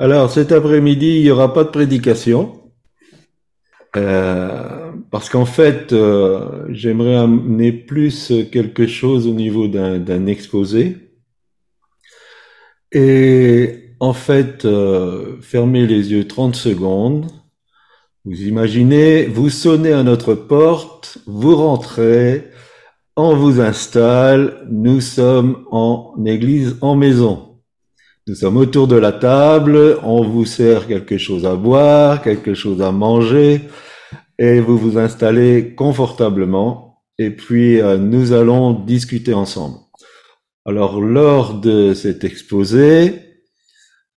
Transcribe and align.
Alors 0.00 0.30
cet 0.30 0.52
après-midi, 0.52 1.16
il 1.16 1.22
n'y 1.22 1.30
aura 1.30 1.52
pas 1.52 1.64
de 1.64 1.70
prédication. 1.70 2.70
Euh, 3.96 4.92
parce 5.10 5.28
qu'en 5.28 5.46
fait, 5.46 5.92
euh, 5.92 6.66
j'aimerais 6.68 7.16
amener 7.16 7.72
plus 7.72 8.32
quelque 8.52 8.86
chose 8.86 9.26
au 9.26 9.32
niveau 9.32 9.66
d'un 9.66 10.26
exposé. 10.26 10.96
Et 12.92 13.94
en 13.98 14.12
fait, 14.12 14.64
euh, 14.64 15.40
fermez 15.40 15.86
les 15.86 16.12
yeux 16.12 16.28
30 16.28 16.54
secondes. 16.54 17.26
Vous 18.24 18.42
imaginez, 18.42 19.26
vous 19.26 19.50
sonnez 19.50 19.92
à 19.92 20.02
notre 20.04 20.34
porte, 20.34 21.18
vous 21.26 21.56
rentrez, 21.56 22.50
on 23.16 23.34
vous 23.34 23.60
installe, 23.60 24.66
nous 24.70 25.00
sommes 25.00 25.64
en 25.70 26.14
église, 26.24 26.76
en 26.82 26.94
maison. 26.94 27.47
Nous 28.28 28.34
sommes 28.34 28.58
autour 28.58 28.88
de 28.88 28.96
la 28.96 29.12
table, 29.12 29.98
on 30.02 30.22
vous 30.22 30.44
sert 30.44 30.86
quelque 30.86 31.16
chose 31.16 31.46
à 31.46 31.56
boire, 31.56 32.20
quelque 32.20 32.52
chose 32.52 32.82
à 32.82 32.92
manger, 32.92 33.62
et 34.38 34.60
vous 34.60 34.76
vous 34.76 34.98
installez 34.98 35.74
confortablement, 35.74 37.02
et 37.16 37.30
puis 37.30 37.80
euh, 37.80 37.96
nous 37.96 38.34
allons 38.34 38.74
discuter 38.74 39.32
ensemble. 39.32 39.78
Alors, 40.66 41.00
lors 41.00 41.54
de 41.54 41.94
cet 41.94 42.22
exposé, 42.22 43.14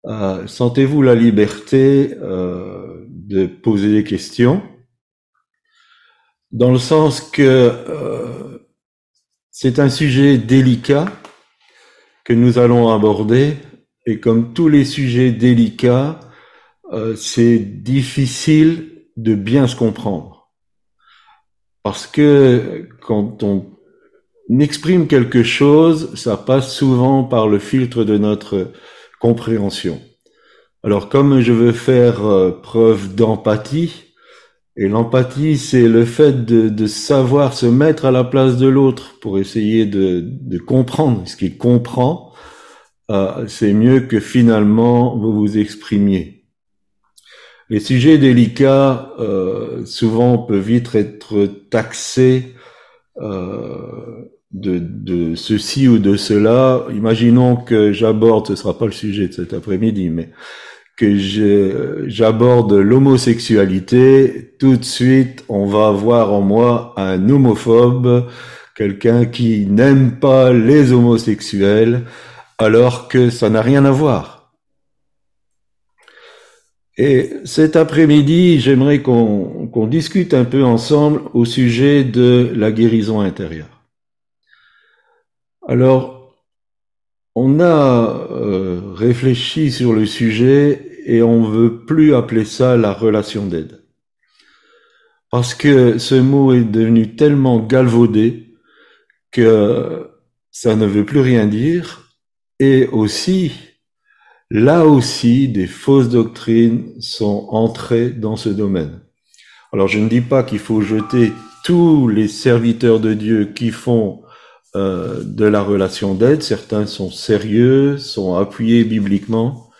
euh, 0.08 0.46
sentez-vous 0.46 1.02
la 1.04 1.16
liberté 1.16 2.14
euh, 2.22 3.06
de 3.08 3.46
poser 3.46 3.94
des 3.94 4.04
questions, 4.04 4.62
dans 6.52 6.74
le 6.74 6.80
sens 6.80 7.22
que 7.22 7.72
c'est 9.52 9.80
un 9.80 9.90
sujet 9.90 10.38
délicat 10.38 11.06
que 12.26 12.34
nous 12.34 12.60
allons 12.60 12.94
aborder 12.94 13.56
et 14.06 14.20
comme 14.20 14.54
tous 14.54 14.68
les 14.68 14.86
sujets 14.86 15.32
délicats, 15.32 16.20
euh, 16.92 17.16
c'est 17.16 17.60
difficile 17.60 19.06
de 19.18 19.36
bien 19.36 19.68
se 19.68 19.76
comprendre. 19.76 20.50
Parce 21.84 22.08
que 22.08 22.88
quand 23.02 23.44
on 23.44 23.66
exprime 24.60 25.08
quelque 25.08 25.44
chose, 25.44 26.16
ça 26.16 26.38
passe 26.38 26.74
souvent 26.74 27.24
par 27.24 27.48
le 27.48 27.60
filtre 27.60 28.04
de 28.04 28.18
notre 28.18 28.72
compréhension. 29.20 30.02
Alors 30.84 31.10
comme 31.10 31.42
je 31.42 31.54
veux 31.54 31.72
faire 31.72 32.26
euh, 32.26 32.52
preuve 32.52 33.16
d'empathie, 33.16 34.08
et 34.78 34.88
l'empathie, 34.88 35.58
c'est 35.58 35.88
le 35.88 36.06
fait 36.06 36.46
de, 36.46 36.88
savoir 36.88 37.54
se 37.54 37.66
mettre 37.66 38.06
à 38.06 38.12
la 38.12 38.24
place 38.24 38.58
de 38.58 38.68
l'autre 38.68 39.20
pour 39.20 39.38
essayer 39.38 39.86
de 39.86 40.58
comprendre 40.66 41.28
ce 41.28 41.36
qu'il 41.36 41.58
comprend, 41.58 42.31
euh, 43.12 43.46
c'est 43.48 43.74
mieux 43.74 44.02
que 44.02 44.22
finalement 44.22 45.18
vous 45.18 45.34
vous 45.34 45.58
exprimiez. 45.58 46.46
Les 47.70 47.82
sujets 47.82 48.18
délicats, 48.18 49.14
euh, 49.20 49.86
souvent, 49.86 50.38
peuvent 50.38 50.62
vite 50.62 50.96
être 50.96 51.46
taxés 51.70 52.56
euh, 53.22 54.26
de, 54.52 55.36
ceci 55.36 55.88
ou 55.90 55.98
de 56.00 56.16
cela. 56.16 56.86
Imaginons 56.94 57.58
que 57.58 57.92
j'aborde, 57.92 58.48
ce 58.48 58.56
sera 58.56 58.78
pas 58.78 58.86
le 58.86 58.92
sujet 58.92 59.28
de 59.28 59.34
cet 59.34 59.54
après-midi, 59.54 60.10
mais 60.10 60.30
que 60.98 61.18
j'aborde 62.08 62.74
l'homosexualité, 62.74 64.56
tout 64.60 64.78
de 64.78 64.86
suite, 64.86 65.44
on 65.50 65.66
va 65.66 65.88
avoir 65.88 66.32
en 66.32 66.42
moi 66.42 66.94
un 66.98 67.30
homophobe, 67.30 68.28
quelqu'un 68.76 69.26
qui 69.26 69.66
n'aime 69.66 70.20
pas 70.20 70.54
les 70.54 70.92
homosexuels, 70.92 72.04
alors 72.62 73.08
que 73.08 73.32
ça 73.32 73.50
n'a 73.50 73.64
rien 73.64 73.86
à 73.86 73.92
voir. 73.92 74.54
Et 76.96 77.32
cet 77.44 77.76
après-midi, 77.76 78.60
j'aimerais 78.60 79.02
qu'on 79.02 79.88
discute 79.88 80.36
un 80.36 80.46
peu 80.46 80.64
ensemble 80.64 81.24
au 81.34 81.46
sujet 81.46 82.04
de 82.04 82.52
la 82.56 82.72
guérison 82.72 83.22
intérieure. 83.22 83.82
Alors, 85.68 86.36
on 87.34 87.60
a 87.60 88.28
euh, 88.30 88.94
réfléchi 88.94 89.72
sur 89.72 89.94
le 89.94 90.06
sujet 90.06 91.02
et 91.06 91.24
on 91.24 91.44
veut 91.44 91.84
plus 91.86 92.14
appeler 92.14 92.46
ça 92.46 92.78
la 92.78 92.94
relation 92.94 93.48
d'aide. 93.48 93.84
Parce 95.32 95.56
que 95.56 95.98
ce 95.98 96.16
mot 96.16 96.54
est 96.54 96.66
devenu 96.66 97.16
tellement 97.16 97.60
galvaudé 97.60 98.54
que 99.32 100.12
ça 100.52 100.76
ne 100.76 100.86
veut 100.86 101.06
plus 101.06 101.22
rien 101.22 101.48
dire 101.48 102.11
et 102.62 102.86
aussi, 102.92 103.54
là 104.52 104.86
aussi, 104.86 105.48
des 105.48 105.66
fausses 105.66 106.10
doctrines 106.10 106.94
sont 107.02 107.48
entrées 107.50 108.12
dans 108.12 108.36
ce 108.36 108.50
domaine. 108.50 109.02
Alors 109.74 109.88
je 109.88 109.98
ne 109.98 110.08
dis 110.08 110.22
pas 110.22 110.44
qu'il 110.44 110.60
faut 110.60 110.82
jeter 110.82 111.34
tous 111.64 112.08
les 112.08 112.28
serviteurs 112.28 113.00
de 113.00 113.16
Dieu 113.16 113.46
qui 113.46 113.72
font 113.72 114.22
euh, 114.76 115.24
de 115.24 115.46
la 115.46 115.64
relation 115.64 116.14
d'aide. 116.14 116.44
Certains 116.44 116.86
sont 116.86 117.10
sérieux, 117.10 117.98
sont 117.98 118.36
appuyés 118.36 118.84
bibliquement, 118.84 119.72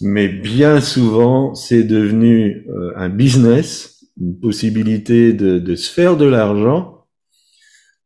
mais 0.00 0.28
bien 0.28 0.80
souvent 0.80 1.56
c'est 1.56 1.82
devenu 1.82 2.64
euh, 2.68 2.92
un 2.94 3.08
business, 3.08 4.04
une 4.20 4.38
possibilité 4.38 5.32
de, 5.32 5.58
de 5.58 5.74
se 5.74 5.90
faire 5.90 6.16
de 6.16 6.26
l'argent. 6.26 7.06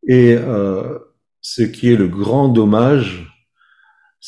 Et 0.07 0.35
euh, 0.35 0.99
ce 1.43 1.63
qui 1.63 1.93
est 1.93 1.97
le 1.97 2.09
grand 2.09 2.49
dommage, 2.49 3.28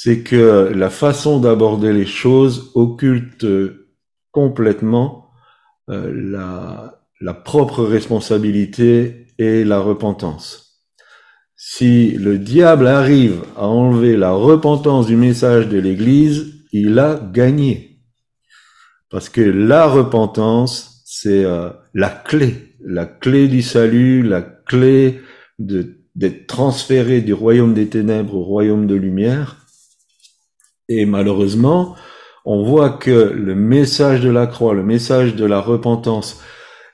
c'est 0.03 0.21
que 0.21 0.73
la 0.75 0.89
façon 0.89 1.41
d'aborder 1.41 1.93
les 1.93 2.07
choses 2.07 2.71
occulte 2.75 3.47
complètement 4.31 5.27
euh, 5.91 6.11
la, 6.15 7.03
la 7.21 7.35
propre 7.35 7.85
responsabilité 7.85 9.27
et 9.39 9.63
la 9.63 9.79
repentance. 9.79 10.81
Si 11.55 12.13
le 12.13 12.39
diable 12.39 12.87
arrive 12.87 13.43
à 13.59 13.67
enlever 13.67 14.17
la 14.17 14.33
repentance 14.33 15.07
du 15.07 15.17
message 15.17 15.69
de 15.69 15.79
l'Église, 15.79 16.65
il 16.73 16.99
a 16.99 17.21
gagné. 17.35 18.01
Parce 19.11 19.29
que 19.29 19.43
la 19.43 19.87
repentance, 19.87 21.03
c'est 21.05 21.45
euh, 21.45 21.69
la 21.93 22.09
clé, 22.09 22.75
la 22.83 23.05
clé 23.05 23.49
du 23.49 23.61
salut, 23.61 24.23
la 24.23 24.41
clé 24.41 25.21
d'être 25.59 26.47
transféré 26.47 27.21
du 27.21 27.35
royaume 27.35 27.75
des 27.75 27.89
ténèbres 27.89 28.37
au 28.37 28.45
royaume 28.45 28.87
de 28.87 28.95
lumière. 28.95 29.60
Et 30.93 31.07
malheureusement, 31.07 31.95
on 32.45 32.65
voit 32.65 32.91
que 32.91 33.33
le 33.33 33.55
message 33.55 34.21
de 34.23 34.29
la 34.29 34.49
croix, 34.49 34.75
le 34.75 34.83
message 34.83 35.37
de 35.37 35.45
la 35.45 35.61
repentance, 35.61 36.43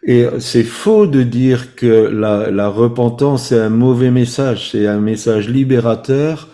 et 0.02 0.26
c'est 0.38 0.64
faux 0.64 1.06
de 1.06 1.22
dire 1.22 1.74
que 1.74 1.86
la, 1.86 2.68
repentance 2.68 3.52
est 3.52 3.58
un 3.58 3.70
mauvais 3.70 4.10
message, 4.10 4.72
c'est 4.72 4.86
un 4.86 5.00
message 5.00 5.48
libérateur, 5.48 6.48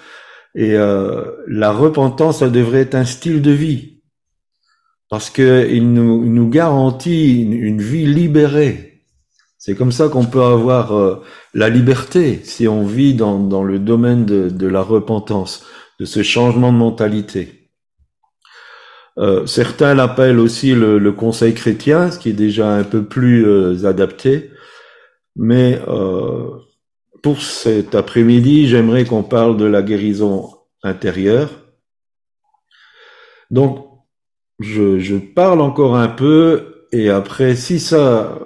et 0.55 0.77
euh, 0.77 1.33
la 1.49 1.73
repentance, 1.73 2.39
ça 2.39 2.49
devrait 2.49 2.83
être 2.83 2.95
un 2.95 3.05
style 3.05 3.43
de 3.43 3.51
vie, 3.51 4.03
parce 5.11 5.29
que 5.29 5.69
il 5.69 5.93
nous, 5.93 6.49
garantit 6.49 7.43
une, 7.43 7.83
vie 7.83 8.07
libérée. 8.07 9.03
C'est 9.59 9.75
comme 9.75 9.93
ça 9.93 10.09
qu'on 10.09 10.27
peut 10.27 10.43
avoir 10.43 10.93
euh, 10.93 11.17
la 11.55 11.69
liberté 11.69 12.41
si 12.45 12.69
on 12.69 12.85
vit 12.85 13.15
dans, 13.15 13.65
le 13.65 13.81
domaine 13.81 14.27
de 14.27 14.67
la 14.69 14.83
repentance 14.83 15.67
de 16.03 16.05
ce 16.05 16.25
changement 16.25 16.73
de 16.73 16.79
mentalité. 16.79 17.71
Euh, 19.19 19.47
certains 19.47 19.95
l'appellent 19.95 20.41
aussi 20.41 20.75
le, 20.75 21.13
conseil 21.13 21.55
chrétien, 21.55 22.11
ce 22.11 22.19
qui 22.19 22.31
est 22.31 22.41
déjà 22.49 22.75
un 22.75 22.83
peu 22.83 23.05
plus 23.05 23.47
euh, 23.47 23.87
adapté. 23.87 24.51
Mais 25.37 25.81
euh, 25.87 26.49
pour 27.23 27.41
cet 27.41 27.95
après-midi, 27.95 28.67
j'aimerais 28.67 29.05
qu'on 29.05 29.23
parle 29.23 29.57
de 29.57 29.65
la 29.65 29.81
guérison 29.81 30.51
intérieure. 30.83 31.51
Donc, 33.53 33.87
je, 34.59 35.17
parle 35.19 35.61
encore 35.61 35.95
un 35.95 36.09
peu, 36.09 36.87
et 36.91 37.11
après, 37.11 37.55
si 37.55 37.79
ça 37.79 38.41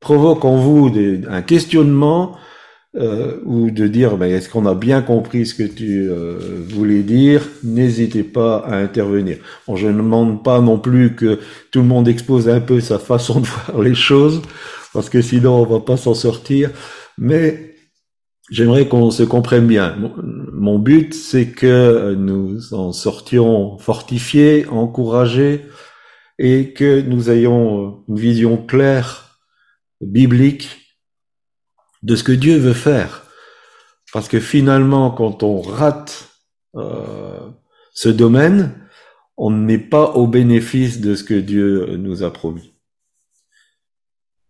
provoque 0.00 0.46
en 0.46 0.56
vous 0.56 0.88
des, 0.88 1.20
un 1.28 1.42
questionnement, 1.42 2.34
euh, 2.94 3.40
ou 3.46 3.70
de 3.70 3.86
dire 3.86 4.18
ben, 4.18 4.26
est-ce 4.26 4.50
qu'on 4.50 4.66
a 4.66 4.74
bien 4.74 5.00
compris 5.00 5.46
ce 5.46 5.54
que 5.54 5.62
tu 5.62 6.10
euh, 6.10 6.38
voulais 6.68 7.02
dire, 7.02 7.48
n'hésitez 7.64 8.22
pas 8.22 8.58
à 8.58 8.76
intervenir. 8.76 9.38
Je 9.74 9.86
ne 9.86 9.96
demande 9.96 10.44
pas 10.44 10.60
non 10.60 10.78
plus 10.78 11.14
que 11.14 11.40
tout 11.70 11.80
le 11.80 11.86
monde 11.86 12.06
expose 12.06 12.50
un 12.50 12.60
peu 12.60 12.80
sa 12.80 12.98
façon 12.98 13.40
de 13.40 13.46
voir 13.66 13.80
les 13.80 13.94
choses, 13.94 14.42
parce 14.92 15.08
que 15.08 15.22
sinon 15.22 15.62
on 15.62 15.64
va 15.64 15.80
pas 15.80 15.96
s'en 15.96 16.12
sortir, 16.12 16.70
mais 17.16 17.76
j'aimerais 18.50 18.86
qu'on 18.88 19.10
se 19.10 19.22
comprenne 19.22 19.66
bien. 19.66 19.96
Mon 20.52 20.78
but, 20.78 21.14
c'est 21.14 21.46
que 21.46 22.14
nous 22.14 22.74
en 22.74 22.92
sortions 22.92 23.78
fortifiés, 23.78 24.66
encouragés, 24.68 25.62
et 26.38 26.72
que 26.74 27.00
nous 27.00 27.30
ayons 27.30 28.04
une 28.08 28.18
vision 28.18 28.58
claire, 28.58 29.38
biblique, 30.02 30.81
de 32.02 32.16
ce 32.16 32.24
que 32.24 32.32
Dieu 32.32 32.56
veut 32.58 32.72
faire. 32.72 33.24
Parce 34.12 34.28
que 34.28 34.40
finalement, 34.40 35.10
quand 35.10 35.42
on 35.42 35.60
rate 35.60 36.28
euh, 36.76 37.38
ce 37.94 38.08
domaine, 38.08 38.74
on 39.36 39.50
n'est 39.50 39.78
pas 39.78 40.12
au 40.12 40.26
bénéfice 40.26 41.00
de 41.00 41.14
ce 41.14 41.24
que 41.24 41.34
Dieu 41.34 41.96
nous 41.96 42.22
a 42.22 42.32
promis. 42.32 42.72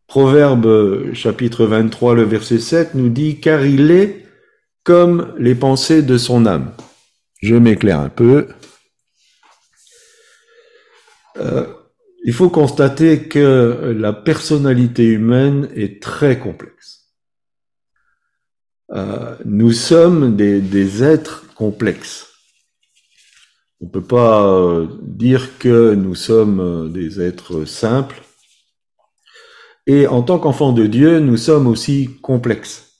Proverbe 0.07 1.15
chapitre 1.15 1.65
23, 1.65 2.15
le 2.15 2.25
verset 2.25 2.59
7 2.59 2.95
nous 2.95 3.09
dit, 3.09 3.41
car 3.41 3.65
il 3.65 3.91
est 3.91 4.27
comme 4.85 5.35
les 5.39 5.55
pensées 5.55 6.03
de 6.03 6.19
son 6.19 6.45
âme. 6.45 6.73
Je 7.41 7.55
m'éclaire 7.55 8.01
un 8.01 8.09
peu. 8.09 8.49
Euh, 11.39 11.67
il 12.25 12.33
faut 12.33 12.51
constater 12.51 13.27
que 13.27 13.97
la 13.97 14.13
personnalité 14.13 15.05
humaine 15.07 15.69
est 15.75 16.03
très 16.03 16.39
complexe. 16.39 17.02
Euh, 18.93 19.37
nous 19.45 19.73
sommes 19.73 20.37
des, 20.37 20.61
des, 20.61 21.03
êtres 21.03 21.45
complexes. 21.55 22.29
On 23.81 23.87
ne 23.87 23.91
peut 23.91 24.03
pas 24.03 24.47
euh, 24.47 24.87
dire 25.01 25.59
que 25.59 25.95
nous 25.95 26.15
sommes 26.15 26.61
euh, 26.61 26.89
des 26.89 27.21
êtres 27.21 27.65
simples. 27.65 28.23
Et 29.87 30.07
en 30.07 30.23
tant 30.23 30.39
qu'enfants 30.39 30.73
de 30.73 30.87
Dieu, 30.87 31.19
nous 31.19 31.37
sommes 31.37 31.67
aussi 31.67 32.19
complexes. 32.23 32.93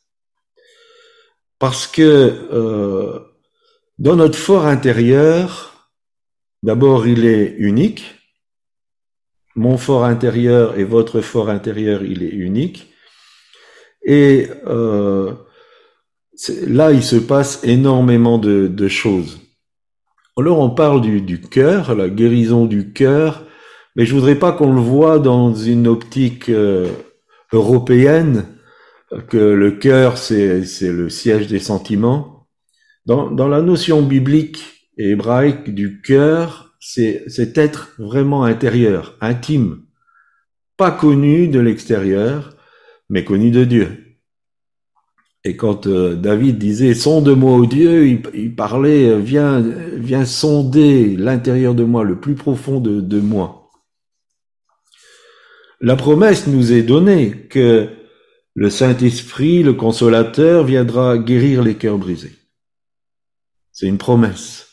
Parce 1.59 1.87
que 1.87 2.49
euh, 2.53 3.21
dans 3.99 4.17
notre 4.17 4.39
fort 4.39 4.67
intérieur, 4.67 5.91
d'abord 6.65 7.07
il 7.07 7.25
est 7.25 7.55
unique. 7.59 8.17
Mon 9.55 9.77
fort 9.77 10.05
intérieur 10.05 10.77
et 10.79 10.85
votre 10.85 11.21
fort 11.21 11.51
intérieur, 11.51 12.03
il 12.03 12.25
est 12.25 12.35
unique. 12.35 12.93
Et 14.05 14.49
euh, 14.67 15.35
là, 16.49 16.93
il 16.93 17.03
se 17.03 17.17
passe 17.17 17.61
énormément 17.63 18.39
de, 18.39 18.89
choses. 18.89 19.41
Alors 20.37 20.59
on 20.61 20.71
parle 20.71 21.01
du, 21.01 21.41
cœur, 21.41 21.95
la 21.95 22.09
guérison 22.09 22.67
du 22.67 22.93
cœur, 22.93 23.47
mais 23.97 24.07
je 24.07 24.15
voudrais 24.15 24.39
pas 24.39 24.53
qu'on 24.53 24.73
le 24.73 24.81
voit 24.81 25.19
dans 25.19 25.55
une 25.55 25.87
optique 25.87 26.49
euh, 26.49 26.89
européenne, 27.53 28.47
que 29.29 29.37
le 29.37 29.73
cœur 29.73 30.17
c'est 30.17 30.65
le 30.81 31.11
siège 31.11 31.49
des 31.49 31.59
sentiments. 31.59 32.49
Dans, 33.05 33.31
dans 33.31 33.49
la 33.49 33.61
notion 33.61 34.01
biblique 34.01 34.89
et 34.97 35.11
hébraïque 35.11 35.75
du 35.75 36.01
cœur, 36.01 36.75
c'est 36.81 37.57
être 37.57 37.95
vraiment 37.99 38.45
intérieur, 38.45 39.17
intime, 39.21 39.83
pas 40.77 40.91
connu 40.91 41.49
de 41.49 41.61
l'extérieur, 41.61 42.57
mais 43.09 43.25
connu 43.25 43.51
de 43.51 43.65
Dieu. 43.65 44.02
Et 45.45 45.57
quand 45.57 45.87
euh, 45.87 46.15
David 46.15 46.59
disait 46.59 46.95
sonde-moi 46.95 47.57
au 47.57 47.67
Dieu, 47.67 48.07
il, 48.07 48.55
parlait 48.55 49.09
euh, 49.09 49.19
viens, 49.19 49.61
viens 49.61 50.25
sonder 50.25 51.17
l'intérieur 51.17 51.75
de 51.75 51.83
moi, 51.83 52.05
le 52.05 52.21
plus 52.21 52.35
profond 52.35 52.79
de, 52.79 53.01
de, 53.01 53.21
moi. 53.21 53.71
La 55.81 55.97
promesse 55.97 56.47
nous 56.47 56.73
est 56.73 56.83
donnée 56.83 57.49
que 57.49 57.89
le 58.55 58.71
Saint-Esprit, 58.71 59.63
le 59.63 59.73
consolateur, 59.73 60.65
viendra 60.65 61.19
guérir 61.19 61.63
les 61.63 61.75
cœurs 61.75 61.99
brisés. 61.99 62.37
C'est 63.73 63.87
une 63.87 63.99
promesse. 63.99 64.69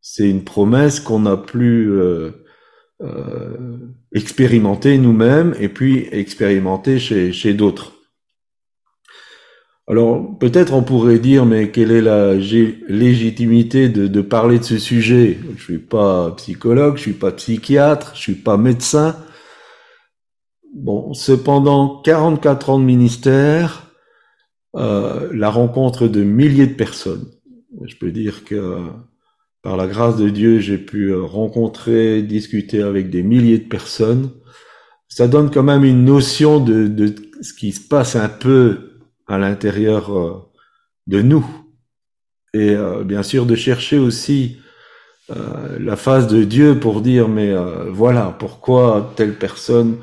C'est 0.00 0.30
une 0.30 0.44
promesse 0.44 1.00
qu'on 1.00 1.26
a 1.26 1.36
pu 1.36 1.90
euh, 1.90 2.30
euh, 3.02 3.78
expérimenter 4.12 4.96
nous-mêmes 4.98 5.54
et 5.58 5.68
puis 5.68 6.08
expérimenter 6.12 6.98
chez, 6.98 7.32
chez 7.32 7.54
d'autres. 7.54 7.95
Alors 9.88 10.36
peut-être 10.38 10.74
on 10.74 10.82
pourrait 10.82 11.20
dire, 11.20 11.46
mais 11.46 11.70
quelle 11.70 11.92
est 11.92 12.00
la 12.00 12.34
légitimité 12.34 13.88
de, 13.88 14.20
parler 14.20 14.58
de 14.58 14.64
ce 14.64 14.78
sujet? 14.78 15.38
Je 15.56 15.62
suis 15.62 15.78
pas 15.78 16.32
psychologue, 16.32 16.96
je 16.96 17.02
suis 17.02 17.12
pas 17.12 17.30
psychiatre, 17.30 18.12
je 18.16 18.20
suis 18.20 18.34
pas 18.34 18.56
médecin. 18.56 19.16
Bon, 20.74 21.14
cependant, 21.14 22.02
44 22.02 22.70
ans 22.70 22.78
de 22.80 22.84
ministère, 22.84 23.92
euh, 24.74 25.30
la 25.32 25.50
rencontre 25.50 26.08
de 26.08 26.22
milliers 26.24 26.66
de 26.66 26.74
personnes. 26.74 27.26
Je 27.84 27.94
peux 27.96 28.10
dire 28.10 28.44
que 28.44 28.88
par 29.62 29.76
la 29.76 29.86
grâce 29.86 30.16
de 30.16 30.28
Dieu, 30.28 30.58
j'ai 30.58 30.78
pu 30.78 31.14
rencontrer, 31.14 32.22
discuter 32.22 32.82
avec 32.82 33.08
des 33.08 33.22
milliers 33.22 33.58
de 33.58 33.68
personnes. 33.68 34.32
Ça 35.08 35.28
donne 35.28 35.50
quand 35.50 35.62
même 35.62 35.84
une 35.84 36.04
notion 36.04 36.58
de, 36.58 36.88
de 36.88 37.14
ce 37.40 37.54
qui 37.54 37.70
se 37.70 37.86
passe 37.86 38.16
un 38.16 38.28
peu 38.28 38.85
à 39.26 39.38
l'intérieur 39.38 40.16
euh, 40.16 40.50
de 41.06 41.22
nous. 41.22 41.46
Et 42.54 42.70
euh, 42.70 43.04
bien 43.04 43.22
sûr 43.22 43.46
de 43.46 43.54
chercher 43.54 43.98
aussi 43.98 44.58
euh, 45.30 45.78
la 45.78 45.96
face 45.96 46.26
de 46.28 46.44
Dieu 46.44 46.78
pour 46.78 47.00
dire 47.00 47.28
mais 47.28 47.52
voilà 47.90 48.34
pourquoi 48.38 49.12
telle 49.16 49.36
personne 49.36 49.98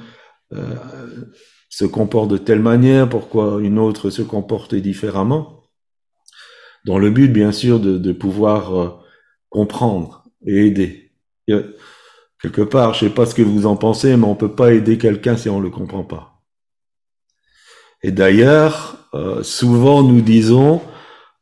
se 1.69 1.85
comporte 1.85 2.29
de 2.29 2.37
telle 2.37 2.59
manière, 2.59 3.09
pourquoi 3.09 3.59
une 3.59 3.79
autre 3.79 4.11
se 4.11 4.21
comporte 4.21 4.75
différemment, 4.75 5.63
dans 6.85 6.99
le 6.99 7.09
but 7.09 7.29
bien 7.29 7.51
sûr 7.51 7.79
de, 7.79 7.97
de 7.97 8.11
pouvoir 8.11 9.03
comprendre 9.49 10.25
et 10.45 10.67
aider. 10.67 11.11
quelque 12.39 12.61
part, 12.61 12.93
je 12.93 13.05
sais 13.05 13.09
pas 13.09 13.25
ce 13.25 13.33
que 13.33 13.41
vous 13.41 13.65
en 13.65 13.77
pensez, 13.77 14.15
mais 14.15 14.25
on 14.25 14.35
peut 14.35 14.55
pas 14.55 14.73
aider 14.73 14.99
quelqu'un 14.99 15.37
si 15.37 15.49
on 15.49 15.59
le 15.59 15.71
comprend 15.71 16.03
pas. 16.03 16.43
Et 18.03 18.11
d'ailleurs, 18.11 19.02
euh, 19.13 19.43
souvent 19.43 20.03
nous 20.03 20.21
disons 20.21 20.81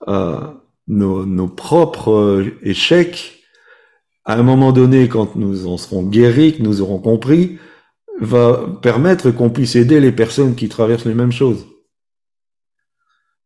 euh, 0.07 0.39
nos, 0.87 1.25
nos, 1.25 1.47
propres 1.47 2.11
euh, 2.11 2.57
échecs, 2.63 3.43
à 4.25 4.37
un 4.37 4.43
moment 4.43 4.71
donné, 4.71 5.07
quand 5.07 5.35
nous 5.35 5.67
en 5.67 5.77
serons 5.77 6.03
guéris, 6.03 6.57
que 6.57 6.63
nous 6.63 6.81
aurons 6.81 6.99
compris, 6.99 7.57
va 8.19 8.65
permettre 8.81 9.31
qu'on 9.31 9.49
puisse 9.49 9.75
aider 9.75 9.99
les 9.99 10.11
personnes 10.11 10.55
qui 10.55 10.69
traversent 10.69 11.05
les 11.05 11.13
mêmes 11.13 11.31
choses. 11.31 11.65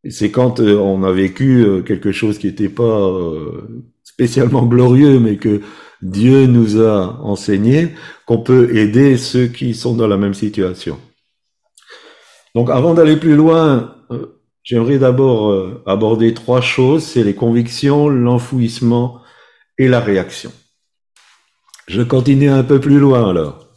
C'est 0.09 0.31
quand 0.31 0.59
on 0.59 1.03
a 1.03 1.11
vécu 1.11 1.83
quelque 1.87 2.11
chose 2.11 2.37
qui 2.37 2.47
n'était 2.47 2.69
pas 2.69 3.09
spécialement 4.03 4.63
glorieux, 4.63 5.19
mais 5.19 5.37
que 5.37 5.61
Dieu 6.01 6.45
nous 6.45 6.79
a 6.79 7.19
enseigné, 7.23 7.93
qu'on 8.27 8.39
peut 8.39 8.75
aider 8.75 9.17
ceux 9.17 9.47
qui 9.47 9.73
sont 9.73 9.95
dans 9.95 10.07
la 10.07 10.17
même 10.17 10.35
situation. 10.35 10.99
Donc 12.53 12.69
avant 12.69 12.93
d'aller 12.93 13.17
plus 13.17 13.35
loin, 13.35 13.67
euh, 13.67 13.94
j'aimerais 14.65 14.99
d'abord 14.99 15.51
euh, 15.51 15.81
aborder 15.85 16.33
trois 16.33 16.59
choses, 16.59 17.03
c'est 17.05 17.23
les 17.23 17.35
convictions, 17.35 18.09
l'enfouissement 18.09 19.21
et 19.77 19.87
la 19.87 20.01
réaction. 20.01 20.51
Je 21.87 22.01
continue 22.01 22.49
un 22.49 22.63
peu 22.63 22.81
plus 22.81 22.99
loin 22.99 23.29
alors. 23.29 23.69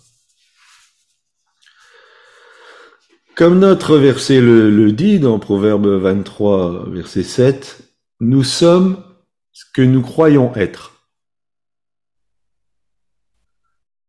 Comme 3.36 3.60
notre 3.60 3.98
verset 3.98 4.40
le, 4.40 4.68
le 4.68 4.90
dit 4.90 5.20
dans 5.20 5.38
Proverbe 5.38 5.86
23, 5.86 6.90
verset 6.90 7.22
7, 7.22 7.80
nous 8.18 8.42
sommes 8.42 9.04
ce 9.52 9.64
que 9.72 9.82
nous 9.82 10.02
croyons 10.02 10.52
être. 10.56 11.06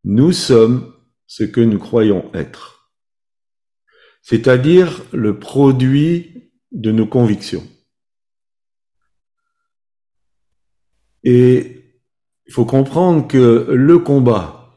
Nous 0.03 0.31
sommes 0.31 0.95
ce 1.27 1.43
que 1.43 1.61
nous 1.61 1.77
croyons 1.77 2.31
être 2.33 2.79
c'est-à-dire 4.29 5.01
le 5.11 5.39
produit 5.39 6.38
de 6.71 6.91
nos 6.91 7.07
convictions. 7.07 7.65
Et 11.23 11.83
il 12.47 12.53
faut 12.53 12.65
comprendre 12.65 13.27
que 13.27 13.67
le 13.69 13.99
combat 13.99 14.75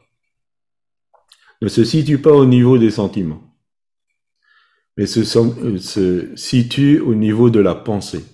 ne 1.61 1.67
se 1.67 1.83
situe 1.83 2.17
pas 2.17 2.31
au 2.31 2.45
niveau 2.45 2.77
des 2.77 2.91
sentiments, 2.91 3.55
mais 4.97 5.05
se, 5.05 5.23
se 5.23 6.35
situe 6.35 6.99
au 6.99 7.15
niveau 7.15 7.49
de 7.49 7.59
la 7.59 7.75
pensée. 7.75 8.25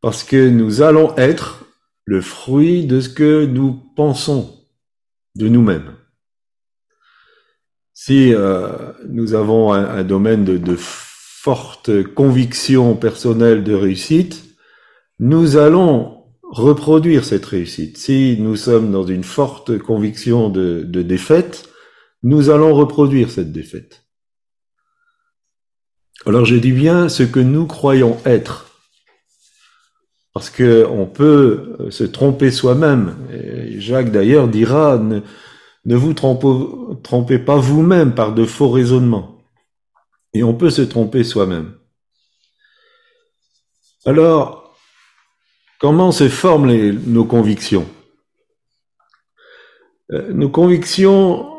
Parce 0.00 0.24
que 0.24 0.48
nous 0.48 0.82
allons 0.82 1.16
être 1.16 1.64
le 2.04 2.20
fruit 2.20 2.86
de 2.86 3.00
ce 3.00 3.08
que 3.08 3.46
nous 3.46 3.72
pensons 3.96 4.66
de 5.36 5.48
nous-mêmes. 5.48 5.96
Si 7.94 8.34
euh, 8.34 8.92
nous 9.08 9.34
avons 9.34 9.72
un, 9.72 10.04
domaine 10.04 10.44
de, 10.44 10.76
forte 11.44 12.02
conviction 12.14 12.96
personnelle 12.96 13.64
de 13.64 13.74
réussite, 13.74 14.44
nous 15.18 15.58
allons 15.58 16.24
reproduire 16.42 17.22
cette 17.22 17.44
réussite. 17.44 17.98
Si 17.98 18.38
nous 18.40 18.56
sommes 18.56 18.90
dans 18.90 19.04
une 19.04 19.24
forte 19.24 19.76
conviction 19.76 20.48
de, 20.48 20.84
de 20.86 21.02
défaite, 21.02 21.68
nous 22.22 22.48
allons 22.48 22.74
reproduire 22.74 23.30
cette 23.30 23.52
défaite. 23.52 24.06
Alors 26.24 26.46
je 26.46 26.56
dis 26.56 26.72
bien 26.72 27.10
ce 27.10 27.24
que 27.24 27.40
nous 27.40 27.66
croyons 27.66 28.16
être, 28.24 28.80
parce 30.32 30.48
que 30.48 30.86
on 30.86 31.04
peut 31.04 31.76
se 31.90 32.04
tromper 32.04 32.50
soi-même. 32.50 33.16
Jacques 33.76 34.12
d'ailleurs 34.12 34.48
dira 34.48 34.98
ne 34.98 35.94
vous 35.94 36.14
trompez, 36.14 37.38
pas 37.38 37.58
vous-même 37.58 38.14
par 38.14 38.32
de 38.32 38.46
faux 38.46 38.70
raisonnements. 38.70 39.33
Et 40.34 40.42
on 40.42 40.54
peut 40.54 40.70
se 40.70 40.82
tromper 40.82 41.24
soi-même. 41.24 41.74
Alors, 44.04 44.76
comment 45.80 46.12
se 46.12 46.28
forment 46.28 46.90
nos 47.06 47.24
convictions? 47.24 47.86
Euh, 50.12 50.32
nos 50.32 50.50
convictions 50.50 51.50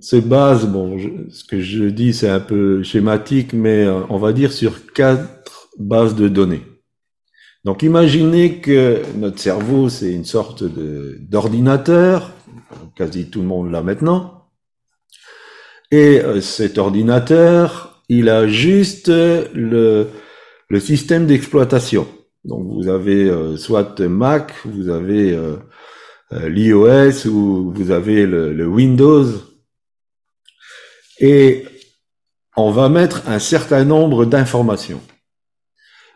se 0.00 0.16
basent, 0.16 0.66
bon, 0.66 0.98
ce 1.30 1.44
que 1.44 1.60
je 1.60 1.84
dis 1.84 2.12
c'est 2.12 2.28
un 2.28 2.40
peu 2.40 2.82
schématique, 2.82 3.52
mais 3.52 3.84
euh, 3.84 4.02
on 4.08 4.18
va 4.18 4.32
dire 4.32 4.52
sur 4.52 4.92
quatre 4.92 5.68
bases 5.78 6.14
de 6.14 6.28
données. 6.28 6.62
Donc 7.64 7.82
imaginez 7.82 8.60
que 8.60 9.02
notre 9.16 9.38
cerveau 9.38 9.88
c'est 9.88 10.12
une 10.12 10.24
sorte 10.24 10.64
d'ordinateur, 10.64 12.32
quasi 12.96 13.30
tout 13.30 13.40
le 13.40 13.46
monde 13.46 13.70
l'a 13.70 13.82
maintenant, 13.82 14.48
et 15.90 16.20
euh, 16.20 16.40
cet 16.40 16.78
ordinateur, 16.78 17.89
il 18.10 18.28
a 18.28 18.48
juste 18.48 19.08
le, 19.08 20.08
système 20.80 21.26
d'exploitation. 21.26 22.08
Donc 22.44 22.66
vous 22.66 22.88
avez 22.88 23.56
soit 23.56 24.00
Mac, 24.00 24.52
vous 24.64 24.88
avez 24.88 25.38
euh, 26.32 26.48
l'iOS 26.48 27.26
ou 27.28 27.72
vous 27.72 27.90
avez 27.92 28.26
le, 28.26 28.66
Windows. 28.66 29.26
Et 31.20 31.66
on 32.56 32.72
va 32.72 32.88
mettre 32.88 33.28
un 33.28 33.38
certain 33.38 33.84
nombre 33.84 34.24
d'informations. 34.24 35.00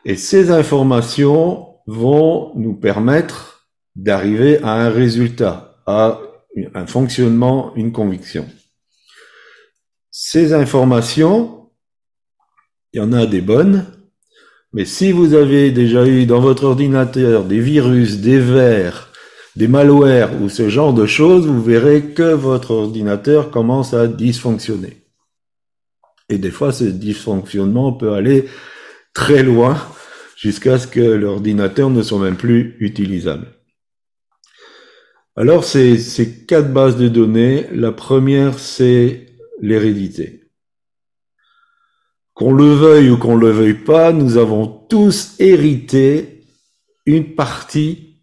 Et 0.04 0.16
ces 0.16 0.50
informations 0.50 1.76
vont 1.86 2.52
nous 2.56 2.74
permettre 2.74 3.68
d'arriver 3.94 4.60
à 4.62 4.72
un 4.72 4.90
résultat, 4.90 5.76
à 5.86 6.20
un 6.74 6.86
fonctionnement, 6.86 7.72
une 7.76 7.92
conviction. 7.92 8.48
Ces 10.10 10.52
informations, 10.52 11.63
il 12.94 12.98
y 12.98 13.00
en 13.00 13.12
a 13.12 13.26
des 13.26 13.40
bonnes, 13.40 13.86
mais 14.72 14.84
si 14.84 15.10
vous 15.10 15.34
avez 15.34 15.72
déjà 15.72 16.06
eu 16.06 16.26
dans 16.26 16.40
votre 16.40 16.62
ordinateur 16.62 17.44
des 17.44 17.58
virus, 17.58 18.20
des 18.20 18.38
vers, 18.38 19.10
des 19.56 19.66
malwares 19.66 20.40
ou 20.40 20.48
ce 20.48 20.68
genre 20.68 20.94
de 20.94 21.04
choses, 21.04 21.46
vous 21.46 21.62
verrez 21.62 22.02
que 22.14 22.32
votre 22.32 22.70
ordinateur 22.70 23.50
commence 23.50 23.94
à 23.94 24.06
dysfonctionner. 24.06 25.02
Et 26.28 26.38
des 26.38 26.52
fois, 26.52 26.72
ce 26.72 26.84
dysfonctionnement 26.84 27.92
peut 27.92 28.12
aller 28.12 28.48
très 29.12 29.42
loin 29.42 29.76
jusqu'à 30.36 30.78
ce 30.78 30.86
que 30.86 31.00
l'ordinateur 31.00 31.90
ne 31.90 32.02
soit 32.02 32.20
même 32.20 32.36
plus 32.36 32.76
utilisable. 32.78 33.48
Alors, 35.34 35.64
c'est 35.64 35.98
ces 35.98 36.46
quatre 36.46 36.72
bases 36.72 36.96
de 36.96 37.08
données. 37.08 37.66
La 37.72 37.90
première, 37.90 38.60
c'est 38.60 39.26
l'hérédité. 39.60 40.43
Qu'on 42.34 42.52
le 42.52 42.72
veuille 42.74 43.10
ou 43.10 43.16
qu'on 43.16 43.36
le 43.36 43.50
veuille 43.50 43.74
pas, 43.74 44.12
nous 44.12 44.36
avons 44.36 44.66
tous 44.66 45.34
hérité 45.38 46.42
une 47.06 47.34
partie 47.34 48.16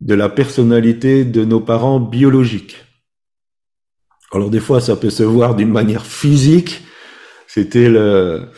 de 0.00 0.14
la 0.14 0.28
personnalité 0.28 1.24
de 1.24 1.44
nos 1.44 1.60
parents 1.60 2.00
biologiques. 2.00 2.76
Alors 4.32 4.50
des 4.50 4.60
fois, 4.60 4.80
ça 4.80 4.96
peut 4.96 5.10
se 5.10 5.22
voir 5.22 5.54
d'une 5.54 5.70
manière 5.70 6.04
physique. 6.06 6.82
C'était 7.46 7.88
le 7.88 8.48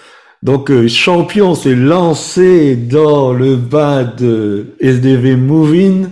donc 0.42 0.70
euh, 0.70 0.86
champion 0.86 1.56
s'est 1.56 1.74
lancé 1.74 2.76
dans 2.76 3.32
le 3.32 3.56
bas 3.56 4.04
de 4.04 4.76
SDV 4.80 5.36
Moving. 5.36 6.08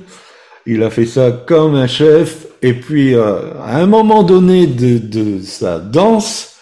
Il 0.67 0.83
a 0.83 0.91
fait 0.91 1.07
ça 1.07 1.31
comme 1.31 1.77
un 1.77 1.87
chef. 1.87 2.47
Et 2.63 2.75
puis 2.75 3.15
euh, 3.15 3.55
à 3.63 3.79
un 3.79 3.87
moment 3.87 4.25
donné 4.25 4.67
de, 4.67 4.99
de 4.99 5.41
sa 5.41 5.79
danse, 5.79 6.56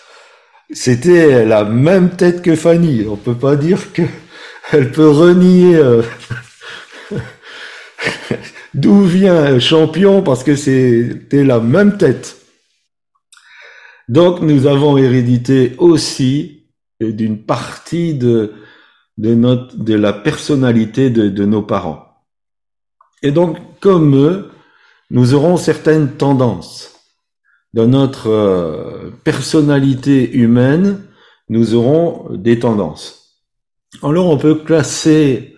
c'était 0.71 1.45
la 1.45 1.65
même 1.65 2.11
tête 2.11 2.43
que 2.43 2.57
Fanny. 2.57 3.07
On 3.09 3.17
peut 3.17 3.37
pas 3.37 3.57
dire 3.57 3.93
que 3.93 4.03
elle 4.73 4.91
peut 4.91 5.09
renier. 5.09 5.77
Euh, 5.77 6.03
d'où 8.75 9.05
vient 9.05 9.59
champion 9.59 10.23
parce 10.23 10.43
que 10.43 10.57
c'était 10.57 11.45
la 11.45 11.61
même 11.61 11.97
tête. 11.97 12.37
Donc 14.09 14.41
nous 14.41 14.67
avons 14.67 14.99
hérédité 14.99 15.75
aussi 15.79 16.67
d'une 17.01 17.45
partie 17.45 18.15
de, 18.15 18.53
la 19.17 20.13
personnalité 20.13 21.11
de 21.11 21.45
nos 21.45 21.63
parents. 21.63 22.05
Et 23.23 23.31
donc 23.31 23.59
comme 23.81 24.17
eux, 24.17 24.51
nous 25.11 25.35
aurons 25.35 25.57
certaines 25.57 26.13
tendances. 26.13 26.94
Dans 27.75 27.89
notre 27.89 28.31
euh, 28.31 29.11
personnalité 29.25 30.33
humaine, 30.33 31.03
nous 31.49 31.75
aurons 31.75 32.33
des 32.33 32.61
tendances. 32.61 33.41
Alors 34.01 34.29
on 34.29 34.39
peut 34.39 34.55
classer 34.55 35.57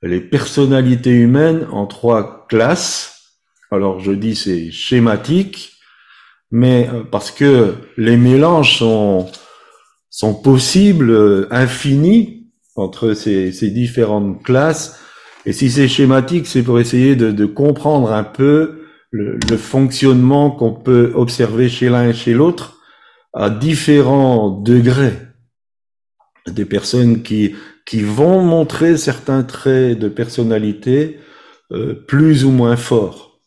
les 0.00 0.22
personnalités 0.22 1.10
humaines 1.10 1.66
en 1.70 1.86
trois 1.86 2.46
classes. 2.48 3.36
Alors 3.70 4.00
je 4.00 4.12
dis 4.12 4.36
c'est 4.36 4.70
schématique, 4.70 5.74
mais 6.50 6.88
euh, 6.94 7.02
parce 7.02 7.30
que 7.30 7.74
les 7.98 8.16
mélanges 8.16 8.78
sont, 8.78 9.30
sont 10.08 10.32
possibles, 10.32 11.10
euh, 11.10 11.46
infinis, 11.50 12.46
entre 12.74 13.12
ces, 13.12 13.52
ces 13.52 13.68
différentes 13.68 14.42
classes. 14.42 14.98
Et 15.44 15.52
si 15.52 15.70
c'est 15.70 15.88
schématique, 15.88 16.46
c'est 16.46 16.62
pour 16.62 16.80
essayer 16.80 17.16
de, 17.16 17.30
de, 17.30 17.44
comprendre 17.44 18.12
un 18.12 18.24
peu 18.24 18.79
le, 19.10 19.38
le 19.48 19.56
fonctionnement 19.56 20.50
qu'on 20.50 20.72
peut 20.72 21.12
observer 21.14 21.68
chez 21.68 21.88
l'un 21.88 22.08
et 22.08 22.14
chez 22.14 22.34
l'autre 22.34 22.78
à 23.32 23.50
différents 23.50 24.50
degrés. 24.50 25.16
Des 26.46 26.64
personnes 26.64 27.22
qui 27.22 27.54
qui 27.90 28.02
vont 28.02 28.40
montrer 28.40 28.96
certains 28.96 29.42
traits 29.42 29.98
de 29.98 30.08
personnalité 30.08 31.18
euh, 31.72 31.92
plus 31.94 32.44
ou 32.44 32.52
moins 32.52 32.76
forts. 32.76 33.40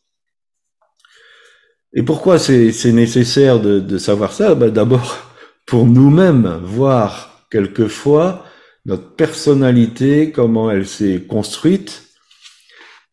Et 1.93 2.03
pourquoi 2.03 2.39
c'est 2.39 2.91
nécessaire 2.91 3.61
de, 3.61 3.79
de, 3.79 3.97
savoir 3.97 4.33
ça? 4.33 4.53
Ben 4.53 4.69
D'abord, 4.69 5.17
pour 5.65 5.85
nous-mêmes, 5.85 6.59
voir 6.63 7.47
quelquefois 7.51 8.45
notre 8.85 9.15
personnalité, 9.15 10.31
comment 10.31 10.69
elle 10.69 10.87
s'est 10.87 11.23
construite. 11.25 12.03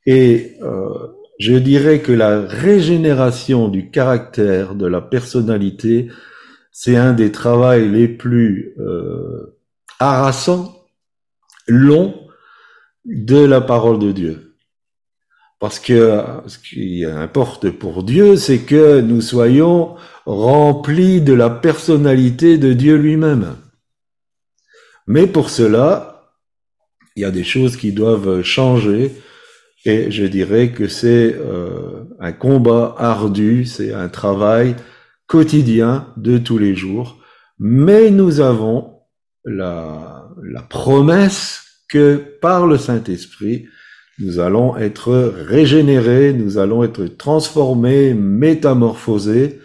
Et 0.07 0.57
euh, 0.63 0.89
je 1.41 1.55
dirais 1.55 2.01
que 2.01 2.13
la 2.13 2.43
régénération 2.43 3.69
du 3.69 3.91
caractère, 3.91 4.75
de 4.75 4.87
la 4.87 5.01
personnalité, 5.01 6.09
c'est 6.71 6.97
un 6.97 7.15
des 7.15 7.33
travaux 7.33 7.79
les 7.79 8.09
plus 8.09 8.75
euh, 8.79 9.57
harassants 9.99 10.77
long 11.67 12.15
de 13.07 13.39
la 13.39 13.63
parole 13.63 13.99
de 13.99 14.13
Dieu. 14.13 14.55
Parce 15.59 15.79
que 15.79 16.23
ce 16.47 16.59
qui 16.59 17.07
importe 17.07 17.71
pour 17.71 18.03
Dieu, 18.03 18.37
c'est 18.37 18.61
que 18.61 19.01
nous 19.01 19.23
soyons 19.23 19.97
remplis 20.27 21.23
de 21.23 21.33
la 21.33 21.49
personnalité 21.49 22.59
de 22.59 22.75
Dieu 22.75 22.97
lui-même. 22.97 23.57
Mais 25.07 25.27
pour 25.27 25.49
cela, 25.49 26.35
il 27.17 27.23
y 27.23 27.25
a 27.25 27.31
des 27.31 27.45
choses 27.45 27.79
qui 27.79 27.93
doivent 27.93 28.43
changer 28.43 29.11
et 29.85 30.11
je 30.11 30.25
dirais 30.25 30.71
que 30.71 30.89
c'est 30.89 31.35
euh, 31.35 32.05
un 32.19 32.33
combat 32.33 32.95
ardu, 32.99 33.65
c'est 33.65 33.93
un 33.93 34.09
travail 34.09 34.77
quotidien 35.27 36.13
de 36.17 36.39
tous 36.39 36.59
les 36.59 36.75
jours. 36.75 37.19
Mais 37.59 38.11
nous 38.11 38.41
avons 38.41 39.01
la, 39.45 40.29
la 40.43 40.63
promesse 40.63 41.65
que 41.89 42.17
par 42.41 42.67
le 42.67 42.79
Saint-Esprit, 42.79 43.67
nous 44.19 44.39
allons 44.39 44.77
être 44.77 45.15
régénérés, 45.15 46.35
nous 46.35 46.59
allons 46.59 46.85
être 46.85 47.07
transformés, 47.07 48.13
métamorphosés 48.13 49.61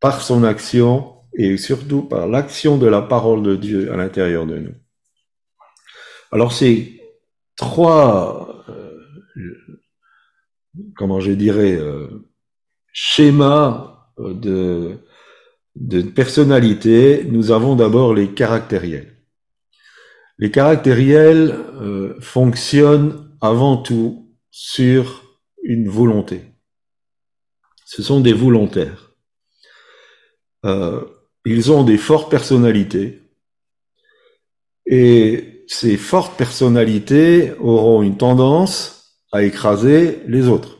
par 0.00 0.22
son 0.22 0.42
action 0.42 1.12
et 1.38 1.56
surtout 1.56 2.02
par 2.02 2.26
l'action 2.26 2.78
de 2.78 2.86
la 2.86 3.02
parole 3.02 3.42
de 3.42 3.54
Dieu 3.54 3.92
à 3.92 3.96
l'intérieur 3.96 4.46
de 4.46 4.58
nous. 4.58 4.74
Alors 6.32 6.52
ces 6.52 7.00
trois, 7.56 8.55
comment 10.96 11.20
je 11.20 11.32
dirais, 11.32 11.76
euh, 11.76 12.08
schémas 12.92 14.10
de, 14.18 14.98
de 15.74 16.02
personnalité, 16.02 17.24
nous 17.30 17.50
avons 17.50 17.76
d'abord 17.76 18.14
les 18.14 18.32
caractériels. 18.32 19.16
Les 20.38 20.50
caractériels 20.50 21.52
euh, 21.80 22.14
fonctionnent 22.20 23.30
avant 23.40 23.76
tout 23.76 24.34
sur 24.50 25.38
une 25.62 25.88
volonté. 25.88 26.42
Ce 27.84 28.02
sont 28.02 28.20
des 28.20 28.32
volontaires. 28.32 29.14
Euh, 30.64 31.04
ils 31.44 31.70
ont 31.70 31.84
des 31.84 31.96
fortes 31.96 32.30
personnalités 32.30 33.22
et 34.86 35.64
ces 35.68 35.96
fortes 35.96 36.36
personnalités 36.36 37.52
auront 37.60 38.02
une 38.02 38.16
tendance 38.16 38.95
à 39.36 39.42
écraser 39.42 40.22
les 40.26 40.48
autres. 40.48 40.78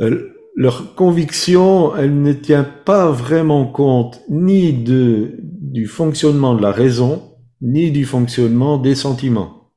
Euh, 0.00 0.30
leur 0.54 0.94
conviction, 0.94 1.96
elle 1.96 2.20
ne 2.20 2.34
tient 2.34 2.64
pas 2.64 3.10
vraiment 3.10 3.66
compte 3.66 4.20
ni 4.28 4.74
de, 4.74 5.36
du 5.40 5.86
fonctionnement 5.86 6.54
de 6.54 6.60
la 6.62 6.72
raison, 6.72 7.36
ni 7.62 7.90
du 7.90 8.04
fonctionnement 8.04 8.76
des 8.76 8.94
sentiments. 8.94 9.72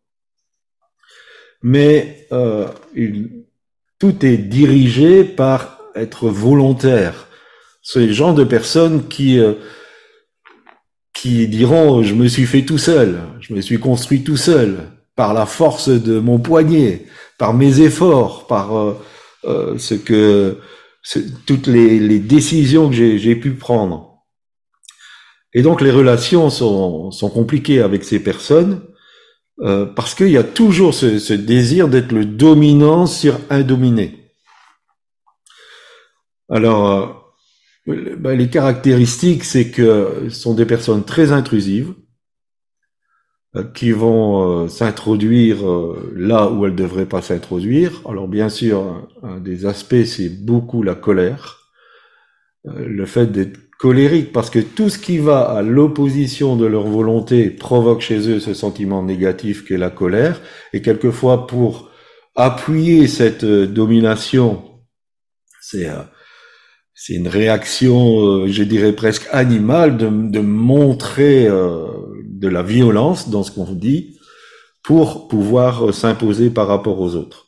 Mais 1.63 2.27
euh, 2.33 2.67
tout 3.97 4.25
est 4.25 4.37
dirigé 4.37 5.23
par 5.23 5.79
être 5.95 6.27
volontaire. 6.27 7.27
C'est 7.81 8.01
les 8.01 8.13
gens 8.13 8.33
de 8.33 8.43
personnes 8.43 9.03
euh, 9.21 9.53
qui 11.13 11.47
diront 11.47 12.03
je 12.03 12.13
me 12.13 12.27
suis 12.27 12.45
fait 12.45 12.63
tout 12.63 12.77
seul, 12.77 13.21
je 13.39 13.53
me 13.53 13.61
suis 13.61 13.79
construit 13.79 14.23
tout 14.23 14.37
seul 14.37 14.96
par 15.17 15.33
la 15.33 15.47
force 15.47 15.89
de 15.89 16.19
mon 16.19 16.39
poignet, 16.39 17.07
par 17.37 17.53
mes 17.53 17.81
efforts, 17.81 18.47
par 18.47 18.77
euh, 18.77 18.93
euh, 19.45 19.77
ce 19.77 19.95
que 19.95 20.59
toutes 21.45 21.67
les, 21.67 22.19
décisions 22.19 22.89
que 22.89 23.17
j'ai 23.17 23.35
pu 23.35 23.51
prendre. 23.51 24.23
Et 25.53 25.63
donc 25.63 25.81
les 25.81 25.91
relations 25.91 26.49
sont, 26.49 27.11
compliquées 27.33 27.81
avec 27.81 28.03
ces 28.03 28.19
personnes 28.19 28.81
euh, 29.61 29.87
parce 29.87 30.13
qu'il 30.13 30.29
y 30.29 30.37
a 30.37 30.43
toujours 30.43 30.93
ce, 30.93 31.33
désir 31.33 31.87
d'être 31.87 32.11
le 32.11 32.25
dominant 32.25 33.07
sur 33.07 33.39
un 33.49 33.61
dominé. 33.61 34.33
Alors, 36.49 37.33
ben, 37.87 38.37
les 38.37 38.49
caractéristiques, 38.49 39.43
c'est 39.43 39.71
que 39.71 40.27
ce 40.29 40.35
sont 40.35 40.53
des 40.53 40.65
personnes 40.65 41.03
très 41.03 41.31
intrusives, 41.31 41.93
qui 43.63 43.91
vont 43.91 44.63
euh, 44.63 44.67
s'introduire 44.67 45.57
là 46.15 46.49
où 46.49 46.65
elles 46.65 46.71
ne 46.71 46.77
devraient 46.77 47.05
pas 47.05 47.21
s'introduire. 47.21 48.01
Alors 48.07 48.27
bien 48.27 48.49
sûr, 48.49 49.09
un, 49.23 49.39
des 49.39 49.65
aspects, 49.65 50.03
c'est 50.05 50.29
beaucoup 50.29 50.83
la 50.83 50.95
colère, 50.95 51.71
le 52.65 53.05
fait 53.05 53.31
d'être 53.31 53.57
colérique, 53.77 54.33
parce 54.33 54.49
que 54.49 54.59
tout 54.59 54.89
ce 54.89 54.97
qui 54.97 55.19
va 55.19 55.41
à 55.41 55.61
l'opposition 55.61 56.55
de 56.55 56.65
leur 56.65 56.87
volonté 56.87 57.49
provoque 57.49 58.01
chez 58.01 58.29
eux 58.29 58.39
ce 58.39 58.53
sentiment 58.53 59.03
négatif 59.03 59.65
qu'est 59.65 59.77
la 59.77 59.91
colère, 59.91 60.41
et 60.73 60.81
quelquefois 60.81 61.47
pour 61.47 61.91
appuyer 62.35 63.07
cette 63.07 63.43
euh, 63.43 63.67
domination, 63.67 64.63
c'est 65.61 65.87
euh, 65.89 66.03
c'est 66.99 67.13
une 67.13 67.27
réaction, 67.27 68.19
euh, 68.21 68.47
je 68.47 68.63
dirais 68.63 68.93
presque 68.93 69.27
animale, 69.31 69.97
de, 69.97 70.07
de 70.07 70.39
montrer 70.39 71.47
de 72.39 72.47
la 72.47 72.63
violence 72.63 73.29
dans 73.29 73.43
ce 73.43 73.51
qu'on 73.51 73.71
dit 73.73 74.17
pour 74.83 75.27
pouvoir 75.27 75.93
s'imposer 75.93 76.49
par 76.49 76.67
rapport 76.67 76.99
aux 76.99 77.15
autres. 77.15 77.47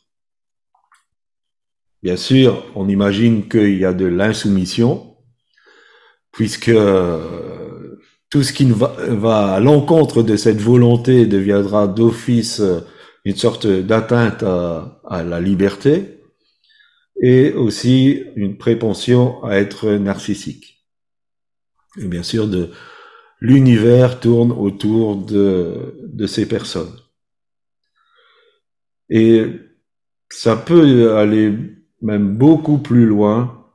Bien 2.02 2.16
sûr, 2.16 2.64
on 2.74 2.88
imagine 2.88 3.48
qu'il 3.48 3.78
y 3.78 3.84
a 3.84 3.92
de 3.92 4.06
l'insoumission, 4.06 5.16
puisque 6.32 6.68
euh, 6.70 7.98
tout 8.30 8.42
ce 8.42 8.52
qui 8.52 8.70
va, 8.70 9.54
à 9.54 9.60
l'encontre 9.60 10.22
de 10.22 10.36
cette 10.36 10.60
volonté 10.60 11.26
deviendra 11.26 11.88
d'office 11.88 12.60
euh, 12.60 12.80
une 13.24 13.36
sorte 13.36 13.66
d'atteinte 13.66 14.42
à, 14.42 15.00
à, 15.06 15.22
la 15.22 15.40
liberté 15.40 16.22
et 17.22 17.52
aussi 17.52 18.24
une 18.34 18.56
prépension 18.56 19.44
à 19.44 19.56
être 19.56 19.90
narcissique. 19.92 20.86
Et 22.00 22.06
bien 22.06 22.22
sûr, 22.22 22.48
de, 22.48 22.70
l'univers 23.40 24.20
tourne 24.20 24.52
autour 24.52 25.16
de, 25.16 26.26
ces 26.26 26.46
personnes. 26.46 26.94
Et 29.08 29.46
ça 30.28 30.56
peut 30.56 31.16
aller 31.16 31.54
même 32.02 32.36
beaucoup 32.36 32.78
plus 32.78 33.06
loin, 33.06 33.66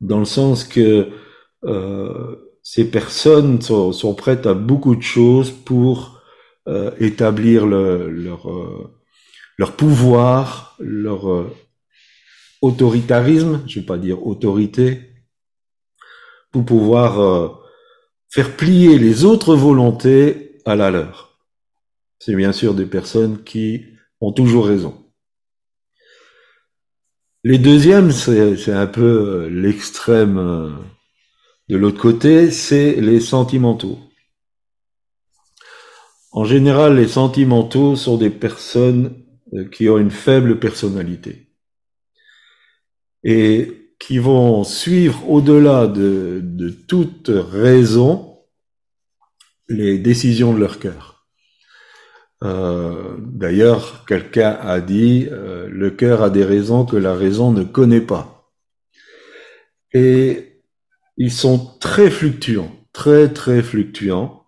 dans 0.00 0.18
le 0.18 0.24
sens 0.24 0.64
que 0.64 1.10
euh, 1.64 2.36
ces 2.62 2.90
personnes 2.90 3.60
sont, 3.62 4.14
prêtes 4.14 4.46
à 4.46 4.54
beaucoup 4.54 4.96
de 4.96 5.02
choses 5.02 5.50
pour 5.50 6.22
euh, 6.66 6.90
établir 6.98 7.66
le, 7.66 8.10
leur, 8.10 8.50
euh, 8.50 8.94
leur 9.58 9.72
pouvoir, 9.72 10.76
leur 10.78 11.46
autoritarisme, 12.60 13.62
je 13.66 13.80
vais 13.80 13.86
pas 13.86 13.98
dire 13.98 14.26
autorité, 14.26 15.12
pour 16.50 16.64
pouvoir 16.64 17.63
faire 18.34 18.56
plier 18.56 18.98
les 18.98 19.24
autres 19.24 19.54
volontés 19.54 20.60
à 20.64 20.74
la 20.74 20.90
leur. 20.90 21.38
C'est 22.18 22.34
bien 22.34 22.50
sûr 22.50 22.74
des 22.74 22.84
personnes 22.84 23.44
qui 23.44 23.84
ont 24.20 24.32
toujours 24.32 24.66
raison. 24.66 25.06
Les 27.44 27.58
deuxièmes, 27.58 28.10
c'est 28.10 28.72
un 28.72 28.88
peu 28.88 29.46
l'extrême 29.46 30.82
de 31.68 31.76
l'autre 31.76 32.00
côté, 32.00 32.50
c'est 32.50 32.94
les 33.00 33.20
sentimentaux. 33.20 34.00
En 36.32 36.44
général, 36.44 36.96
les 36.96 37.06
sentimentaux 37.06 37.94
sont 37.94 38.16
des 38.16 38.30
personnes 38.30 39.24
euh, 39.52 39.68
qui 39.68 39.88
ont 39.88 39.98
une 39.98 40.10
faible 40.10 40.58
personnalité 40.58 41.54
et 43.22 43.83
qui 43.98 44.18
vont 44.18 44.64
suivre 44.64 45.28
au-delà 45.28 45.86
de, 45.86 46.42
toute 46.88 47.30
raison 47.30 48.38
les 49.68 49.98
décisions 49.98 50.52
de 50.52 50.60
leur 50.60 50.78
cœur. 50.78 51.26
Euh, 52.42 53.16
d'ailleurs, 53.18 54.04
quelqu'un 54.06 54.58
a 54.60 54.80
dit 54.80 55.28
euh, 55.30 55.68
le 55.70 55.90
cœur 55.90 56.22
a 56.22 56.30
des 56.30 56.44
raisons 56.44 56.84
que 56.84 56.96
la 56.96 57.14
raison 57.14 57.52
ne 57.52 57.64
connaît 57.64 58.02
pas. 58.02 58.50
Et 59.94 60.60
ils 61.16 61.32
sont 61.32 61.78
très 61.80 62.10
fluctuants, 62.10 62.72
très 62.92 63.32
très 63.32 63.62
fluctuants, 63.62 64.44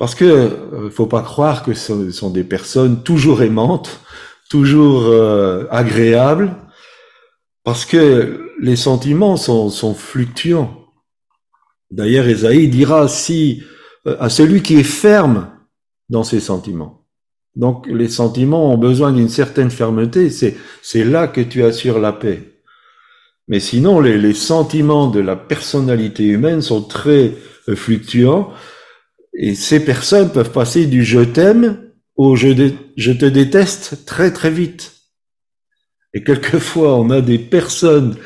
parce 0.00 0.14
que 0.14 0.24
euh, 0.24 0.90
faut 0.90 1.06
pas 1.06 1.22
croire 1.22 1.62
que 1.62 1.74
ce 1.74 2.10
sont 2.10 2.30
des 2.30 2.42
personnes 2.42 3.02
toujours 3.02 3.42
aimantes, 3.42 4.00
toujours 4.48 5.02
euh, 5.02 5.66
agréables, 5.70 6.56
parce 7.64 7.84
que 7.84 8.52
les 8.60 8.76
sentiments 8.76 9.36
sont, 9.36 9.94
fluctuants. 9.94 10.86
D'ailleurs, 11.90 12.26
Esaïe 12.26 12.68
dira 12.68 13.08
si 13.08 13.62
euh, 14.06 14.16
à 14.20 14.28
celui 14.28 14.62
qui 14.62 14.76
est 14.76 14.84
ferme 14.84 15.50
dans 16.08 16.24
ses 16.24 16.40
sentiments. 16.40 17.06
Donc, 17.56 17.86
les 17.86 18.08
sentiments 18.08 18.72
ont 18.72 18.78
besoin 18.78 19.12
d'une 19.12 19.28
certaine 19.28 19.70
fermeté. 19.70 20.30
C'est 20.30 21.04
là 21.04 21.26
que 21.26 21.40
tu 21.40 21.64
assures 21.64 21.98
la 21.98 22.12
paix. 22.12 22.50
Mais 23.48 23.58
sinon, 23.58 24.00
les, 24.00 24.34
sentiments 24.34 25.08
de 25.08 25.18
la 25.18 25.34
personnalité 25.34 26.24
humaine 26.24 26.62
sont 26.62 26.82
très 26.82 27.34
euh, 27.68 27.74
fluctuants 27.74 28.52
et 29.34 29.54
ces 29.54 29.84
personnes 29.84 30.30
peuvent 30.30 30.52
passer 30.52 30.86
du 30.86 31.04
je 31.04 31.20
t'aime 31.20 31.90
au 32.16 32.36
je 32.36 33.12
te 33.12 33.24
déteste 33.26 34.04
très 34.06 34.32
très 34.32 34.50
vite. 34.50 34.99
Et 36.14 36.24
quelquefois, 36.24 36.96
on 36.96 37.10
a 37.10 37.20
des 37.20 37.38
personnes 37.38 38.16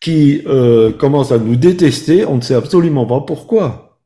qui 0.00 0.42
euh, 0.46 0.92
commencent 0.92 1.32
à 1.32 1.38
nous 1.38 1.56
détester, 1.56 2.24
on 2.24 2.36
ne 2.36 2.40
sait 2.40 2.54
absolument 2.54 3.06
pas 3.06 3.20
pourquoi. 3.20 3.98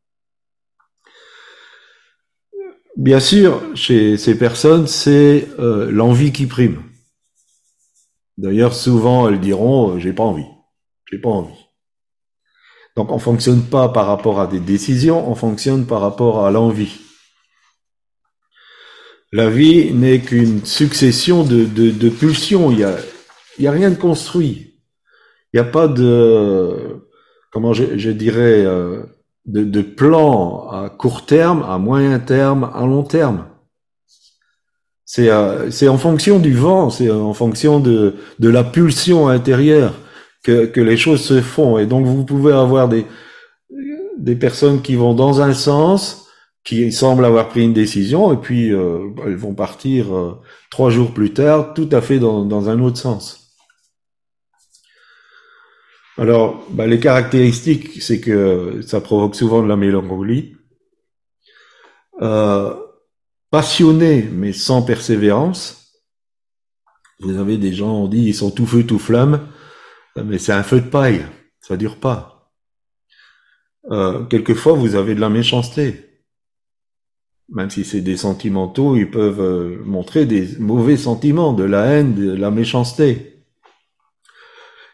Bien 2.97 3.21
sûr, 3.21 3.63
chez 3.75 4.17
ces 4.17 4.37
personnes, 4.37 4.87
c'est 4.87 5.49
euh, 5.59 5.91
l'envie 5.91 6.33
qui 6.33 6.47
prime. 6.47 6.83
D'ailleurs, 8.37 8.75
souvent, 8.75 9.29
elles 9.29 9.41
diront, 9.41 9.99
j'ai 9.99 10.13
pas 10.13 10.25
envie. 10.25 10.49
J'ai 11.11 11.19
pas 11.19 11.29
envie. 11.29 11.67
Donc, 12.97 13.13
on 13.13 13.19
fonctionne 13.19 13.63
pas 13.63 13.89
par 13.89 14.07
rapport 14.07 14.41
à 14.41 14.47
des 14.47 14.61
décisions, 14.61 15.31
on 15.31 15.35
fonctionne 15.35 15.87
par 15.87 16.01
rapport 16.01 16.45
à 16.45 16.51
l'envie. 16.51 16.99
La 19.33 19.49
vie 19.49 19.93
n'est 19.93 20.21
qu'une 20.21 20.65
succession 20.65 21.45
de, 21.45 21.65
de, 21.65 21.91
de, 21.91 22.09
pulsions. 22.09 22.73
Il 22.73 22.81
y 22.81 22.85
a, 22.85 22.97
il 23.59 23.65
y 23.65 23.69
a 23.69 23.73
rien 23.73 23.91
de 23.91 23.95
construit. 23.95 24.75
Il 25.53 25.61
n'y 25.61 25.67
a 25.67 25.71
pas 25.71 25.87
de, 25.87 27.07
comment 27.53 27.73
je, 27.73 28.11
dirais, 28.11 28.65
euh, 28.65 29.03
de, 29.47 29.63
de 29.63 29.83
plan 29.83 30.69
à 30.69 30.91
court 30.91 31.27
terme, 31.27 31.65
à 31.69 31.79
moyen 31.79 32.19
terme, 32.19 32.71
à 32.75 32.85
long 32.87 33.05
terme. 33.05 33.47
C'est 35.05 35.29
euh, 35.29 35.71
c'est 35.73 35.89
en 35.89 35.99
fonction 35.99 36.39
du 36.39 36.55
vent, 36.55 36.89
c'est 36.89 37.11
en 37.11 37.35
fonction 37.35 37.81
de, 37.81 38.15
de 38.39 38.49
la 38.49 38.63
pulsion 38.63 39.27
intérieure 39.29 39.95
que, 40.45 40.67
que 40.67 40.81
les 40.81 40.97
choses 40.97 41.23
se 41.23 41.41
font. 41.41 41.79
Et 41.79 41.87
donc 41.87 42.07
vous 42.07 42.25
pouvez 42.25 42.53
avoir 42.53 42.89
des, 42.89 43.07
des 44.19 44.37
personnes 44.37 44.83
qui 44.83 44.95
vont 44.95 45.15
dans 45.15 45.41
un 45.41 45.53
sens, 45.53 46.30
qui 46.65 46.93
semblent 46.93 47.25
avoir 47.25 47.49
pris 47.49 47.65
une 47.65 47.73
décision, 47.73 48.33
et 48.33 48.37
puis 48.37 48.73
euh, 48.73 49.11
elles 49.25 49.37
vont 49.37 49.55
partir 49.55 50.15
euh, 50.15 50.41
trois 50.71 50.91
jours 50.91 51.13
plus 51.13 51.33
tard, 51.33 51.75
tout 51.75 51.89
à 51.93 52.01
fait 52.01 52.19
dans, 52.19 52.45
dans 52.45 52.69
un 52.69 52.81
autre 52.81 52.99
sens. 52.99 53.57
Alors, 56.19 56.67
bah, 56.71 56.87
les 56.87 57.01
caractéristiques, 57.01 58.03
c'est 58.03 58.21
que 58.21 58.83
ça 58.83 59.01
provoque 59.01 59.35
souvent 59.35 59.63
de 59.63 59.69
la 59.69 59.77
mélancolie. 59.77 60.57
Euh, 62.21 62.75
passionné 63.51 64.29
mais 64.31 64.53
sans 64.53 64.83
persévérance. 64.83 66.03
Vous 67.21 67.39
avez 67.39 67.57
des 67.57 67.73
gens, 67.73 67.93
on 67.93 68.09
dit, 68.09 68.23
ils 68.23 68.35
sont 68.35 68.51
tout 68.51 68.67
feu, 68.67 68.85
tout 68.85 68.99
flamme, 68.99 69.49
mais 70.17 70.39
c'est 70.39 70.53
un 70.53 70.63
feu 70.63 70.81
de 70.81 70.89
paille, 70.89 71.25
ça 71.61 71.77
dure 71.77 71.97
pas. 71.97 72.53
Euh, 73.91 74.25
quelquefois, 74.25 74.75
vous 74.75 74.95
avez 74.95 75.15
de 75.15 75.21
la 75.21 75.31
méchanceté. 75.31 76.10
Même 77.53 77.69
si 77.69 77.85
c'est 77.85 78.01
des 78.01 78.17
sentimentaux, 78.17 78.97
ils 78.97 79.11
peuvent 79.11 79.41
euh, 79.41 79.83
montrer 79.85 80.25
des 80.25 80.47
mauvais 80.59 80.97
sentiments, 80.97 81.53
de 81.53 81.65
la 81.65 81.87
haine, 81.87 82.15
de 82.15 82.33
la 82.33 82.51
méchanceté. 82.53 83.43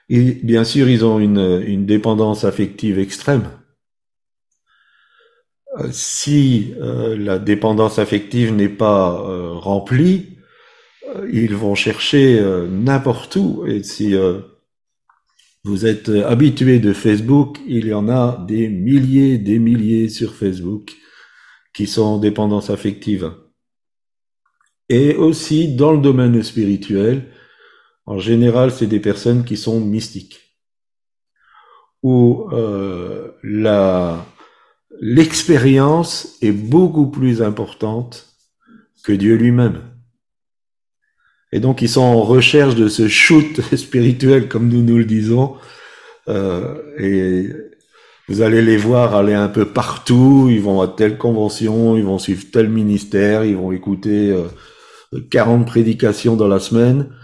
Et 0.08 0.38
bien 0.42 0.64
sûr, 0.64 0.88
ils 0.88 1.04
ont 1.04 1.18
une, 1.18 1.84
dépendance 1.84 2.44
affective 2.44 2.98
extrême. 2.98 3.50
Euh, 5.78 5.88
si 5.90 6.72
euh, 6.80 7.14
la 7.16 7.38
dépendance 7.38 7.98
affective 7.98 8.54
n'est 8.54 8.70
pas 8.70 9.10
remplie, 9.58 10.38
ils 11.30 11.54
vont 11.54 11.74
chercher 11.74 12.42
n'importe 12.68 13.36
où. 13.36 13.64
Et 13.66 13.82
si 13.82 14.14
vous 15.64 15.86
êtes 15.86 16.08
habitué 16.08 16.78
de 16.78 16.92
Facebook, 16.92 17.58
il 17.66 17.86
y 17.86 17.94
en 17.94 18.08
a 18.08 18.44
des 18.46 18.68
milliers, 18.68 19.38
des 19.38 19.58
milliers 19.58 20.08
sur 20.08 20.34
Facebook 20.34 20.96
qui 21.76 21.86
sont 21.86 22.04
en 22.04 22.18
dépendance 22.18 22.70
affective. 22.70 23.34
Et 24.88 25.14
aussi 25.14 25.76
dans 25.76 25.92
le 25.92 25.98
domaine 26.00 26.42
spirituel, 26.42 27.30
en 28.06 28.18
général, 28.18 28.70
c'est 28.72 28.86
des 28.86 28.98
personnes 28.98 29.44
qui 29.44 29.58
sont 29.58 29.78
mystiques, 29.78 30.56
où 32.02 32.48
euh, 32.52 33.32
l'expérience 35.00 36.38
est 36.40 36.52
beaucoup 36.52 37.10
plus 37.10 37.42
importante 37.42 38.26
que 39.04 39.12
Dieu 39.12 39.34
lui-même. 39.34 39.82
Et 41.52 41.60
donc 41.60 41.82
ils 41.82 41.90
sont 41.90 42.00
en 42.00 42.22
recherche 42.22 42.74
de 42.74 42.88
ce 42.88 43.06
shoot 43.06 43.60
spirituel, 43.76 44.48
comme 44.48 44.68
nous 44.70 44.82
nous 44.82 44.96
le 44.96 45.04
disons. 45.04 45.56
Euh, 46.28 46.80
et 46.98 47.50
vous 48.28 48.42
allez 48.42 48.62
les 48.62 48.76
voir 48.76 49.14
aller 49.14 49.34
un 49.34 49.48
peu 49.48 49.66
partout. 49.66 50.48
Ils 50.50 50.60
vont 50.60 50.80
à 50.80 50.88
telle 50.88 51.18
convention, 51.18 51.96
ils 51.96 52.04
vont 52.04 52.18
suivre 52.18 52.44
tel 52.52 52.68
ministère, 52.68 53.44
ils 53.44 53.56
vont 53.56 53.72
écouter 53.72 54.30
euh, 54.30 54.48
40 55.30 55.66
prédications 55.66 56.36
dans 56.36 56.48
la 56.48 56.60
semaine, 56.60 57.14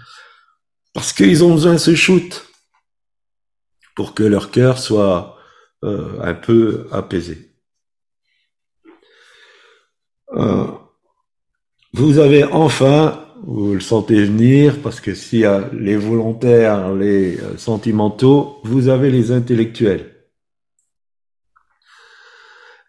parce 0.95 1.13
qu'ils 1.13 1.45
ont 1.45 1.53
besoin 1.55 1.75
de 1.75 1.79
ce 1.79 1.95
shoot 1.95 2.47
pour 3.95 4.15
que 4.15 4.23
leur 4.23 4.51
cœur 4.51 4.79
soit 4.79 5.37
euh, 5.85 6.21
un 6.21 6.35
peu 6.35 6.87
apaisé. 6.93 7.51
Euh, 10.35 10.67
vous 11.93 12.19
avez 12.19 12.45
enfin, 12.45 13.27
vous 13.45 13.75
le 13.75 13.81
sentez 13.81 14.25
venir, 14.25 14.81
parce 14.83 15.01
que 15.01 15.15
s'il 15.15 15.41
y 15.41 15.45
a 15.45 15.69
les 15.73 15.97
volontaires, 15.97 16.95
les 16.95 17.39
euh, 17.39 17.59
sentimentaux, 17.59 18.61
vous 18.65 18.89
avez 18.89 19.11
les 19.11 19.33
intellectuels. 19.33 20.12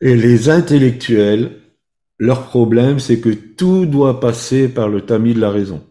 Et 0.06 0.18
les 0.18 0.50
intellectuels, 0.50 1.62
leur 2.20 2.48
problème, 2.48 3.00
c'est 3.00 3.22
que 3.22 3.30
tout 3.30 3.86
doit 3.86 4.20
passer 4.20 4.68
par 4.68 4.90
le 4.90 5.06
tamis 5.06 5.34
de 5.34 5.40
la 5.40 5.50
raison. 5.50 5.82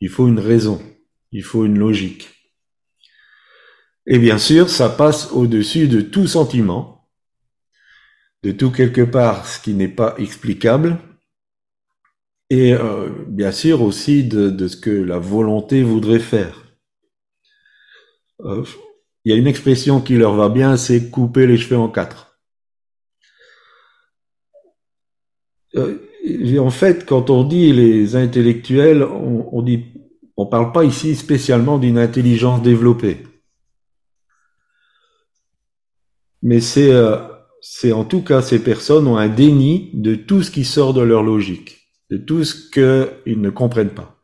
Il 0.00 0.08
faut 0.08 0.26
une 0.26 0.38
raison, 0.38 0.80
il 1.30 1.42
faut 1.42 1.66
une 1.66 1.78
logique. 1.78 2.30
Et 4.06 4.18
bien 4.18 4.38
sûr, 4.38 4.70
ça 4.70 4.88
passe 4.88 5.30
au-dessus 5.32 5.88
de 5.88 6.00
tout 6.00 6.26
sentiment, 6.26 7.10
de 8.42 8.50
tout 8.50 8.70
quelque 8.70 9.02
part 9.02 9.46
ce 9.46 9.60
qui 9.60 9.74
n'est 9.74 9.88
pas 9.88 10.14
explicable, 10.16 10.96
et 12.48 12.72
euh, 12.72 13.10
bien 13.26 13.52
sûr 13.52 13.82
aussi 13.82 14.24
de, 14.24 14.68
ce 14.68 14.76
que 14.78 14.88
la 14.88 15.18
volonté 15.18 15.82
voudrait 15.82 16.18
faire. 16.18 16.64
Euh, 18.40 18.64
il 19.26 19.32
y 19.32 19.34
a 19.34 19.38
une 19.38 19.48
expression 19.48 20.00
qui 20.00 20.16
leur 20.16 20.34
va 20.34 20.48
bien, 20.48 20.78
c'est 20.78 21.10
couper 21.10 21.46
les 21.46 21.58
cheveux 21.58 21.76
en 21.76 21.90
quatre. 21.90 22.22
Euh, 22.22 22.26
en 25.74 26.70
fait, 26.70 27.04
quand 27.06 27.30
on 27.30 27.44
dit 27.44 27.72
les 27.72 28.16
intellectuels, 28.16 29.02
on, 29.02 29.62
dit, 29.62 29.84
on 30.36 30.46
parle 30.46 30.72
pas 30.72 30.84
ici 30.84 31.14
spécialement 31.14 31.78
d'une 31.78 31.98
intelligence 31.98 32.62
développée, 32.62 33.18
mais 36.42 36.60
c'est 36.60 36.92
c'est 37.68 37.90
en 37.90 38.04
tout 38.04 38.22
cas 38.22 38.42
ces 38.42 38.62
personnes 38.62 39.08
ont 39.08 39.16
un 39.16 39.28
déni 39.28 39.90
de 39.92 40.14
tout 40.14 40.42
ce 40.42 40.52
qui 40.52 40.64
sort 40.64 40.94
de 40.94 41.00
leur 41.00 41.24
logique, 41.24 41.90
de 42.10 42.16
tout 42.16 42.44
ce 42.44 42.70
qu'ils 42.70 43.40
ne 43.40 43.50
comprennent 43.50 43.90
pas. 43.90 44.22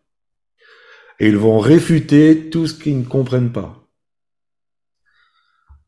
Et 1.18 1.28
ils 1.28 1.36
vont 1.36 1.58
réfuter 1.58 2.50
tout 2.50 2.68
ce 2.68 2.74
qu'ils 2.74 2.98
ne 2.98 3.04
comprennent 3.04 3.52
pas. 3.52 3.88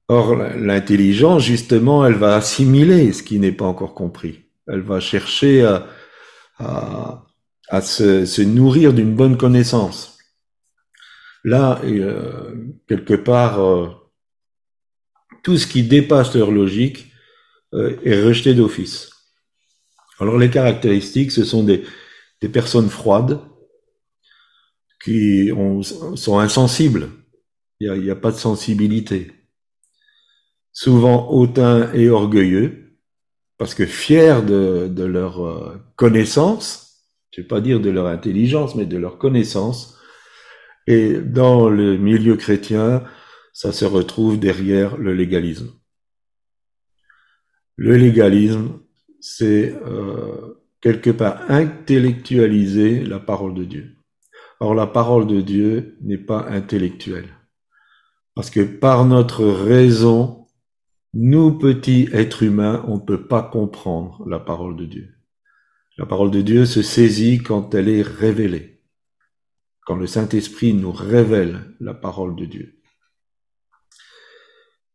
Or, 0.08 0.34
l'intelligence, 0.36 1.44
justement, 1.44 2.04
elle 2.04 2.14
va 2.14 2.34
assimiler 2.34 3.12
ce 3.12 3.22
qui 3.22 3.38
n'est 3.38 3.52
pas 3.52 3.64
encore 3.64 3.94
compris. 3.94 4.43
Elle 4.66 4.80
va 4.80 5.00
chercher 5.00 5.62
à, 6.58 7.24
se, 7.80 8.42
nourrir 8.42 8.92
d'une 8.92 9.14
bonne 9.14 9.36
connaissance. 9.36 10.18
Là, 11.44 11.80
euh, 11.84 12.54
quelque 12.88 13.14
part, 13.14 13.60
euh, 13.60 13.88
tout 15.42 15.58
ce 15.58 15.66
qui 15.66 15.82
dépasse 15.82 16.34
leur 16.34 16.50
logique 16.50 17.12
euh, 17.74 17.98
est 18.02 18.22
rejeté 18.22 18.54
d'office. 18.54 19.10
Alors 20.18 20.38
les 20.38 20.48
caractéristiques, 20.48 21.32
ce 21.32 21.44
sont 21.44 21.62
des, 21.64 21.84
personnes 22.52 22.90
froides 22.90 23.40
qui 25.02 25.50
ont, 25.56 25.82
sont 25.82 26.38
insensibles. 26.38 27.08
Il 27.80 27.90
n'y 27.90 28.10
a, 28.10 28.12
a, 28.12 28.16
pas 28.16 28.32
de 28.32 28.36
sensibilité. 28.36 29.32
Souvent 30.72 31.30
hautains 31.30 31.90
et 31.94 32.10
orgueilleux, 32.10 32.83
parce 33.58 33.74
que 33.74 33.86
fiers 33.86 34.42
de, 34.42 34.88
de 34.88 35.04
leur 35.04 35.46
euh, 35.46 35.76
connaissance, 35.96 36.84
je 37.30 37.40
ne 37.40 37.44
vais 37.44 37.48
pas 37.48 37.60
dire 37.60 37.80
de 37.80 37.90
leur 37.90 38.06
intelligence, 38.06 38.74
mais 38.74 38.86
de 38.86 38.96
leur 38.96 39.18
connaissance. 39.18 39.98
Et 40.86 41.18
dans 41.18 41.68
le 41.68 41.96
milieu 41.96 42.36
chrétien, 42.36 43.04
ça 43.52 43.72
se 43.72 43.84
retrouve 43.84 44.38
derrière 44.38 44.96
le 44.96 45.14
légalisme. 45.14 45.72
Le 47.76 47.96
légalisme, 47.96 48.80
c'est 49.20 49.74
euh, 49.86 50.60
quelque 50.80 51.10
part 51.10 51.50
intellectualiser 51.50 53.04
la 53.04 53.18
parole 53.18 53.54
de 53.54 53.64
Dieu. 53.64 53.96
Or, 54.60 54.74
la 54.74 54.86
parole 54.86 55.26
de 55.26 55.40
Dieu 55.40 55.96
n'est 56.02 56.18
pas 56.18 56.46
intellectuelle. 56.48 57.28
Parce 58.34 58.50
que 58.50 58.60
par 58.60 59.04
notre 59.04 59.44
raison, 59.44 60.43
nous, 61.14 61.58
petits 61.58 62.08
êtres 62.12 62.42
humains, 62.42 62.84
on 62.88 62.96
ne 62.96 63.00
peut 63.00 63.26
pas 63.26 63.42
comprendre 63.42 64.24
la 64.28 64.38
parole 64.38 64.76
de 64.76 64.84
Dieu. 64.84 65.14
La 65.96 66.06
parole 66.06 66.30
de 66.30 66.40
Dieu 66.40 66.66
se 66.66 66.82
saisit 66.82 67.38
quand 67.38 67.74
elle 67.74 67.88
est 67.88 68.02
révélée, 68.02 68.82
quand 69.86 69.96
le 69.96 70.06
Saint-Esprit 70.06 70.74
nous 70.74 70.90
révèle 70.92 71.60
la 71.78 71.94
parole 71.94 72.34
de 72.34 72.46
Dieu. 72.46 72.80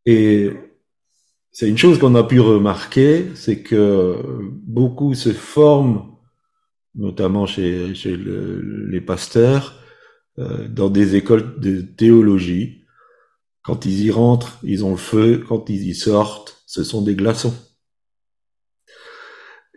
Et 0.04 0.50
c'est 1.52 1.68
une 1.68 1.78
chose 1.78 1.98
qu'on 1.98 2.14
a 2.14 2.22
pu 2.22 2.40
remarquer, 2.40 3.26
c'est 3.34 3.62
que 3.62 4.16
beaucoup 4.62 5.14
se 5.14 5.32
forment, 5.32 6.16
notamment 6.94 7.46
chez, 7.46 7.94
les 7.94 9.00
pasteurs, 9.00 9.74
euh, 10.38 10.68
dans 10.68 10.90
des 10.90 11.16
écoles 11.16 11.58
de 11.60 11.80
théologie. 11.80 12.79
Quand 13.62 13.84
ils 13.84 14.04
y 14.04 14.10
rentrent, 14.10 14.58
ils 14.62 14.84
ont 14.84 14.92
le 14.92 14.96
feu. 14.96 15.44
Quand 15.48 15.68
ils 15.68 15.88
y 15.88 15.94
sortent, 15.94 16.62
ce 16.66 16.82
sont 16.84 17.02
des 17.02 17.14
glaçons. 17.14 17.54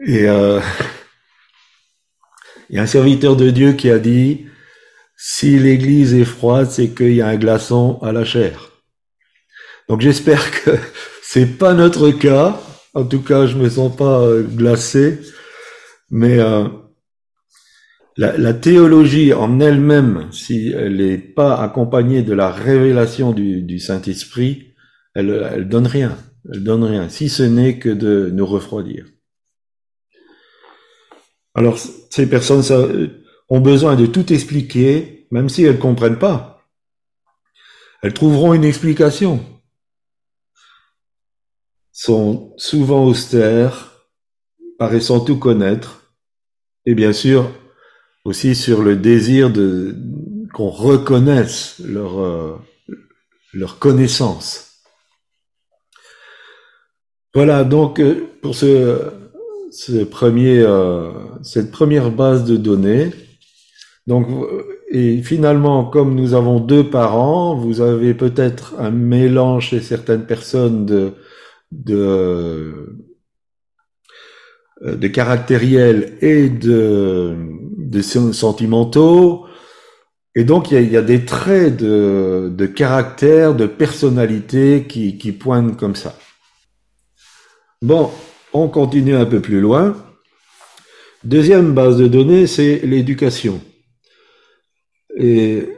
Et 0.05 0.27
euh, 0.27 0.59
il 2.69 2.77
y 2.77 2.79
a 2.79 2.83
un 2.83 2.87
serviteur 2.87 3.35
de 3.35 3.49
Dieu 3.49 3.73
qui 3.73 3.89
a 3.89 3.99
dit, 3.99 4.45
si 5.17 5.59
l'église 5.59 6.13
est 6.13 6.25
froide, 6.25 6.69
c'est 6.69 6.89
qu'il 6.89 7.13
y 7.13 7.21
a 7.21 7.27
un 7.27 7.37
glaçon 7.37 7.99
à 8.01 8.11
la 8.11 8.25
chair. 8.25 8.71
Donc 9.89 10.01
j'espère 10.01 10.63
que 10.63 10.71
c'est 11.21 11.57
pas 11.57 11.73
notre 11.73 12.11
cas. 12.11 12.61
En 12.93 13.05
tout 13.05 13.21
cas, 13.21 13.47
je 13.47 13.57
me 13.57 13.69
sens 13.69 13.95
pas 13.95 14.21
euh, 14.21 14.43
glacé. 14.43 15.19
Mais 16.09 16.39
euh, 16.39 16.67
la, 18.17 18.53
théologie 18.53 19.33
en 19.33 19.59
elle-même, 19.59 20.31
si 20.31 20.69
elle 20.69 20.97
n'est 20.97 21.17
pas 21.17 21.55
accompagnée 21.55 22.21
de 22.21 22.33
la 22.33 22.51
révélation 22.51 23.31
du, 23.31 23.79
Saint-Esprit, 23.79 24.73
elle, 25.15 25.49
elle 25.51 25.67
donne 25.67 25.87
rien. 25.87 26.17
Elle 26.51 26.63
donne 26.63 26.83
rien, 26.83 27.09
si 27.09 27.29
ce 27.29 27.43
n'est 27.43 27.79
que 27.79 27.89
de 27.89 28.29
nous 28.33 28.45
refroidir. 28.45 29.05
Alors, 31.55 31.77
ces 31.77 32.29
personnes 32.29 32.63
ça, 32.63 32.85
ont 33.49 33.61
besoin 33.61 33.95
de 33.95 34.05
tout 34.05 34.33
expliquer, 34.33 35.27
même 35.31 35.49
si 35.49 35.63
elles 35.63 35.79
comprennent 35.79 36.19
pas. 36.19 36.67
Elles 38.01 38.13
trouveront 38.13 38.53
une 38.53 38.65
explication 38.65 39.43
sont 41.93 42.53
souvent 42.57 43.05
austères, 43.05 44.09
paraissant 44.79 45.19
tout 45.19 45.37
connaître, 45.37 46.15
et 46.85 46.95
bien 46.95 47.13
sûr 47.13 47.49
aussi 48.25 48.55
sur 48.55 48.81
le 48.81 48.95
désir 48.95 49.49
de 49.51 49.95
qu'on 50.53 50.69
reconnaisse 50.69 51.81
leur 51.85 52.19
euh, 52.19 52.57
leur 53.53 53.79
connaissance. 53.79 54.81
Voilà 57.33 57.63
donc 57.63 57.99
euh, 57.99 58.27
pour 58.41 58.55
ce, 58.55 58.99
ce 59.71 60.03
premier 60.03 60.59
euh, 60.59 61.11
cette 61.41 61.71
première 61.71 62.11
base 62.11 62.45
de 62.45 62.57
données. 62.57 63.11
Donc 64.07 64.27
et 64.89 65.23
finalement, 65.23 65.85
comme 65.85 66.13
nous 66.13 66.33
avons 66.35 66.59
deux 66.59 66.89
parents, 66.89 67.55
vous 67.55 67.81
avez 67.81 68.13
peut-être 68.13 68.75
un 68.77 68.91
mélange 68.91 69.69
chez 69.69 69.81
certaines 69.81 70.27
personnes 70.27 70.85
de, 70.85 71.13
de, 71.71 72.95
de 74.83 75.07
caractériels 75.07 76.17
et 76.21 76.49
de, 76.49 77.35
de 77.93 78.01
sentimentaux. 78.01 79.45
Et 80.35 80.43
donc, 80.43 80.71
il 80.71 80.91
y 80.91 80.97
a, 80.97 81.01
des 81.01 81.25
traits 81.25 81.77
de, 81.77 82.51
de, 82.51 82.65
caractère, 82.65 83.53
de 83.53 83.67
personnalité 83.67 84.85
qui, 84.89 85.17
qui 85.17 85.31
pointent 85.31 85.77
comme 85.77 85.95
ça. 85.95 86.17
Bon, 87.81 88.09
on 88.51 88.67
continue 88.67 89.15
un 89.15 89.25
peu 89.25 89.41
plus 89.41 89.61
loin. 89.61 89.95
Deuxième 91.23 91.73
base 91.73 91.97
de 91.97 92.07
données, 92.07 92.47
c'est 92.47 92.79
l'éducation. 92.79 93.61
Et 95.15 95.69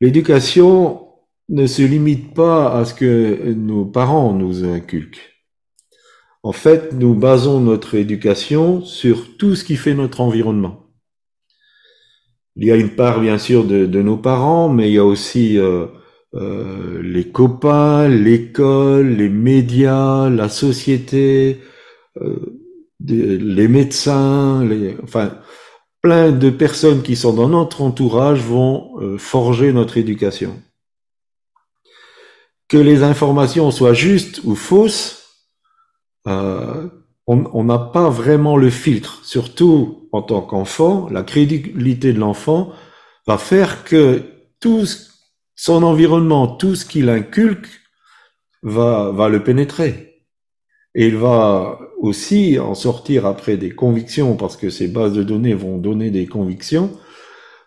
l'éducation 0.00 1.08
ne 1.48 1.66
se 1.66 1.82
limite 1.82 2.34
pas 2.34 2.78
à 2.78 2.84
ce 2.84 2.94
que 2.94 3.52
nos 3.52 3.84
parents 3.84 4.32
nous 4.32 4.64
inculquent. 4.64 5.38
En 6.42 6.52
fait, 6.52 6.92
nous 6.92 7.14
basons 7.14 7.60
notre 7.60 7.94
éducation 7.94 8.82
sur 8.82 9.36
tout 9.36 9.54
ce 9.54 9.64
qui 9.64 9.76
fait 9.76 9.94
notre 9.94 10.20
environnement. 10.20 10.87
Il 12.58 12.66
y 12.66 12.72
a 12.72 12.76
une 12.76 12.90
part, 12.90 13.20
bien 13.20 13.38
sûr, 13.38 13.64
de, 13.64 13.86
de 13.86 14.02
nos 14.02 14.16
parents, 14.16 14.68
mais 14.68 14.88
il 14.90 14.94
y 14.94 14.98
a 14.98 15.04
aussi 15.04 15.58
euh, 15.58 15.86
euh, 16.34 17.00
les 17.02 17.30
copains, 17.30 18.08
l'école, 18.08 19.10
les 19.10 19.28
médias, 19.28 20.28
la 20.28 20.48
société, 20.48 21.60
euh, 22.20 22.58
les 23.00 23.68
médecins, 23.68 24.64
les, 24.64 24.96
enfin, 25.04 25.38
plein 26.02 26.32
de 26.32 26.50
personnes 26.50 27.02
qui 27.02 27.14
sont 27.14 27.32
dans 27.32 27.48
notre 27.48 27.80
entourage 27.80 28.40
vont 28.40 29.00
euh, 29.00 29.18
forger 29.18 29.72
notre 29.72 29.96
éducation. 29.96 30.60
Que 32.68 32.76
les 32.76 33.04
informations 33.04 33.70
soient 33.70 33.94
justes 33.94 34.42
ou 34.44 34.56
fausses, 34.56 35.46
euh, 36.26 36.88
on 37.28 37.64
n'a 37.64 37.78
pas 37.78 38.08
vraiment 38.08 38.56
le 38.56 38.70
filtre. 38.70 39.20
Surtout 39.22 40.08
en 40.12 40.22
tant 40.22 40.40
qu'enfant, 40.40 41.08
la 41.10 41.22
crédulité 41.22 42.12
de 42.12 42.18
l'enfant 42.18 42.72
va 43.26 43.36
faire 43.36 43.84
que 43.84 44.22
tout 44.60 44.86
son 45.54 45.82
environnement, 45.82 46.46
tout 46.46 46.74
ce 46.74 46.86
qu'il 46.86 47.10
inculque, 47.10 47.68
va, 48.62 49.10
va 49.12 49.28
le 49.28 49.42
pénétrer. 49.42 50.24
Et 50.94 51.08
il 51.08 51.16
va 51.16 51.78
aussi 51.98 52.58
en 52.58 52.74
sortir 52.74 53.26
après 53.26 53.56
des 53.56 53.70
convictions, 53.70 54.36
parce 54.36 54.56
que 54.56 54.70
ces 54.70 54.88
bases 54.88 55.12
de 55.12 55.22
données 55.22 55.54
vont 55.54 55.76
donner 55.76 56.10
des 56.10 56.26
convictions 56.26 56.90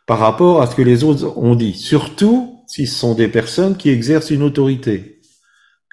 par 0.07 0.19
rapport 0.19 0.61
à 0.61 0.67
ce 0.67 0.75
que 0.75 0.81
les 0.81 1.03
autres 1.03 1.37
ont 1.37 1.55
dit. 1.55 1.73
Surtout 1.73 2.63
si 2.67 2.87
ce 2.87 2.95
sont 2.95 3.13
des 3.13 3.27
personnes 3.27 3.77
qui 3.77 3.89
exercent 3.89 4.31
une 4.31 4.43
autorité. 4.43 5.20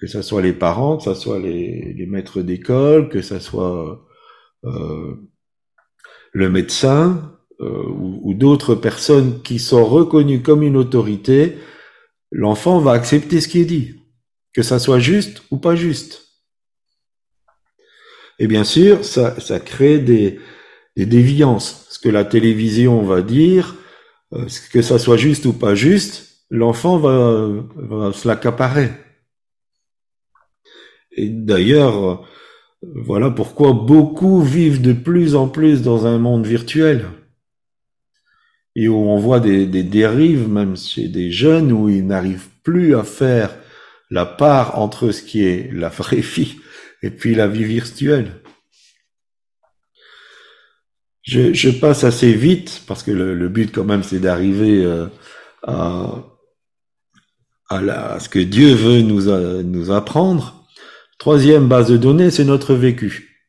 Que 0.01 0.07
ce 0.07 0.23
soit 0.23 0.43
les 0.43 0.53
parents, 0.53 0.97
que 0.97 1.05
ce 1.05 1.15
soit 1.15 1.39
les, 1.39 1.93
les 1.95 2.07
maîtres 2.07 2.43
d'école, 2.43 3.09
que 3.09 3.21
ce 3.21 3.39
soit 3.41 4.07
euh, 4.65 5.15
le 6.33 6.51
médecin 6.51 7.37
euh, 7.61 7.83
ou, 7.89 8.21
ou 8.23 8.35
d'autres 8.35 8.75
personnes 8.75 9.43
qui 9.43 9.59
sont 9.59 9.85
reconnues 9.85 10.43
comme 10.43 10.63
une 10.63 10.77
autorité, 10.77 11.59
l'enfant 12.31 12.79
va 12.79 12.93
accepter 12.93 13.41
ce 13.41 13.49
qui 13.49 13.61
est 13.61 13.65
dit, 13.65 13.97
que 14.53 14.63
ça 14.63 14.79
soit 14.79 15.01
juste 15.01 15.43
ou 15.51 15.57
pas 15.57 15.75
juste. 15.75 16.29
Et 18.39 18.47
bien 18.47 18.65
sûr, 18.65 19.05
ça, 19.05 19.39
ça 19.41 19.59
crée 19.59 19.99
des, 19.99 20.39
des 20.97 21.07
déviances. 21.07 21.87
Ce 21.91 21.99
que 21.99 22.09
la 22.09 22.25
télévision 22.25 23.03
va 23.03 23.23
dire, 23.23 23.75
euh, 24.33 24.47
que 24.73 24.83
ça 24.83 24.99
soit 24.99 25.17
juste 25.17 25.45
ou 25.47 25.53
pas 25.53 25.75
juste, 25.75 26.45
l'enfant 26.51 26.99
va, 26.99 27.49
va 27.77 28.13
se 28.13 28.29
l'accaparer. 28.29 28.91
Et 31.19 31.29
d'ailleurs, 31.31 32.25
voilà 32.83 33.31
pourquoi 33.31 33.73
beaucoup 33.73 34.41
vivent 34.41 34.81
de 34.81 34.93
plus 34.93 35.35
en 35.35 35.49
plus 35.49 35.83
dans 35.83 36.07
un 36.07 36.19
monde 36.19 36.47
virtuel. 36.47 37.07
Et 38.77 38.87
où 38.87 38.95
on 38.95 39.19
voit 39.19 39.41
des, 39.41 39.67
dérives, 39.67 40.49
même 40.49 40.77
chez 40.77 41.09
des 41.09 41.33
jeunes, 41.33 41.73
où 41.73 41.89
ils 41.89 42.07
n'arrivent 42.07 42.49
plus 42.63 42.95
à 42.95 43.03
faire 43.03 43.57
la 44.11 44.27
part 44.27 44.79
entre 44.79 45.11
ce 45.11 45.23
qui 45.23 45.45
est 45.45 45.73
la 45.73 45.89
vraie 45.89 46.21
vie 46.37 46.57
et 47.03 47.11
puis 47.11 47.35
la 47.35 47.49
vie 47.49 47.65
virtuelle. 47.65 48.31
Je, 51.23 51.71
passe 51.71 52.05
assez 52.05 52.33
vite 52.33 52.83
parce 52.87 53.03
que 53.03 53.11
le, 53.11 53.49
but 53.49 53.71
quand 53.71 53.85
même 53.85 54.03
c'est 54.03 54.19
d'arriver 54.19 54.83
euh, 54.83 55.07
à, 55.63 56.25
ce 57.69 58.29
que 58.31 58.39
Dieu 58.39 58.73
veut 58.73 59.03
nous, 59.03 59.29
a, 59.29 59.63
nous 59.63 59.91
apprendre. 59.91 60.58
Troisième 61.19 61.67
base 61.67 61.91
de 61.91 61.97
données, 61.97 62.31
c'est 62.31 62.45
notre 62.45 62.75
vécu. 62.75 63.47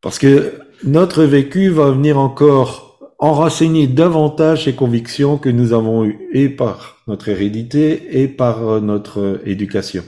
Parce 0.00 0.18
que 0.18 0.60
notre 0.82 1.22
vécu 1.22 1.68
va 1.68 1.92
venir 1.92 2.18
encore 2.18 3.14
enraciner 3.20 3.86
davantage 3.86 4.64
ces 4.64 4.74
convictions 4.74 5.38
que 5.38 5.48
nous 5.48 5.72
avons 5.72 6.04
eues 6.04 6.28
et 6.32 6.48
par 6.48 6.96
notre 7.06 7.28
hérédité 7.28 8.20
et 8.20 8.26
par 8.26 8.80
notre 8.80 9.40
éducation. 9.44 10.04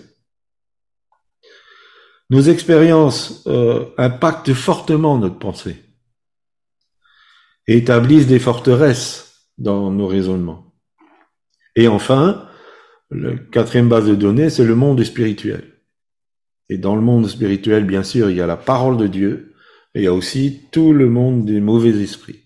Nos 2.31 2.43
expériences 2.43 3.45
euh, 3.47 3.87
impactent 3.99 4.55
fortement 4.55 5.17
notre 5.19 5.39
pensée 5.39 5.77
et 7.69 7.77
établissent 7.77 8.27
des 8.27 8.41
forteresses 8.41 9.53
dans 9.59 9.93
nos 9.93 10.09
raisonnements. 10.09 10.75
Et 11.77 11.87
enfin, 11.87 12.49
la 13.11 13.37
quatrième 13.37 13.89
base 13.89 14.09
de 14.09 14.17
données, 14.17 14.51
c'est 14.51 14.65
le 14.65 14.75
monde 14.75 15.05
spirituel. 15.05 15.74
Et 16.69 16.79
dans 16.79 16.97
le 16.97 17.03
monde 17.03 17.29
spirituel, 17.29 17.85
bien 17.85 18.03
sûr, 18.03 18.31
il 18.31 18.37
y 18.37 18.41
a 18.41 18.47
la 18.47 18.57
parole 18.57 18.97
de 18.97 19.07
Dieu, 19.07 19.55
et 19.95 20.01
il 20.01 20.05
y 20.05 20.09
a 20.09 20.15
aussi 20.15 20.63
tout 20.73 20.93
le 20.93 21.09
monde 21.09 21.45
des 21.45 21.61
mauvais 21.61 21.91
esprits. 22.03 22.41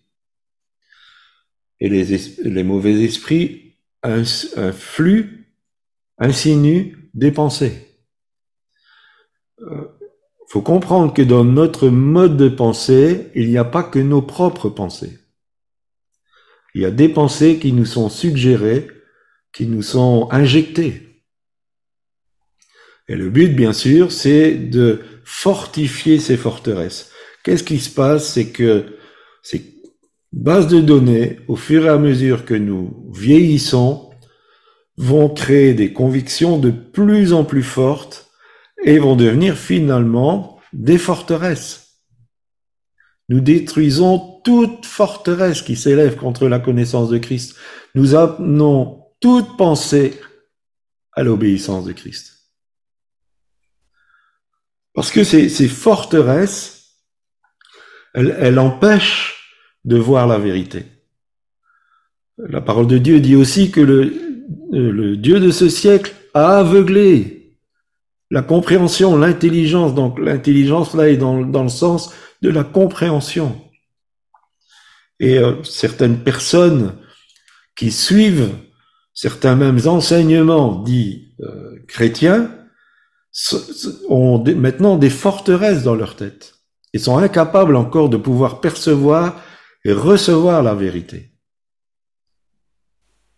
Et 1.81 1.89
les, 1.89 2.19
les 2.43 2.65
mauvais 2.65 3.05
esprits 3.05 3.77
influent, 4.03 5.29
insinuent 6.19 6.97
des 7.15 7.31
pensées. 7.31 7.89
Euh, 9.61 9.87
faut 10.49 10.63
comprendre 10.63 11.13
que 11.13 11.23
dans 11.23 11.45
notre 11.45 11.89
mode 11.89 12.37
de 12.37 12.49
pensée, 12.49 13.31
il 13.35 13.49
n'y 13.51 13.59
a 13.59 13.65
pas 13.65 13.83
que 13.83 13.99
nos 13.99 14.23
propres 14.23 14.71
pensées. 14.71 15.19
Il 16.75 16.83
y 16.83 16.87
a 16.87 16.91
des 16.91 17.09
pensées 17.09 17.59
qui 17.59 17.73
nous 17.73 17.85
sont 17.85 18.09
suggérées, 18.09 18.89
qui 19.53 19.67
nous 19.67 19.83
sont 19.83 20.29
injectées. 20.31 21.08
Et 23.09 23.17
le 23.17 23.31
but, 23.31 23.55
bien 23.55 23.73
sûr, 23.73 24.13
c'est 24.13 24.53
de 24.53 25.01
fortifier 25.25 26.21
ces 26.21 26.37
forteresses. 26.37 27.11
Qu'est-ce 27.43 27.65
qui 27.65 27.79
se 27.79 27.91
passe? 27.91 28.33
C'est 28.33 28.51
que 28.51 28.85
ces 29.43 29.75
bases 30.33 30.69
de 30.69 30.81
données, 30.81 31.41
au 31.49 31.57
fur 31.57 31.87
et 31.87 31.89
à 31.89 31.99
mesure 31.99 32.45
que 32.45 32.55
nous 32.55 33.11
vieillissons, 33.15 34.11
vont 34.99 35.29
créer 35.29 35.75
des 35.75 35.93
convictions 35.93 36.59
de 36.59 36.71
plus 36.71 37.33
en 37.33 37.45
plus 37.45 37.63
fortes 37.63 38.31
et 38.85 38.99
vont 38.99 39.17
devenir 39.17 39.57
finalement 39.57 40.61
des 40.73 40.99
forteresses. 40.99 42.03
Nous 43.29 43.41
détruisons 43.41 44.41
toute 44.45 44.87
forteresse 44.87 45.63
qui 45.63 45.77
s'élève 45.77 46.17
contre 46.17 46.49
la 46.49 46.59
connaissance 46.59 47.11
de 47.11 47.19
Christ. 47.19 47.57
Nous 47.95 48.15
amenons 48.15 49.05
toute 49.21 49.57
pensée 49.57 50.19
à 51.13 51.23
l'obéissance 51.23 51.85
de 51.85 51.93
Christ. 51.93 52.38
Parce 54.99 55.13
que 55.13 55.23
ces, 55.23 55.69
forteresses, 55.69 56.97
elles, 58.15 58.59
empêchent 58.59 59.55
de 59.85 59.97
voir 59.97 60.27
la 60.27 60.39
vérité. 60.39 60.87
La 62.37 62.61
parole 62.61 62.89
de 62.89 62.99
Dieu 62.99 63.21
dit 63.21 63.37
aussi 63.37 63.71
que 63.71 63.81
le, 63.81 65.17
Dieu 65.17 65.39
de 65.39 65.53
ce 65.53 65.69
siècle 65.69 66.17
a 66.35 66.59
aveuglé 66.59 67.55
la 68.33 68.43
compréhension, 68.43 69.17
l'intelligence, 69.17 69.95
donc 69.95 70.19
l'intelligence 70.19 70.95
là 70.95 71.09
est 71.09 71.17
dans, 71.17 71.43
dans, 71.43 71.63
le 71.63 71.69
sens 71.69 72.13
de 72.43 72.51
la 72.51 72.65
compréhension. 72.65 73.57
Et 75.21 75.39
euh, 75.39 75.63
certaines 75.63 76.25
personnes 76.25 76.97
qui 77.77 77.93
suivent 77.93 78.51
certains 79.15 79.55
mêmes 79.55 79.87
enseignements 79.87 80.83
dits 80.83 81.37
euh, 81.41 81.77
chrétiens 81.87 82.58
ont 84.09 84.43
maintenant 84.43 84.97
des 84.97 85.11
forteresses 85.11 85.83
dans 85.83 85.95
leur 85.95 86.17
tête 86.17 86.55
et 86.93 86.99
sont 86.99 87.19
incapables 87.19 87.77
encore 87.77 88.09
de 88.09 88.17
pouvoir 88.17 88.61
percevoir 88.61 89.43
et 89.85 89.93
recevoir 89.93 90.63
la 90.63 90.75
vérité. 90.75 91.33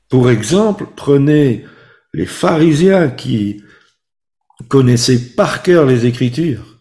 Pour 0.08 0.30
exemple, 0.30 0.86
prenez 0.96 1.64
les 2.12 2.26
pharisiens 2.26 3.10
qui 3.10 3.62
connaissait 4.68 5.34
par 5.34 5.62
cœur 5.62 5.86
les 5.86 6.06
Écritures, 6.06 6.80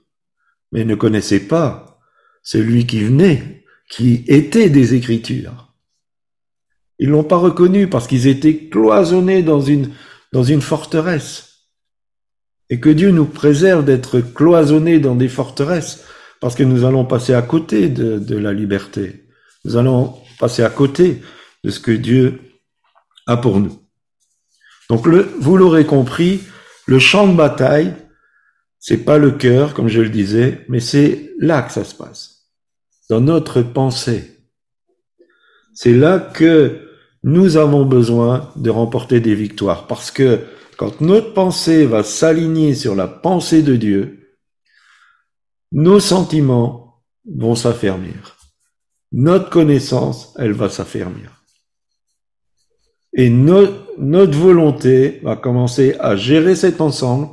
mais 0.71 0.85
ne 0.85 0.95
connaissait 0.95 1.47
pas 1.47 1.99
celui 2.41 2.87
qui 2.87 3.03
venait, 3.03 3.65
qui 3.89 4.23
était 4.27 4.69
des 4.69 4.93
Écritures. 4.95 5.73
Ils 6.97 7.09
l'ont 7.09 7.23
pas 7.23 7.37
reconnu 7.37 7.87
parce 7.87 8.07
qu'ils 8.07 8.27
étaient 8.27 8.69
cloisonnés 8.69 9.43
dans 9.43 9.61
une 9.61 10.61
forteresse. 10.61 11.48
Et 12.69 12.79
que 12.79 12.89
Dieu 12.89 13.11
nous 13.11 13.25
préserve 13.25 13.83
d'être 13.83 14.19
cloisonnés 14.21 14.99
dans 14.99 15.15
des 15.15 15.29
forteresses 15.29 16.03
parce 16.39 16.55
que 16.55 16.63
nous 16.63 16.85
allons 16.85 17.05
passer 17.05 17.33
à 17.33 17.41
côté 17.41 17.89
de, 17.89 18.37
la 18.37 18.53
liberté. 18.53 19.25
Nous 19.65 19.75
allons 19.75 20.15
passer 20.39 20.63
à 20.63 20.69
côté 20.69 21.21
de 21.63 21.69
ce 21.69 21.79
que 21.79 21.91
Dieu 21.91 22.39
a 23.27 23.37
pour 23.37 23.59
nous. 23.59 23.81
Donc 24.89 25.05
le, 25.05 25.29
vous 25.39 25.57
l'aurez 25.57 25.85
compris, 25.85 26.41
le 26.85 26.99
champ 26.99 27.27
de 27.27 27.35
bataille, 27.35 27.93
c'est 28.79 29.03
pas 29.03 29.17
le 29.17 29.31
cœur, 29.31 29.73
comme 29.73 29.89
je 29.89 30.01
le 30.01 30.09
disais, 30.09 30.65
mais 30.69 30.79
c'est 30.79 31.33
là 31.39 31.61
que 31.61 31.71
ça 31.71 31.83
se 31.83 31.93
passe. 31.93 32.47
Dans 33.09 33.19
notre 33.19 33.61
pensée. 33.61 34.37
C'est 35.73 35.93
là 35.93 36.19
que 36.19 36.87
nous 37.23 37.57
avons 37.57 37.85
besoin 37.85 38.51
de 38.55 38.69
remporter 38.69 39.19
des 39.19 39.35
victoires. 39.35 39.87
Parce 39.87 40.11
que 40.11 40.39
quand 40.79 41.01
notre 41.01 41.33
pensée 41.33 41.85
va 41.85 42.03
s'aligner 42.03 42.73
sur 42.73 42.95
la 42.95 43.09
pensée 43.09 43.63
de 43.63 43.75
Dieu, 43.75 44.37
nos 45.73 45.99
sentiments 45.99 47.03
vont 47.29 47.55
s'affermir. 47.55 48.37
Notre 49.11 49.49
connaissance, 49.49 50.33
elle 50.39 50.53
va 50.53 50.69
s'affermir. 50.69 51.43
Et 53.11 53.29
notre 53.29 54.37
volonté 54.37 55.19
va 55.21 55.35
commencer 55.35 55.97
à 55.99 56.15
gérer 56.15 56.55
cet 56.55 56.79
ensemble 56.79 57.27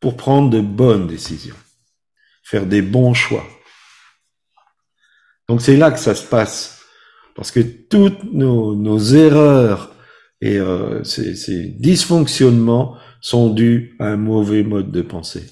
pour 0.00 0.16
prendre 0.16 0.50
de 0.50 0.60
bonnes 0.60 1.06
décisions, 1.06 1.54
faire 2.42 2.66
des 2.66 2.82
bons 2.82 3.14
choix. 3.14 3.46
Donc 5.48 5.62
c'est 5.62 5.76
là 5.76 5.92
que 5.92 6.00
ça 6.00 6.16
se 6.16 6.26
passe, 6.26 6.82
parce 7.36 7.52
que 7.52 7.60
toutes 7.60 8.24
nos, 8.24 8.98
erreurs 9.14 9.94
et 10.40 10.58
euh, 10.58 11.02
ces, 11.04 11.74
dysfonctionnements 11.78 12.96
sont 13.20 13.50
dus 13.50 13.96
à 13.98 14.08
un 14.08 14.16
mauvais 14.16 14.62
mode 14.62 14.92
de 14.92 15.02
pensée. 15.02 15.44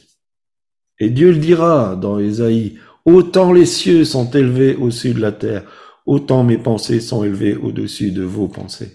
Et 0.99 1.11
Dieu 1.11 1.33
le 1.33 1.39
dira 1.39 1.97
dans 1.97 2.19
Ésaïe, 2.19 2.79
autant 3.05 3.53
les 3.53 3.67
cieux 3.67 4.05
sont 4.05 4.31
élevés 4.31 4.77
au-dessus 4.77 5.15
de 5.15 5.21
la 5.21 5.33
terre, 5.33 5.65
autant 6.07 6.45
mes 6.45 6.59
pensées 6.59 7.01
sont 7.01 7.25
élevées 7.25 7.57
au-dessus 7.57 8.13
de 8.13 8.23
vos 8.23 8.49
pensées. 8.49 8.93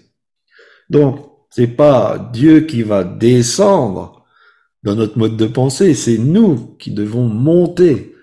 Donc, 0.88 1.26
c'est 1.50 1.68
pas 1.68 2.30
Dieu 2.32 2.62
qui 2.62 2.82
va 2.82 3.04
descendre 3.04 4.24
dans 4.82 4.96
notre 4.96 5.18
mode 5.18 5.36
de 5.36 5.46
pensée, 5.46 5.94
c'est 5.94 6.18
nous 6.18 6.76
qui 6.78 6.90
devons 6.90 7.28
monter 7.28 8.14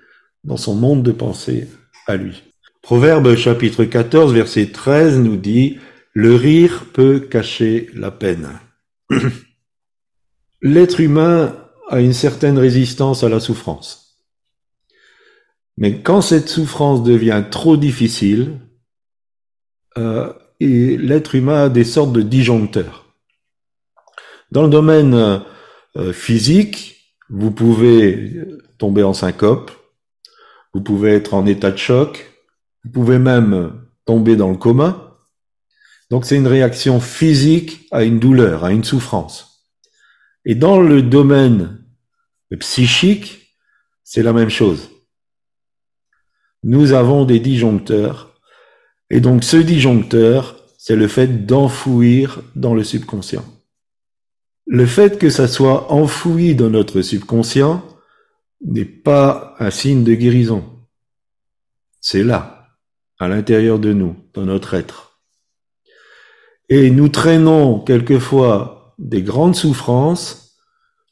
dans 0.44 0.58
son 0.58 0.76
monde 0.76 1.04
de 1.04 1.12
pensée 1.12 1.68
à 2.08 2.18
lui. 2.18 2.44
Proverbe 2.82 3.36
chapitre 3.36 3.86
14 3.86 4.34
verset 4.34 4.68
13 4.68 5.20
nous 5.20 5.38
dit 5.38 5.78
Le 6.22 6.36
rire 6.36 6.84
peut 6.92 7.22
cacher 7.22 7.90
la 7.94 8.12
peine. 8.12 8.50
L'être 10.62 11.00
humain 11.00 11.56
a 11.88 12.02
une 12.02 12.12
certaine 12.12 12.58
résistance 12.58 13.24
à 13.24 13.30
la 13.30 13.40
souffrance. 13.40 14.22
Mais 15.78 16.02
quand 16.02 16.20
cette 16.20 16.50
souffrance 16.50 17.04
devient 17.04 17.46
trop 17.50 17.78
difficile, 17.78 18.60
euh, 19.98 20.34
l'être 20.60 21.36
humain 21.36 21.64
a 21.64 21.70
des 21.70 21.86
sortes 21.86 22.12
de 22.12 22.22
disjoncteurs. 22.22 23.06
Dans 24.52 24.64
le 24.64 24.70
domaine 24.70 25.14
euh, 25.96 26.12
physique, 26.12 27.16
vous 27.30 27.52
pouvez 27.52 28.46
tomber 28.78 29.04
en 29.04 29.14
syncope, 29.14 29.72
vous 30.74 30.82
pouvez 30.82 31.12
être 31.12 31.34
en 31.34 31.46
état 31.46 31.72
de 31.72 31.78
choc, 31.78 32.30
vous 32.84 32.92
pouvez 32.92 33.20
même 33.20 33.72
tomber 34.04 34.36
dans 34.36 34.52
le 34.52 34.58
coma. 34.58 35.09
Donc 36.10 36.26
c'est 36.26 36.36
une 36.36 36.48
réaction 36.48 37.00
physique 37.00 37.88
à 37.92 38.04
une 38.04 38.20
douleur, 38.20 38.64
à 38.64 38.72
une 38.72 38.84
souffrance. 38.84 39.68
Et 40.46 40.56
dans 40.56 40.82
le 40.82 41.02
domaine 41.02 41.84
psychique, 42.60 43.56
c'est 44.04 44.24
la 44.24 44.34
même 44.34 44.50
chose. 44.50 44.90
Nous 46.64 46.94
avons 46.94 47.26
des 47.26 47.40
disjoncteurs 47.40 48.30
et 49.10 49.22
donc 49.22 49.44
ce 49.44 49.58
disjoncteur, 49.58 50.56
c'est 50.78 50.96
le 50.96 51.08
fait 51.08 51.46
d'enfouir 51.46 52.42
dans 52.56 52.74
le 52.74 52.84
subconscient. 52.84 53.46
Le 54.66 54.86
fait 54.86 55.18
que 55.18 55.30
ça 55.30 55.48
soit 55.48 55.92
enfoui 55.92 56.56
dans 56.56 56.70
notre 56.70 57.02
subconscient 57.02 57.84
n'est 58.64 58.86
pas 58.86 59.56
un 59.60 59.72
signe 59.72 60.04
de 60.04 60.14
guérison. 60.14 60.64
C'est 62.02 62.24
là, 62.24 62.78
à 63.18 63.28
l'intérieur 63.28 63.80
de 63.80 63.94
nous, 63.94 64.16
dans 64.34 64.46
notre 64.46 64.74
être. 64.76 65.09
Et 66.70 66.92
nous 66.92 67.10
traînons 67.10 67.80
quelquefois 67.80 68.94
des 69.00 69.24
grandes 69.24 69.56
souffrances 69.56 70.58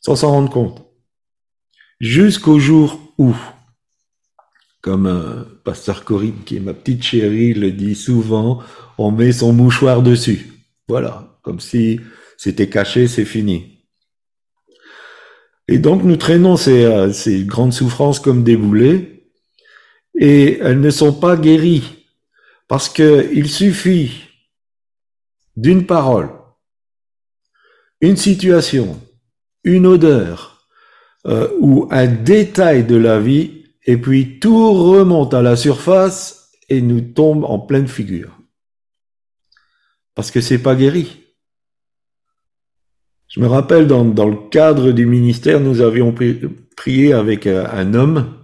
sans 0.01 0.15
s'en 0.15 0.31
rendre 0.31 0.51
compte. 0.51 0.85
Jusqu'au 1.99 2.59
jour 2.59 2.99
où 3.17 3.35
comme 4.81 5.07
euh, 5.07 5.43
Pasteur 5.65 6.05
Corinne, 6.05 6.43
qui 6.45 6.55
est 6.55 6.61
ma 6.61 6.73
petite 6.73 7.03
chérie, 7.03 7.53
le 7.53 7.71
dit 7.71 7.93
souvent, 7.93 8.61
on 8.97 9.11
met 9.11 9.33
son 9.33 9.51
mouchoir 9.51 10.01
dessus. 10.01 10.47
Voilà, 10.87 11.37
comme 11.41 11.59
si 11.59 11.99
c'était 12.37 12.69
caché, 12.69 13.07
c'est 13.07 13.25
fini. 13.25 13.79
Et 15.67 15.79
donc 15.79 16.03
nous 16.03 16.15
traînons 16.15 16.55
ces, 16.55 16.85
euh, 16.85 17.11
ces 17.11 17.43
grandes 17.43 17.73
souffrances 17.73 18.21
comme 18.21 18.45
des 18.45 18.55
boulets, 18.55 19.25
et 20.17 20.59
elles 20.59 20.79
ne 20.79 20.89
sont 20.89 21.11
pas 21.11 21.35
guéries, 21.35 22.05
parce 22.69 22.87
qu'il 22.87 23.49
suffit 23.49 24.26
d'une 25.57 25.85
parole, 25.85 26.29
une 27.99 28.15
situation, 28.15 29.01
une 29.63 29.85
odeur, 29.85 30.65
euh, 31.25 31.49
ou 31.59 31.89
un 31.91 32.07
détail 32.07 32.85
de 32.85 32.95
la 32.95 33.19
vie 33.19 33.65
et 33.85 33.97
puis 33.97 34.39
tout 34.39 34.71
remonte 34.73 35.33
à 35.33 35.41
la 35.41 35.57
surface 35.57 36.51
et 36.69 36.81
nous 36.81 37.01
tombe 37.01 37.43
en 37.43 37.59
pleine 37.59 37.87
figure. 37.87 38.37
Parce 40.15 40.31
que 40.31 40.39
c'est 40.39 40.59
pas 40.59 40.75
guéri. 40.75 41.23
Je 43.27 43.41
me 43.41 43.47
rappelle 43.47 43.87
dans, 43.87 44.05
dans, 44.05 44.29
le 44.29 44.49
cadre 44.49 44.93
du 44.93 45.05
ministère, 45.05 45.59
nous 45.59 45.81
avions 45.81 46.15
prié 46.77 47.11
avec 47.11 47.45
euh, 47.45 47.67
un 47.73 47.93
homme 47.93 48.37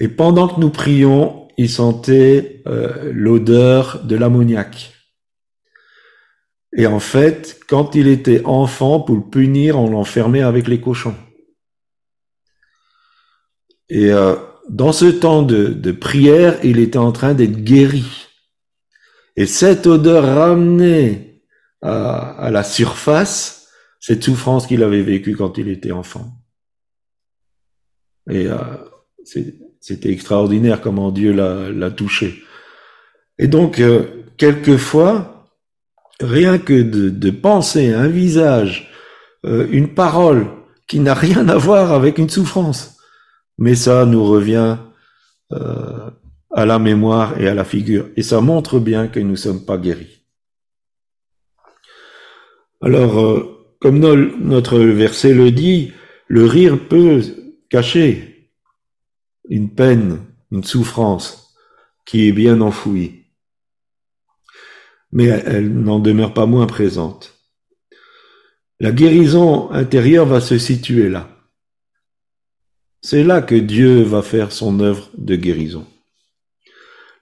et 0.00 0.08
pendant 0.08 0.48
que 0.48 0.58
nous 0.58 0.70
prions, 0.70 1.48
il 1.58 1.68
sentait 1.68 2.62
euh, 2.66 3.12
l'odeur 3.12 4.02
de 4.04 4.16
l'ammoniac. 4.16 4.89
Et 6.76 6.86
en 6.86 7.00
fait, 7.00 7.60
quand 7.68 7.94
il 7.94 8.06
était 8.06 8.44
enfant, 8.44 9.00
pour 9.00 9.16
le 9.16 9.22
punir, 9.22 9.78
on 9.78 9.90
l'enfermait 9.90 10.42
avec 10.42 10.68
les 10.68 10.80
cochons. 10.80 11.16
Et 13.88 14.12
euh, 14.12 14.36
dans 14.68 14.92
ce 14.92 15.06
temps 15.06 15.42
de, 15.42 15.66
de, 15.66 15.92
prière, 15.92 16.58
il 16.62 16.78
était 16.78 16.98
en 16.98 17.10
train 17.10 17.34
d'être 17.34 17.64
guéri. 17.64 18.28
Et 19.36 19.46
cette 19.46 19.86
odeur 19.86 20.24
ramenait 20.24 21.42
à, 21.82 22.50
la 22.52 22.62
surface 22.62 23.68
cette 23.98 24.22
souffrance 24.22 24.66
qu'il 24.66 24.82
avait 24.82 25.02
vécue 25.02 25.36
quand 25.36 25.58
il 25.58 25.68
était 25.68 25.92
enfant. 25.92 26.32
Et 28.30 28.46
euh, 28.46 28.58
c'était 29.24 30.12
extraordinaire 30.12 30.80
comment 30.80 31.10
Dieu 31.10 31.32
l'a 31.32 31.90
touché. 31.90 32.42
Et 33.38 33.48
donc, 33.48 33.80
euh, 33.80 34.24
quelquefois, 34.36 35.39
rien 36.20 36.58
que 36.58 36.82
de, 36.82 37.30
penser 37.30 37.92
un 37.92 38.08
visage, 38.08 38.90
euh, 39.46 39.66
une 39.70 39.94
parole 39.94 40.46
qui 40.86 41.00
n'a 41.00 41.14
rien 41.14 41.48
à 41.48 41.56
voir 41.56 41.92
avec 41.92 42.18
une 42.18 42.28
souffrance, 42.28 42.98
mais 43.58 43.74
ça 43.74 44.04
nous 44.04 44.24
revient 44.24 44.76
euh, 45.52 46.10
à 46.52 46.66
la 46.66 46.78
mémoire 46.78 47.40
et 47.40 47.48
à 47.48 47.54
la 47.54 47.64
figure. 47.64 48.08
Et 48.16 48.22
ça 48.22 48.40
montre 48.40 48.78
bien 48.78 49.08
que 49.08 49.20
nous 49.20 49.30
ne 49.30 49.36
sommes 49.36 49.64
pas 49.64 49.78
guéris. 49.78 50.24
Alors, 52.82 53.20
euh, 53.20 53.76
comme 53.80 53.98
notre 53.98 54.78
verset 54.78 55.32
le 55.32 55.50
dit, 55.50 55.92
le 56.28 56.44
rire 56.44 56.78
peut 56.88 57.22
cacher 57.68 58.50
une 59.48 59.70
peine, 59.70 60.20
une 60.50 60.64
souffrance 60.64 61.54
qui 62.04 62.28
est 62.28 62.32
bien 62.32 62.60
enfouie. 62.60 63.19
Mais 65.12 65.24
elle 65.24 65.72
n'en 65.72 65.98
demeure 65.98 66.34
pas 66.34 66.46
moins 66.46 66.66
présente. 66.66 67.38
La 68.78 68.92
guérison 68.92 69.70
intérieure 69.72 70.26
va 70.26 70.40
se 70.40 70.58
situer 70.58 71.08
là. 71.08 71.28
C'est 73.02 73.24
là 73.24 73.42
que 73.42 73.54
Dieu 73.54 74.02
va 74.02 74.22
faire 74.22 74.52
son 74.52 74.80
œuvre 74.80 75.10
de 75.16 75.36
guérison. 75.36 75.86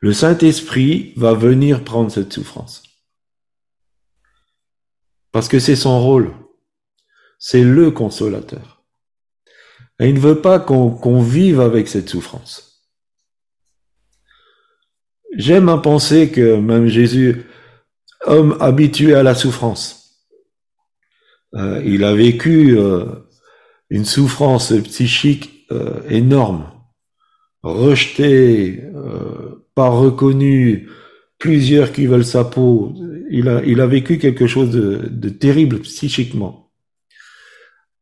Le 0.01 0.13
Saint-Esprit 0.13 1.13
va 1.17 1.35
venir 1.35 1.85
prendre 1.85 2.11
cette 2.11 2.33
souffrance. 2.33 2.83
Parce 5.33 5.49
que 5.49 5.59
c'est 5.59 5.77
son 5.77 6.01
rôle. 6.01 6.35
C'est 7.39 7.63
le 7.63 7.91
consolateur. 7.91 8.85
Et 10.01 10.09
il 10.09 10.15
ne 10.15 10.21
veut 10.21 10.41
pas 10.41 10.61
qu'on 10.61 11.23
vive 11.23 11.61
avec 11.61 11.89
cette 11.89 12.09
souffrance. 12.09 12.85
J'aime 15.37 15.69
à 15.69 15.79
penser 15.79 16.31
que 16.31 16.57
même 16.57 16.87
Jésus, 16.87 17.45
homme 18.27 18.57
habitué 18.61 19.15
à 19.15 19.23
la 19.23 19.35
souffrance. 19.35 19.99
Euh, 21.55 21.83
il 21.85 22.05
a 22.05 22.15
vécu 22.15 22.79
euh, 22.79 23.07
une 23.91 24.05
souffrance 24.05 24.73
psychique 24.85 25.67
euh, 25.73 26.01
énorme, 26.09 26.71
rejeté, 27.63 28.83
pas 29.75 29.89
reconnu, 29.89 30.89
plusieurs 31.39 31.93
qui 31.93 32.07
veulent 32.07 32.25
sa 32.25 32.45
peau. 32.45 32.95
Il 33.31 33.49
a, 33.49 33.87
vécu 33.87 34.19
quelque 34.19 34.47
chose 34.47 34.71
de, 34.71 35.09
de 35.11 35.29
terrible 35.29 35.81
psychiquement. 35.81 36.73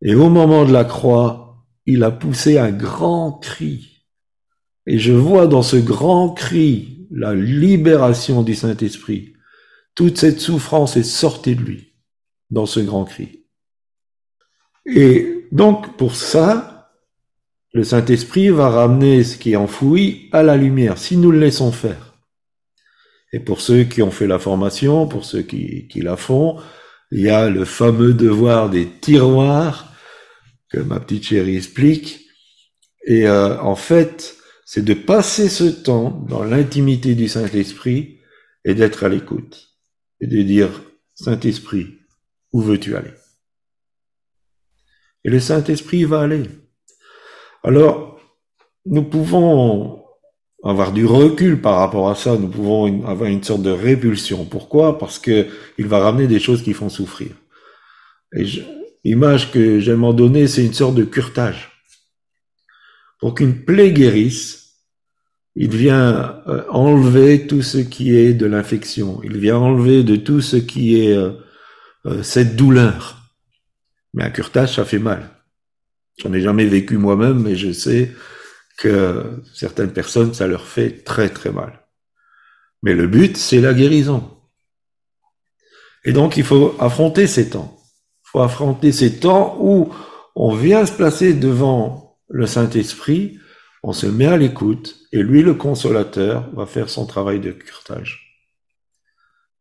Et 0.02 0.14
au 0.14 0.28
moment 0.28 0.64
de 0.64 0.72
la 0.72 0.84
croix, 0.84 1.64
il 1.86 2.02
a 2.02 2.10
poussé 2.10 2.58
un 2.58 2.70
grand 2.70 3.32
cri. 3.32 4.04
Et 4.86 4.98
je 4.98 5.12
vois 5.12 5.46
dans 5.46 5.62
ce 5.62 5.76
grand 5.76 6.30
cri 6.30 7.06
la 7.10 7.34
libération 7.34 8.42
du 8.42 8.54
Saint-Esprit. 8.54 9.35
Toute 9.96 10.18
cette 10.18 10.40
souffrance 10.40 10.96
est 10.96 11.02
sortie 11.02 11.56
de 11.56 11.62
lui 11.62 11.94
dans 12.50 12.66
ce 12.66 12.80
grand 12.80 13.04
cri. 13.04 13.46
Et 14.84 15.48
donc, 15.50 15.96
pour 15.96 16.14
ça, 16.14 16.92
le 17.72 17.82
Saint-Esprit 17.82 18.50
va 18.50 18.68
ramener 18.68 19.24
ce 19.24 19.36
qui 19.36 19.52
est 19.52 19.56
enfoui 19.56 20.28
à 20.32 20.42
la 20.42 20.56
lumière, 20.56 20.98
si 20.98 21.16
nous 21.16 21.32
le 21.32 21.40
laissons 21.40 21.72
faire. 21.72 22.14
Et 23.32 23.40
pour 23.40 23.60
ceux 23.60 23.84
qui 23.84 24.02
ont 24.02 24.10
fait 24.10 24.26
la 24.26 24.38
formation, 24.38 25.08
pour 25.08 25.24
ceux 25.24 25.42
qui, 25.42 25.88
qui 25.88 26.02
la 26.02 26.16
font, 26.16 26.58
il 27.10 27.20
y 27.20 27.30
a 27.30 27.48
le 27.48 27.64
fameux 27.64 28.12
devoir 28.12 28.70
des 28.70 28.86
tiroirs 28.86 29.92
que 30.70 30.78
ma 30.78 31.00
petite 31.00 31.24
chérie 31.24 31.56
explique. 31.56 32.26
Et 33.06 33.26
euh, 33.26 33.58
en 33.60 33.76
fait, 33.76 34.36
c'est 34.66 34.84
de 34.84 34.94
passer 34.94 35.48
ce 35.48 35.64
temps 35.64 36.10
dans 36.28 36.44
l'intimité 36.44 37.14
du 37.14 37.28
Saint-Esprit 37.28 38.18
et 38.64 38.74
d'être 38.74 39.04
à 39.04 39.08
l'écoute 39.08 39.65
et 40.20 40.26
de 40.26 40.42
dire, 40.42 40.82
Saint-Esprit, 41.14 41.98
où 42.52 42.60
veux-tu 42.60 42.96
aller? 42.96 43.12
Et 45.24 45.30
le 45.30 45.40
Saint-Esprit 45.40 46.04
va 46.04 46.20
aller. 46.20 46.44
Alors, 47.64 48.20
nous 48.84 49.02
pouvons 49.02 50.04
avoir 50.62 50.92
du 50.92 51.04
recul 51.04 51.60
par 51.60 51.78
rapport 51.78 52.08
à 52.08 52.14
ça, 52.14 52.36
nous 52.36 52.48
pouvons 52.48 53.06
avoir 53.06 53.28
une 53.30 53.42
sorte 53.42 53.62
de 53.62 53.70
répulsion. 53.70 54.44
Pourquoi? 54.44 54.98
Parce 54.98 55.18
que 55.18 55.46
il 55.78 55.86
va 55.86 55.98
ramener 55.98 56.26
des 56.26 56.40
choses 56.40 56.62
qui 56.62 56.72
font 56.72 56.88
souffrir. 56.88 57.30
Et 58.36 58.44
l'image 59.04 59.52
que 59.52 59.80
j'aime 59.80 60.04
en 60.04 60.12
donner, 60.12 60.46
c'est 60.46 60.64
une 60.64 60.74
sorte 60.74 60.94
de 60.94 61.04
curtage. 61.04 61.70
Pour 63.20 63.34
qu'une 63.34 63.64
plaie 63.64 63.92
guérisse, 63.92 64.65
il 65.56 65.74
vient 65.74 66.42
euh, 66.46 66.64
enlever 66.68 67.46
tout 67.46 67.62
ce 67.62 67.78
qui 67.78 68.14
est 68.14 68.34
de 68.34 68.44
l'infection. 68.44 69.20
Il 69.24 69.38
vient 69.38 69.56
enlever 69.56 70.04
de 70.04 70.16
tout 70.16 70.42
ce 70.42 70.56
qui 70.56 71.00
est 71.00 71.16
euh, 71.16 71.32
euh, 72.04 72.22
cette 72.22 72.56
douleur. 72.56 73.22
Mais 74.12 74.24
un 74.24 74.30
curtage, 74.30 74.74
ça 74.76 74.84
fait 74.84 74.98
mal. 74.98 75.30
J'en 76.18 76.32
ai 76.34 76.42
jamais 76.42 76.66
vécu 76.66 76.98
moi-même, 76.98 77.42
mais 77.42 77.56
je 77.56 77.72
sais 77.72 78.12
que 78.76 79.42
certaines 79.54 79.92
personnes, 79.92 80.34
ça 80.34 80.46
leur 80.46 80.66
fait 80.66 81.02
très 81.04 81.30
très 81.30 81.50
mal. 81.50 81.86
Mais 82.82 82.94
le 82.94 83.06
but, 83.06 83.38
c'est 83.38 83.60
la 83.60 83.72
guérison. 83.72 84.30
Et 86.04 86.12
donc, 86.12 86.36
il 86.36 86.44
faut 86.44 86.76
affronter 86.78 87.26
ces 87.26 87.48
temps. 87.48 87.78
Il 88.26 88.30
faut 88.30 88.40
affronter 88.40 88.92
ces 88.92 89.18
temps 89.18 89.56
où 89.58 89.90
on 90.34 90.54
vient 90.54 90.84
se 90.84 90.92
placer 90.92 91.32
devant 91.32 92.18
le 92.28 92.46
Saint-Esprit 92.46 93.38
on 93.86 93.92
se 93.92 94.06
met 94.06 94.26
à 94.26 94.36
l'écoute 94.36 94.96
et 95.16 95.22
lui, 95.22 95.42
le 95.42 95.54
consolateur, 95.54 96.50
va 96.50 96.66
faire 96.66 96.90
son 96.90 97.06
travail 97.06 97.40
de 97.40 97.50
curtage. 97.50 98.44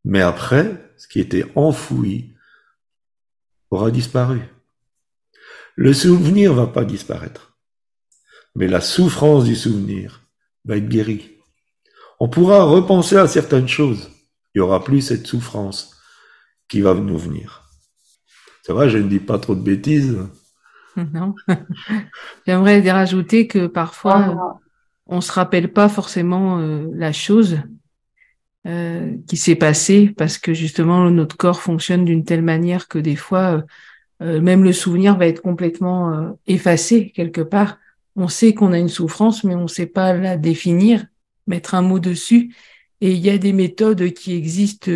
Mais 0.04 0.20
après, 0.20 0.94
ce 0.98 1.08
qui 1.08 1.22
était 1.22 1.46
enfoui 1.56 2.36
aura 3.72 3.90
disparu. 3.90 4.42
Le 5.78 5.94
souvenir 5.94 6.54
va 6.54 6.68
pas 6.68 6.84
disparaître, 6.84 7.58
mais 8.54 8.68
la 8.68 8.82
souffrance 8.82 9.46
du 9.46 9.56
souvenir 9.56 10.24
va 10.66 10.76
être 10.76 10.90
guérie. 10.90 11.38
On 12.20 12.28
pourra 12.28 12.64
repenser 12.64 13.16
à 13.16 13.28
certaines 13.28 13.70
choses. 13.70 14.10
Il 14.54 14.58
y 14.58 14.62
aura 14.62 14.84
plus 14.84 15.00
cette 15.00 15.26
souffrance 15.26 15.96
qui 16.68 16.82
va 16.82 16.94
nous 16.96 17.18
venir. 17.18 17.70
C'est 18.64 18.74
vrai, 18.74 18.90
je 18.90 18.98
ne 18.98 19.08
dis 19.08 19.20
pas 19.20 19.40
trop 19.40 19.56
de 19.56 19.64
bêtises. 19.64 20.18
Non. 21.14 21.36
J'aimerais 22.48 22.80
rajouter 22.90 23.48
que 23.48 23.68
parfois, 23.68 24.16
ah. 24.16 24.65
On 25.08 25.22
se 25.22 25.32
rappelle 25.32 25.72
pas 25.72 25.90
forcément 25.90 26.60
euh, 26.60 26.88
la 26.94 27.14
chose 27.14 27.60
euh, 28.68 29.16
qui 29.28 29.38
s'est 29.38 29.56
passée 29.56 30.12
parce 30.16 30.38
que 30.38 30.54
justement 30.54 31.10
notre 31.12 31.38
corps 31.38 31.62
fonctionne 31.62 32.06
d'une 32.06 32.24
telle 32.24 32.42
manière 32.42 32.88
que 32.88 32.98
des 32.98 33.16
fois, 33.16 33.64
euh, 34.22 34.42
même 34.42 34.64
le 34.64 34.74
souvenir 34.74 35.18
va 35.18 35.28
être 35.28 35.42
complètement 35.42 36.36
effacé 36.48 37.12
quelque 37.12 37.42
part. 37.42 37.78
On 38.16 38.28
sait 38.28 38.54
qu'on 38.54 38.72
a 38.72 38.80
une 38.80 38.90
souffrance, 38.90 39.44
mais 39.44 39.56
on 39.56 39.64
ne 39.64 39.68
sait 39.68 39.88
pas 39.88 40.14
la 40.14 40.38
définir, 40.38 41.06
mettre 41.48 41.76
un 41.76 41.82
mot 41.82 42.00
dessus. 42.00 42.56
Et 43.02 43.12
il 43.12 43.20
y 43.20 43.30
a 43.30 43.38
des 43.38 43.52
méthodes 43.52 44.14
qui 44.14 44.34
existent, 44.34 44.90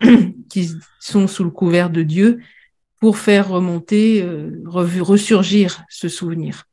qui 0.50 0.70
sont 1.00 1.26
sous 1.26 1.42
le 1.42 1.50
couvert 1.50 1.90
de 1.90 2.02
Dieu, 2.02 2.40
pour 3.00 3.16
faire 3.16 3.48
remonter, 3.48 4.26
ressurgir 4.66 5.84
ce 5.88 6.08
souvenir. 6.08 6.67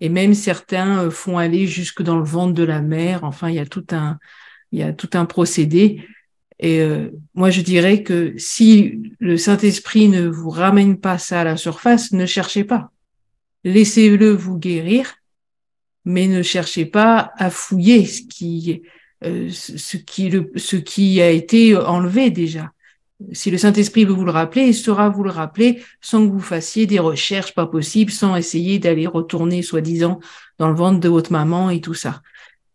Et 0.00 0.08
même 0.08 0.34
certains 0.34 1.04
euh, 1.04 1.10
font 1.10 1.38
aller 1.38 1.66
jusque 1.66 2.02
dans 2.02 2.18
le 2.18 2.24
ventre 2.24 2.54
de 2.54 2.62
la 2.62 2.82
mer. 2.82 3.24
Enfin, 3.24 3.48
il 3.48 3.56
y 3.56 3.60
a 3.60 3.66
tout 3.66 3.86
un, 3.90 4.18
il 4.72 4.78
y 4.78 4.82
a 4.82 4.92
tout 4.92 5.10
un 5.14 5.24
procédé. 5.24 6.04
Et 6.58 6.80
euh, 6.80 7.10
moi, 7.34 7.50
je 7.50 7.60
dirais 7.60 8.02
que 8.02 8.34
si 8.36 9.12
le 9.18 9.36
Saint-Esprit 9.36 10.08
ne 10.08 10.26
vous 10.26 10.50
ramène 10.50 10.98
pas 10.98 11.18
ça 11.18 11.42
à 11.42 11.44
la 11.44 11.56
surface, 11.56 12.12
ne 12.12 12.26
cherchez 12.26 12.64
pas. 12.64 12.90
Laissez-le 13.64 14.30
vous 14.30 14.58
guérir, 14.58 15.16
mais 16.04 16.28
ne 16.28 16.42
cherchez 16.42 16.86
pas 16.86 17.32
à 17.36 17.50
fouiller 17.50 18.06
ce 18.06 18.22
qui, 18.22 18.82
euh, 19.24 19.50
ce 19.50 19.96
qui, 19.96 20.30
le, 20.30 20.50
ce 20.56 20.76
qui 20.76 21.20
a 21.20 21.30
été 21.30 21.76
enlevé 21.76 22.30
déjà 22.30 22.70
si 23.32 23.50
le 23.50 23.58
Saint-Esprit 23.58 24.04
veut 24.04 24.12
vous 24.12 24.24
le 24.24 24.30
rappeler, 24.30 24.66
il 24.66 24.74
saura 24.74 25.08
vous 25.08 25.22
le 25.22 25.30
rappeler 25.30 25.82
sans 26.00 26.26
que 26.26 26.32
vous 26.32 26.40
fassiez 26.40 26.86
des 26.86 26.98
recherches 26.98 27.54
pas 27.54 27.66
possibles, 27.66 28.12
sans 28.12 28.36
essayer 28.36 28.78
d'aller 28.78 29.06
retourner, 29.06 29.62
soi-disant, 29.62 30.20
dans 30.58 30.68
le 30.68 30.74
ventre 30.74 31.00
de 31.00 31.08
votre 31.08 31.32
maman 31.32 31.70
et 31.70 31.80
tout 31.80 31.94
ça. 31.94 32.22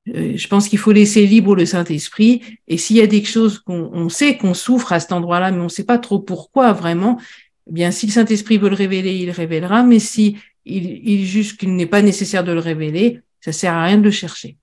Euh, 0.09 0.33
je 0.35 0.47
pense 0.47 0.67
qu'il 0.67 0.79
faut 0.79 0.91
laisser 0.91 1.27
libre 1.27 1.55
le 1.55 1.65
Saint-Esprit. 1.65 2.41
Et 2.67 2.77
s'il 2.77 2.97
y 2.97 3.01
a 3.01 3.07
des 3.07 3.23
choses 3.23 3.59
qu'on 3.59 4.09
sait 4.09 4.37
qu'on 4.37 4.53
souffre 4.53 4.93
à 4.93 4.99
cet 4.99 5.11
endroit-là, 5.11 5.51
mais 5.51 5.59
on 5.59 5.65
ne 5.65 5.69
sait 5.69 5.83
pas 5.83 5.99
trop 5.99 6.19
pourquoi 6.19 6.73
vraiment, 6.73 7.19
eh 7.69 7.73
bien, 7.73 7.91
si 7.91 8.07
le 8.07 8.11
Saint-Esprit 8.11 8.57
veut 8.57 8.69
le 8.69 8.75
révéler, 8.75 9.15
il 9.15 9.27
le 9.27 9.31
révélera. 9.31 9.83
Mais 9.83 9.99
si 9.99 10.37
il, 10.65 11.25
juge 11.25 11.57
qu'il 11.57 11.75
n'est 11.75 11.85
pas 11.85 12.01
nécessaire 12.01 12.43
de 12.43 12.51
le 12.51 12.59
révéler, 12.59 13.19
ça 13.41 13.51
sert 13.51 13.73
à 13.73 13.83
rien 13.83 13.97
de 13.97 14.03
le 14.03 14.11
chercher. 14.11 14.57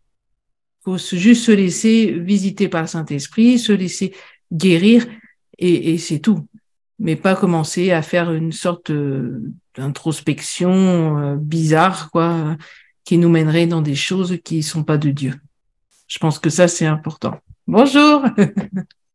Il 0.80 0.96
faut 0.96 0.98
juste 0.98 1.44
se 1.44 1.52
laisser 1.52 2.12
visiter 2.18 2.68
par 2.68 2.82
le 2.82 2.88
Saint-Esprit, 2.88 3.58
se 3.58 3.72
laisser 3.72 4.12
guérir 4.52 5.06
et, 5.58 5.98
c'est 5.98 6.20
tout. 6.20 6.46
Mais 6.98 7.16
pas 7.16 7.36
commencer 7.36 7.90
à 7.92 8.02
faire 8.02 8.32
une 8.32 8.52
sorte 8.52 8.92
d'introspection 9.76 11.18
euh, 11.18 11.36
bizarre, 11.36 12.10
quoi, 12.10 12.56
qui 13.04 13.18
nous 13.18 13.28
mènerait 13.28 13.66
dans 13.66 13.82
des 13.82 13.94
choses 13.94 14.38
qui 14.44 14.62
sont 14.62 14.84
pas 14.84 14.98
de 14.98 15.10
Dieu. 15.10 15.34
Je 16.08 16.18
pense 16.18 16.38
que 16.38 16.50
ça, 16.50 16.68
c'est 16.68 16.86
important. 16.86 17.38
Bonjour. 17.66 18.24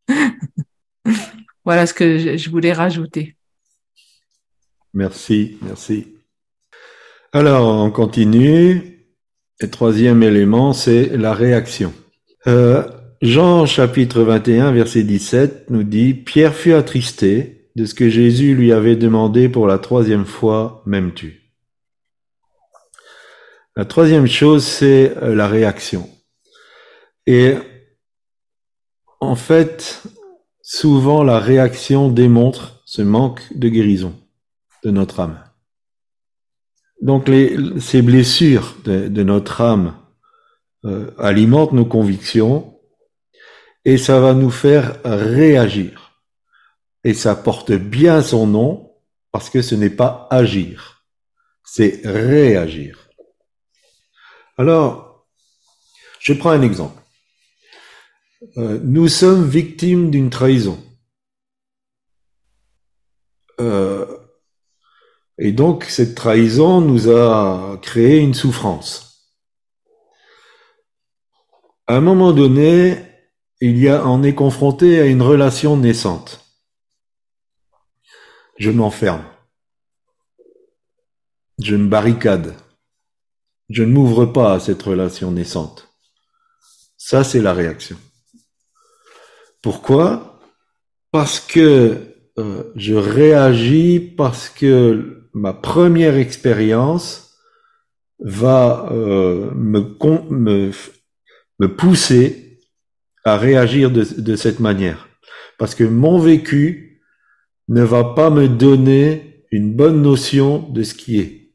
voilà 1.65 1.87
ce 1.87 1.93
que 1.93 2.37
je 2.37 2.49
voulais 2.49 2.73
rajouter. 2.73 3.35
Merci, 4.93 5.57
merci. 5.61 6.13
Alors, 7.31 7.83
on 7.83 7.89
continue. 7.89 9.07
Le 9.59 9.69
troisième 9.69 10.23
élément, 10.23 10.73
c'est 10.73 11.17
la 11.17 11.33
réaction. 11.33 11.93
Euh, 12.47 12.83
Jean 13.23 13.65
chapitre 13.65 14.21
21 14.21 14.73
verset 14.73 15.03
17 15.03 15.69
nous 15.69 15.83
dit, 15.83 16.13
Pierre 16.13 16.53
fut 16.53 16.73
attristé 16.73 17.69
de 17.77 17.85
ce 17.85 17.93
que 17.93 18.09
Jésus 18.09 18.53
lui 18.53 18.73
avait 18.73 18.97
demandé 18.97 19.47
pour 19.47 19.65
la 19.65 19.79
troisième 19.79 20.25
fois, 20.25 20.83
m'aimes-tu? 20.85 21.53
La 23.77 23.85
troisième 23.85 24.27
chose, 24.27 24.65
c'est 24.65 25.15
euh, 25.23 25.35
la 25.35 25.47
réaction. 25.47 26.09
Et 27.25 27.55
en 29.21 29.37
fait, 29.37 30.03
souvent 30.61 31.23
la 31.23 31.39
réaction 31.39 32.09
démontre 32.09 32.83
ce 32.85 33.01
manque 33.01 33.41
de 33.55 33.69
guérison 33.69 34.19
de 34.83 34.91
notre 34.91 35.21
âme. 35.21 35.41
Donc 37.01 37.29
les, 37.29 37.79
ces 37.79 38.01
blessures 38.01 38.75
de, 38.83 39.23
notre 39.23 39.61
âme 39.61 39.95
euh, 40.83 41.11
alimentent 41.17 41.71
nos 41.71 41.85
convictions 41.85 42.72
et 43.85 43.97
ça 43.97 44.19
va 44.19 44.33
nous 44.33 44.51
faire 44.51 44.99
réagir. 45.03 46.21
Et 47.03 47.13
ça 47.13 47.35
porte 47.35 47.71
bien 47.73 48.21
son 48.21 48.47
nom 48.47 48.93
parce 49.31 49.49
que 49.49 49.61
ce 49.61 49.75
n'est 49.75 49.89
pas 49.89 50.27
agir, 50.31 51.03
c'est 51.65 52.01
réagir. 52.05 53.09
Alors, 54.57 55.27
je 56.19 56.33
prends 56.33 56.51
un 56.51 56.61
exemple. 56.61 57.01
euh, 58.57 58.79
nous 58.83 59.07
sommes 59.07 59.47
victimes 59.47 60.11
d'une 60.11 60.29
trahison. 60.29 60.81
Euh, 63.59 64.05
et 65.37 65.51
donc 65.51 65.85
cette 65.85 66.15
trahison 66.15 66.81
nous 66.81 67.09
a 67.09 67.79
créé 67.81 68.19
une 68.19 68.33
souffrance. 68.33 69.31
À 71.87 71.95
un 71.95 72.01
moment 72.01 72.31
donné, 72.31 73.12
il 73.61 73.77
y 73.77 73.89
a, 73.89 74.05
on 74.05 74.23
est 74.23 74.35
confronté 74.35 74.99
à 74.99 75.05
une 75.05 75.21
relation 75.21 75.77
naissante. 75.77 76.45
Je 78.57 78.71
m'enferme. 78.71 79.25
Je 81.59 81.75
me 81.75 81.87
barricade. 81.87 82.55
Je 83.69 83.83
ne 83.83 83.91
m'ouvre 83.91 84.25
pas 84.25 84.53
à 84.53 84.59
cette 84.59 84.83
relation 84.83 85.31
naissante. 85.31 85.89
Ça, 86.97 87.23
c'est 87.23 87.41
la 87.41 87.53
réaction. 87.53 87.97
Pourquoi? 89.61 90.39
Parce 91.11 91.39
que 91.39 92.13
euh, 92.37 92.63
je 92.75 92.95
réagis 92.95 93.99
parce 93.99 94.49
que 94.49 95.29
ma 95.33 95.53
première 95.53 96.17
expérience 96.17 97.37
va 98.19 98.89
euh, 98.91 99.51
me, 99.55 99.81
pousser 101.67 102.42
à 103.23 103.37
réagir 103.37 103.91
de, 103.91 104.03
de 104.03 104.35
cette 104.35 104.59
manière. 104.59 105.07
Parce 105.57 105.75
que 105.75 105.83
mon 105.83 106.19
vécu 106.19 107.01
ne 107.67 107.81
va 107.81 108.03
pas 108.03 108.29
me 108.29 108.47
donner 108.47 109.45
une 109.51 109.73
bonne 109.75 110.01
notion 110.01 110.59
de 110.69 110.83
ce 110.83 110.93
qui 110.93 111.19
est. 111.19 111.51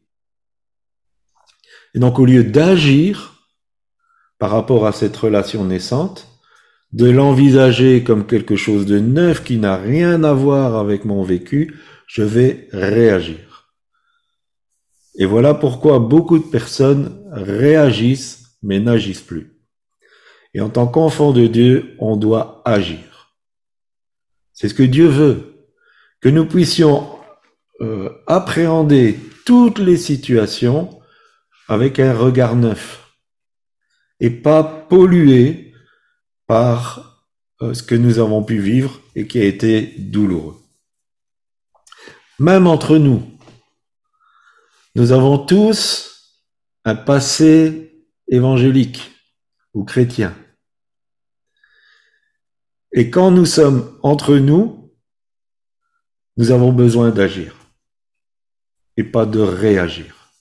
Et 1.94 1.98
donc 1.98 2.18
au 2.18 2.26
lieu 2.26 2.44
d'agir 2.44 3.34
par 4.38 4.50
rapport 4.50 4.86
à 4.86 4.92
cette 4.92 5.16
relation 5.16 5.64
naissante, 5.64 6.28
de 6.92 7.10
l'envisager 7.10 8.02
comme 8.02 8.26
quelque 8.26 8.56
chose 8.56 8.86
de 8.86 8.98
neuf 8.98 9.44
qui 9.44 9.58
n'a 9.58 9.76
rien 9.76 10.24
à 10.24 10.32
voir 10.32 10.76
avec 10.76 11.04
mon 11.04 11.22
vécu, 11.22 11.74
je 12.06 12.22
vais 12.22 12.68
réagir. 12.72 13.74
Et 15.16 15.26
voilà 15.26 15.54
pourquoi 15.54 15.98
beaucoup 15.98 16.38
de 16.38 16.44
personnes 16.44 17.20
réagissent 17.32 18.56
mais 18.62 18.80
n'agissent 18.80 19.20
plus. 19.20 19.57
Et 20.54 20.60
en 20.60 20.70
tant 20.70 20.86
qu'enfant 20.86 21.32
de 21.32 21.46
Dieu, 21.46 21.94
on 21.98 22.16
doit 22.16 22.62
agir. 22.64 23.34
C'est 24.52 24.68
ce 24.68 24.74
que 24.74 24.82
Dieu 24.82 25.06
veut, 25.06 25.68
que 26.20 26.28
nous 26.28 26.46
puissions 26.46 27.08
euh, 27.80 28.10
appréhender 28.26 29.18
toutes 29.44 29.78
les 29.78 29.96
situations 29.96 31.00
avec 31.68 32.00
un 32.00 32.12
regard 32.12 32.56
neuf 32.56 33.14
et 34.20 34.30
pas 34.30 34.64
pollué 34.64 35.72
par 36.46 37.24
euh, 37.62 37.74
ce 37.74 37.82
que 37.82 37.94
nous 37.94 38.18
avons 38.18 38.42
pu 38.42 38.58
vivre 38.58 39.00
et 39.14 39.26
qui 39.26 39.38
a 39.40 39.44
été 39.44 39.94
douloureux. 39.98 40.56
Même 42.38 42.66
entre 42.66 42.98
nous, 42.98 43.22
nous 44.94 45.12
avons 45.12 45.38
tous 45.38 46.36
un 46.84 46.94
passé 46.94 48.06
évangélique 48.28 49.12
ou 49.78 49.84
chrétien. 49.84 50.34
Et 52.92 53.10
quand 53.10 53.30
nous 53.30 53.46
sommes 53.46 53.96
entre 54.02 54.36
nous, 54.36 54.92
nous 56.36 56.50
avons 56.50 56.72
besoin 56.72 57.10
d'agir 57.10 57.54
et 58.96 59.04
pas 59.04 59.24
de 59.24 59.38
réagir. 59.38 60.32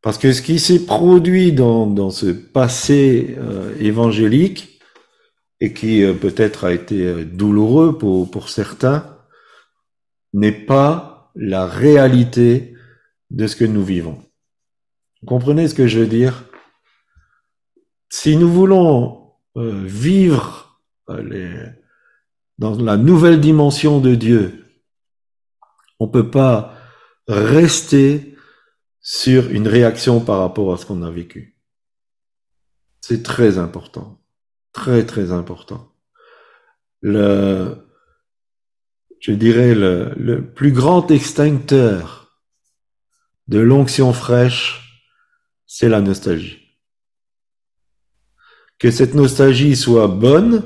Parce 0.00 0.16
que 0.16 0.32
ce 0.32 0.40
qui 0.40 0.58
s'est 0.58 0.86
produit 0.86 1.52
dans, 1.52 1.86
dans, 1.86 2.08
ce 2.08 2.26
passé 2.26 3.36
euh, 3.36 3.76
évangélique, 3.78 4.80
et 5.60 5.74
qui 5.74 6.02
euh, 6.02 6.14
peut-être 6.14 6.64
a 6.64 6.72
été 6.72 7.04
euh, 7.04 7.24
douloureux 7.26 7.98
pour, 7.98 8.30
pour 8.30 8.48
certains, 8.48 9.18
n'est 10.32 10.64
pas 10.64 11.30
la 11.34 11.66
réalité 11.66 12.74
de 13.28 13.46
ce 13.46 13.56
que 13.56 13.66
nous 13.66 13.84
vivons. 13.84 14.18
Vous 15.20 15.26
comprenez 15.26 15.68
ce 15.68 15.74
que 15.74 15.86
je 15.86 15.98
veux 15.98 16.06
dire? 16.06 16.49
Si 18.10 18.36
nous 18.36 18.52
voulons 18.52 19.34
vivre 19.54 20.80
les, 21.08 21.64
dans 22.58 22.74
la 22.76 22.96
nouvelle 22.96 23.40
dimension 23.40 24.00
de 24.00 24.14
Dieu, 24.14 24.66
on 25.98 26.06
ne 26.06 26.12
peut 26.12 26.30
pas 26.30 26.76
rester 27.28 28.36
sur 29.00 29.50
une 29.50 29.68
réaction 29.68 30.20
par 30.20 30.40
rapport 30.40 30.72
à 30.72 30.76
ce 30.76 30.86
qu'on 30.86 31.02
a 31.02 31.10
vécu. 31.10 31.56
C'est 33.00 33.22
très 33.22 33.58
important. 33.58 34.20
Très, 34.72 35.06
très 35.06 35.32
important. 35.32 35.92
Le, 37.00 37.88
je 39.20 39.32
dirais, 39.32 39.74
le 39.74 40.52
plus 40.52 40.72
grand 40.72 41.10
extincteur 41.10 42.20
de 43.48 43.58
l'onction 43.58 44.12
fraîche, 44.12 45.02
c'est 45.66 45.88
la 45.88 46.00
nostalgie. 46.00 46.59
Que 48.80 48.90
cette 48.90 49.14
nostalgie 49.14 49.76
soit 49.76 50.08
bonne, 50.08 50.64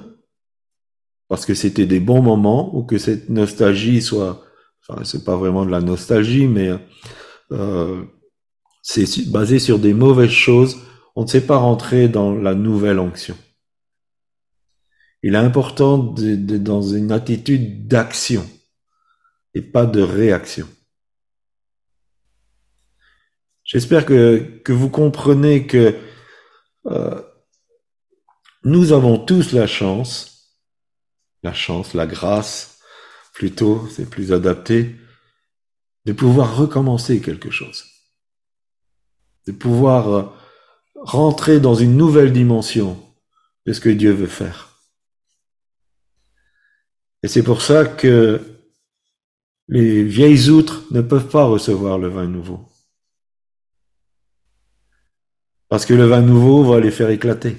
parce 1.29 1.45
que 1.45 1.55
c'était 1.55 1.85
des 1.85 2.01
bons 2.01 2.23
moments, 2.23 2.75
ou 2.75 2.85
que 2.85 2.97
cette 2.97 3.29
nostalgie 3.29 4.01
soit, 4.01 4.43
enfin, 4.89 5.05
c'est 5.05 5.25
pas 5.25 5.37
vraiment 5.37 5.67
de 5.67 5.71
la 5.71 5.83
nostalgie, 5.83 6.47
mais 6.47 6.71
euh, 7.53 8.05
c'est 8.83 9.31
basé 9.31 9.59
sur 9.59 9.79
des 9.79 9.93
mauvaises 9.93 10.31
choses, 10.31 10.79
on 11.17 11.23
ne 11.23 11.27
sait 11.29 11.47
pas 11.47 11.57
rentrer 11.57 12.09
dans 12.09 12.35
la 12.35 12.55
nouvelle 12.55 12.99
onction. 12.99 13.37
Il 15.23 15.35
est 15.35 15.39
important 15.39 15.99
d'être 15.99 16.63
dans 16.63 16.83
une 16.83 17.11
attitude 17.11 17.89
d'action 17.89 18.47
et 19.55 19.63
pas 19.63 19.87
de 19.87 20.03
réaction. 20.03 20.69
J'espère 23.65 24.05
que, 24.05 24.61
que 24.63 24.73
vous 24.73 24.91
comprenez 24.91 25.67
que 25.67 25.95
euh, 26.87 27.23
nous 28.65 28.93
avons 28.93 29.19
tous 29.19 29.53
la 29.53 29.67
chance, 29.67 30.57
la 31.43 31.53
chance, 31.53 31.95
la 31.95 32.07
grâce, 32.07 32.79
plutôt, 33.33 33.87
c'est 33.89 34.09
plus 34.09 34.33
adapté, 34.33 34.97
de 36.05 36.13
pouvoir 36.13 36.57
recommencer 36.57 37.21
quelque 37.21 37.51
chose 37.51 37.85
de 39.47 39.53
pouvoir 39.53 40.09
euh, 40.09 40.23
rentrer 40.97 41.61
dans 41.61 41.75
une 41.75 41.97
nouvelle 41.97 42.33
dimension 42.33 43.01
de 43.67 43.73
ce 43.73 43.81
que 43.81 43.89
Dieu 43.89 44.13
veut 44.13 44.27
faire. 44.27 44.71
Et 47.23 47.29
c'est 47.29 47.43
pour 47.43 47.63
ça 47.63 47.85
que 47.85 48.41
les 49.69 50.03
vieilles 50.03 50.51
outres 50.51 50.83
ne 50.91 51.01
peuvent 51.01 51.29
pas 51.29 51.45
recevoir 51.45 51.99
le 51.99 52.09
vin 52.09 52.27
nouveau. 52.27 52.69
Parce 55.69 55.87
que 55.87 55.95
le 55.95 56.05
vin 56.05 56.21
nouveau 56.21 56.65
va 56.65 56.81
les 56.81 56.91
faire 56.91 57.09
éclater. 57.09 57.57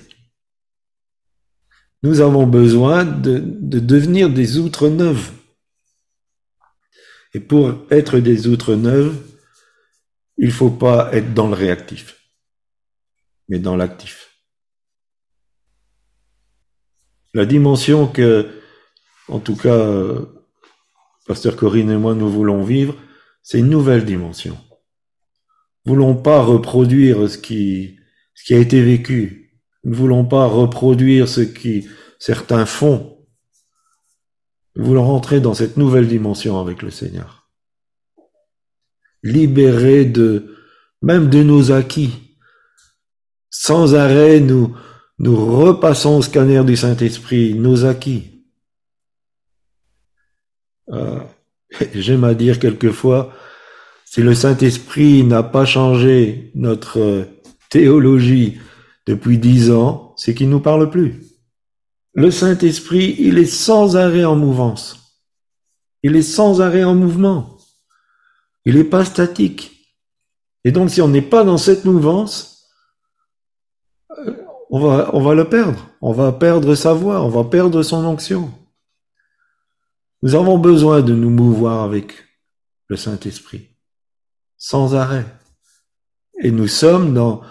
Nous 2.03 2.21
avons 2.21 2.45
besoin 2.45 3.03
de, 3.03 3.39
de 3.39 3.79
devenir 3.79 4.29
des 4.29 4.57
outres 4.57 4.89
neuves. 4.89 5.31
Et 7.33 7.39
pour 7.39 7.73
être 7.91 8.19
des 8.19 8.47
outres 8.47 8.75
neuves, 8.75 9.17
il 10.37 10.51
faut 10.51 10.69
pas 10.69 11.09
être 11.13 11.33
dans 11.33 11.47
le 11.47 11.53
réactif, 11.53 12.17
mais 13.49 13.59
dans 13.59 13.75
l'actif. 13.75 14.35
La 17.33 17.45
dimension 17.45 18.07
que, 18.07 18.61
en 19.27 19.39
tout 19.39 19.57
cas, 19.57 20.15
Pasteur 21.25 21.55
Corinne 21.55 21.91
et 21.91 21.97
moi, 21.97 22.15
nous 22.15 22.29
voulons 22.29 22.63
vivre, 22.63 22.95
c'est 23.43 23.59
une 23.59 23.69
nouvelle 23.69 24.05
dimension. 24.05 24.57
Nous 25.85 25.93
voulons 25.93 26.15
pas 26.15 26.41
reproduire 26.41 27.29
ce 27.29 27.37
qui 27.37 27.99
a 28.51 28.57
été 28.57 28.81
vécu. 28.81 29.44
Nous 29.85 29.91
ne 29.91 29.95
voulons 29.95 30.25
pas 30.25 30.45
reproduire 30.45 31.29
ce 31.29 31.41
qui 31.41 31.87
certains 32.19 32.65
font. 32.65 33.17
Nous 34.75 34.85
voulons 34.85 35.05
rentrer 35.05 35.39
dans 35.39 35.53
cette 35.53 35.77
nouvelle 35.77 36.07
dimension 36.07 36.59
avec 36.59 36.81
le 36.81 36.91
Seigneur 36.91 37.45
libérés 39.25 40.05
de, 40.05 40.55
même 41.01 41.29
de 41.29 41.43
nos 41.43 41.71
acquis. 41.71 42.11
Sans 43.49 43.95
arrêt, 43.95 44.39
nous, 44.39 44.75
repassons 45.19 46.17
au 46.17 46.21
scanner 46.21 46.63
du 46.63 46.77
Saint-Esprit, 46.77 47.55
nos 47.55 47.85
acquis. 47.85 48.45
Euh, 50.89 51.19
J'aime 51.95 52.23
à 52.23 52.35
dire 52.35 52.59
quelquefois, 52.59 53.33
si 54.05 54.21
le 54.21 54.35
Saint-Esprit 54.35 55.23
n'a 55.23 55.41
pas 55.41 55.65
changé 55.65 56.51
notre 56.53 57.27
théologie 57.69 58.59
depuis 59.05 59.37
dix 59.37 59.71
ans, 59.71 60.13
c'est 60.17 60.33
qu'il 60.33 60.49
nous 60.49 60.59
parle 60.59 60.89
plus. 60.89 61.23
Le 62.13 62.31
Saint-Esprit, 62.31 63.15
il 63.19 63.37
est 63.37 63.45
sans 63.45 63.97
arrêt 63.97 64.25
en 64.25 64.35
mouvance. 64.35 65.19
Il 66.01 66.15
est 66.15 66.21
sans 66.21 66.61
arrêt 66.61 66.83
en 66.83 66.95
mouvement. 66.95 67.57
Il 68.63 68.75
n'est 68.75 68.83
pas 68.83 69.05
statique. 69.05 69.71
Et 70.63 70.71
donc, 70.71 70.89
si 70.89 71.01
on 71.01 71.07
n'est 71.07 71.21
pas 71.21 71.43
dans 71.43 71.57
cette 71.57 71.85
mouvance, 71.85 72.67
on 74.69 74.79
va, 74.79 75.11
on 75.13 75.21
va 75.21 75.35
le 75.35 75.47
perdre. 75.47 75.87
On 76.01 76.13
va 76.13 76.31
perdre 76.31 76.73
sa 76.75 76.93
voix, 76.93 77.21
on 77.21 77.29
va 77.29 77.43
perdre 77.43 77.83
son 77.83 78.03
onction. 78.05 78.51
Nous 80.21 80.35
avons 80.35 80.57
besoin 80.57 81.01
de 81.01 81.13
nous 81.13 81.29
mouvoir 81.29 81.83
avec 81.83 82.13
le 82.87 82.95
Saint-Esprit, 82.95 83.69
sans 84.57 84.95
arrêt. 84.95 85.25
Et 86.41 86.51
nous 86.51 86.67
sommes 86.67 87.13
dans, 87.13 87.41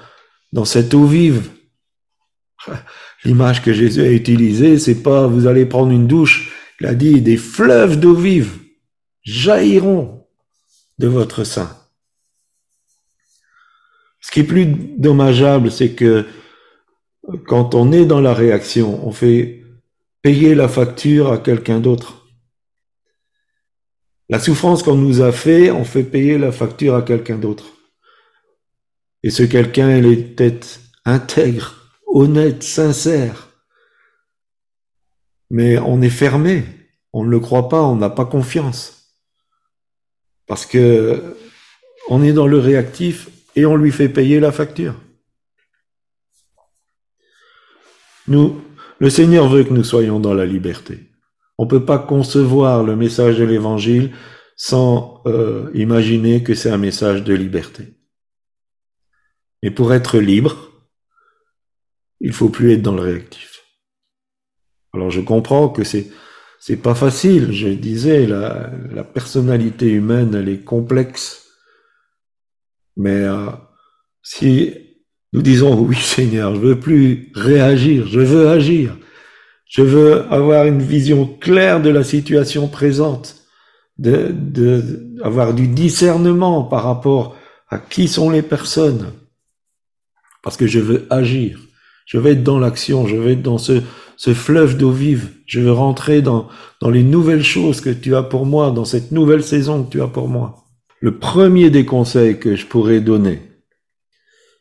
dans 0.55 0.65
cette 0.65 0.95
eau 0.95 1.05
vive. 1.05 1.51
L'image 3.25 3.61
que 3.61 3.73
Jésus 3.73 4.01
a 4.01 4.11
utilisée, 4.11 4.79
c'est 4.79 5.03
pas 5.03 5.27
vous 5.27 5.47
allez 5.47 5.67
prendre 5.67 5.91
une 5.91 6.07
douche. 6.07 6.55
Il 6.81 6.87
a 6.87 6.95
dit 6.95 7.21
des 7.21 7.37
fleuves 7.37 7.99
d'eau 7.99 8.15
vive 8.15 8.61
jailliront 9.23 10.27
de 10.99 11.09
votre 11.09 11.45
sein. 11.45 11.77
Ce 14.21 14.31
qui 14.31 14.41
est 14.41 14.45
plus 14.45 14.67
dommageable, 14.67 15.71
c'est 15.71 15.93
que 15.93 16.25
quand 17.47 17.75
on 17.75 17.91
est 17.91 18.05
dans 18.05 18.21
la 18.21 18.35
réaction, 18.35 19.07
on 19.07 19.13
fait 19.13 19.65
payer 20.23 20.55
la 20.55 20.69
facture 20.69 21.33
à 21.33 21.39
quelqu'un 21.39 21.81
d'autre. 21.81 22.27
La 24.29 24.39
souffrance 24.39 24.83
qu'on 24.83 24.97
nous 24.97 25.21
a 25.21 25.33
fait, 25.33 25.71
on 25.71 25.85
fait 25.85 26.05
payer 26.05 26.39
la 26.39 26.53
facture 26.53 26.95
à 26.95 27.03
quelqu'un 27.03 27.37
d'autre. 27.39 27.65
Et 29.25 29.31
ce 29.31 29.43
quelqu'un, 29.43 29.97
il 29.97 30.05
est 30.05 30.16
peut-être 30.16 30.81
intègre, 31.07 31.77
honnête, 32.07 32.62
sincère. 32.62 33.49
Mais 35.51 35.79
on 35.79 36.03
est 36.03 36.11
fermé. 36.11 36.64
On 37.14 37.25
ne 37.25 37.31
le 37.31 37.41
croit 37.41 37.70
pas, 37.70 37.83
on 37.83 37.97
n'a 37.97 38.11
pas 38.11 38.27
confiance. 38.27 39.14
Parce 40.47 40.66
que 40.66 41.37
on 42.11 42.22
est 42.22 42.35
dans 42.35 42.47
le 42.47 42.59
réactif 42.59 43.31
et 43.57 43.64
on 43.64 43.77
lui 43.77 43.93
fait 43.93 44.11
payer 44.11 44.41
la 44.41 44.53
facture. 44.53 44.95
Nous, 48.29 48.61
le 48.99 49.09
Seigneur 49.09 49.49
veut 49.49 49.64
que 49.64 49.72
nous 49.72 49.85
soyons 49.85 50.20
dans 50.20 50.35
la 50.35 50.45
liberté. 50.45 50.99
On 51.57 51.64
ne 51.64 51.70
peut 51.70 51.87
pas 51.87 51.99
concevoir 51.99 52.83
le 52.83 52.95
message 52.95 53.39
de 53.39 53.45
l'Évangile 53.45 54.14
sans 54.55 55.22
euh, 55.25 55.70
imaginer 55.72 56.43
que 56.43 56.55
c'est 56.55 56.70
un 56.70 56.79
message 56.79 57.25
de 57.25 57.33
liberté. 57.33 57.93
Et 59.65 59.71
pour 59.71 59.95
être 59.95 60.19
libre, 60.19 60.71
il 62.21 62.35
faut 62.35 62.51
plus 62.51 62.73
être 62.73 62.83
dans 62.83 62.95
le 62.95 63.01
réactif. 63.01 63.62
Alors 64.93 65.11
je 65.11 65.23
comprends 65.23 65.71
que 65.71 65.85
c'est 65.85 66.11
c'est 66.61 66.77
pas 66.77 66.95
facile. 66.95 67.51
Je 67.51 67.69
disais 67.69 68.27
la, 68.27 68.71
la 68.93 69.05
personnalité 69.05 69.89
humaine 69.89 70.35
elle 70.35 70.51
est 70.51 70.65
complexe, 70.65 71.47
mais 72.99 73.23
euh, 73.23 73.47
si 74.23 74.75
nous 75.33 75.41
disons 75.41 75.81
oui 75.89 75.97
Seigneur, 75.97 76.55
je 76.55 76.61
veux 76.61 76.79
plus 76.79 77.33
réagir, 77.35 78.07
je 78.07 78.21
veux 78.21 78.49
agir. 78.51 78.99
Je 79.67 79.81
veux 79.81 80.31
avoir 80.31 80.67
une 80.67 80.83
vision 80.83 81.27
claire 81.27 81.81
de 81.81 81.89
la 81.89 82.05
situation 82.05 82.69
présente, 82.69 83.37
de, 83.97 84.29
de 84.31 85.17
avoir 85.23 85.55
du 85.55 85.69
discernement 85.69 86.65
par 86.65 86.85
rapport 86.85 87.35
à 87.71 87.79
qui 87.79 88.09
sont 88.09 88.29
les 88.29 88.43
personnes, 88.43 89.11
parce 90.45 90.57
que 90.57 90.66
je 90.66 90.78
veux 90.78 91.07
agir. 91.11 91.59
Je 92.07 92.18
veux 92.18 92.30
être 92.30 92.45
dans 92.45 92.59
l'action, 92.59 93.07
je 93.07 93.16
veux 93.16 93.30
être 93.30 93.42
dans 93.42 93.59
ce, 93.59 93.80
fleuve 94.34 94.76
d'eau 94.76 94.92
vive. 94.92 95.30
Je 95.47 95.61
veux 95.61 95.72
rentrer 95.72 96.20
dans, 96.22 96.49
dans 96.80 96.90
les 96.90 97.03
nouvelles 97.03 97.42
choses 97.42 97.80
que 97.80 97.90
tu 97.90 98.14
as 98.14 98.22
pour 98.22 98.45
moi, 98.45 98.70
dans 98.70 98.84
cette 98.84 99.11
nouvelle 99.11 99.42
saison 99.42 99.82
que 99.82 99.90
tu 99.90 100.03
as 100.03 100.07
pour 100.07 100.28
moi. 100.28 100.66
Le 101.01 101.18
premier 101.18 101.70
des 101.70 101.86
conseils 101.86 102.38
que 102.38 102.57
je 102.57 102.66
pourrais 102.66 103.01
donner, 103.01 103.40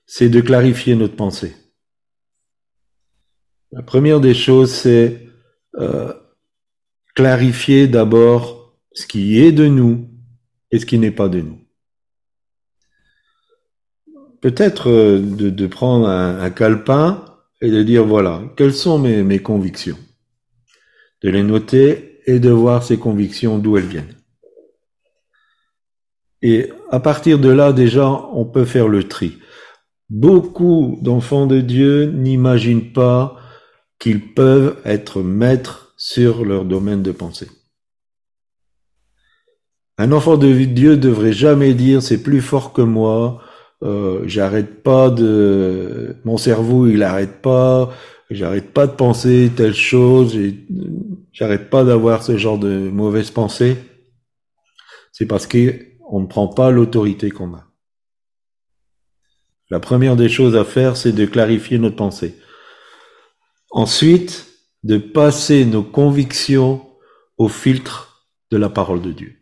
c'est 0.05 0.29
de 0.29 0.41
clarifier 0.41 0.95
notre 0.95 1.15
pensée. 1.15 1.53
La 3.71 3.81
première 3.81 4.21
des 4.21 4.33
choses, 4.33 4.71
c'est 4.71 5.27
euh, 5.79 6.13
clarifier 7.15 7.87
d'abord 7.87 8.77
ce 8.93 9.05
qui 9.05 9.39
est 9.39 9.51
de 9.51 9.67
nous 9.67 10.09
et 10.71 10.79
ce 10.79 10.85
qui 10.85 10.97
n'est 10.97 11.11
pas 11.11 11.27
de 11.27 11.41
nous. 11.41 11.62
Peut-être 14.43 14.89
euh, 14.89 15.21
de, 15.21 15.67
prendre 15.67 16.05
un, 16.05 16.49
calepin 16.49 17.23
et 17.61 17.71
de 17.71 17.81
dire 17.81 18.03
voilà, 18.03 18.41
quelles 18.57 18.73
sont 18.73 18.99
mes, 18.99 19.23
mes 19.23 19.39
convictions? 19.39 19.97
De 21.21 21.29
les 21.29 21.43
noter 21.43 22.19
et 22.25 22.39
de 22.39 22.49
voir 22.49 22.83
ces 22.83 22.97
convictions 22.97 23.57
d'où 23.57 23.77
elles 23.77 23.85
viennent. 23.85 24.17
Et 26.41 26.73
à 26.91 26.99
partir 26.99 27.39
de 27.39 27.47
là, 27.47 27.71
déjà, 27.71 28.09
on 28.33 28.43
peut 28.43 28.65
faire 28.65 28.89
le 28.89 29.07
tri. 29.07 29.37
Beaucoup 30.09 30.99
d'enfants 31.01 31.47
de 31.47 31.61
Dieu 31.61 32.07
n'imaginent 32.07 32.91
pas 32.91 33.37
qu'ils 33.97 34.33
peuvent 34.33 34.77
être 34.83 35.21
maîtres 35.21 35.93
sur 35.95 36.43
leur 36.43 36.65
domaine 36.65 37.01
de 37.01 37.13
pensée. 37.13 37.47
Un 39.97 40.11
enfant 40.11 40.35
de 40.35 40.51
Dieu 40.65 40.97
devrait 40.97 41.31
jamais 41.31 41.73
dire 41.73 42.03
c'est 42.03 42.21
plus 42.21 42.41
fort 42.41 42.73
que 42.73 42.81
moi, 42.81 43.41
euh, 43.83 44.21
j'arrête 44.25 44.81
pas 44.81 45.09
de, 45.09 46.15
mon 46.23 46.37
cerveau 46.37 46.87
il 46.87 47.03
arrête 47.03 47.41
pas, 47.41 47.93
j'arrête 48.29 48.71
pas 48.71 48.87
de 48.87 48.93
penser 48.93 49.51
telle 49.55 49.73
chose, 49.73 50.37
j'arrête 51.33 51.69
pas 51.69 51.83
d'avoir 51.83 52.23
ce 52.23 52.37
genre 52.37 52.57
de 52.57 52.89
mauvaises 52.89 53.31
pensées. 53.31 53.77
C'est 55.11 55.25
parce 55.25 55.47
qu'on 55.47 56.21
ne 56.21 56.25
prend 56.25 56.47
pas 56.47 56.71
l'autorité 56.71 57.29
qu'on 57.29 57.53
a. 57.53 57.65
La 59.69 59.79
première 59.79 60.15
des 60.15 60.29
choses 60.29 60.55
à 60.55 60.63
faire, 60.63 60.95
c'est 60.97 61.11
de 61.11 61.25
clarifier 61.25 61.77
notre 61.77 61.95
pensée. 61.95 62.35
Ensuite, 63.69 64.47
de 64.83 64.97
passer 64.97 65.65
nos 65.65 65.83
convictions 65.83 66.85
au 67.37 67.47
filtre 67.47 68.27
de 68.51 68.57
la 68.57 68.69
parole 68.69 69.01
de 69.01 69.11
Dieu, 69.11 69.35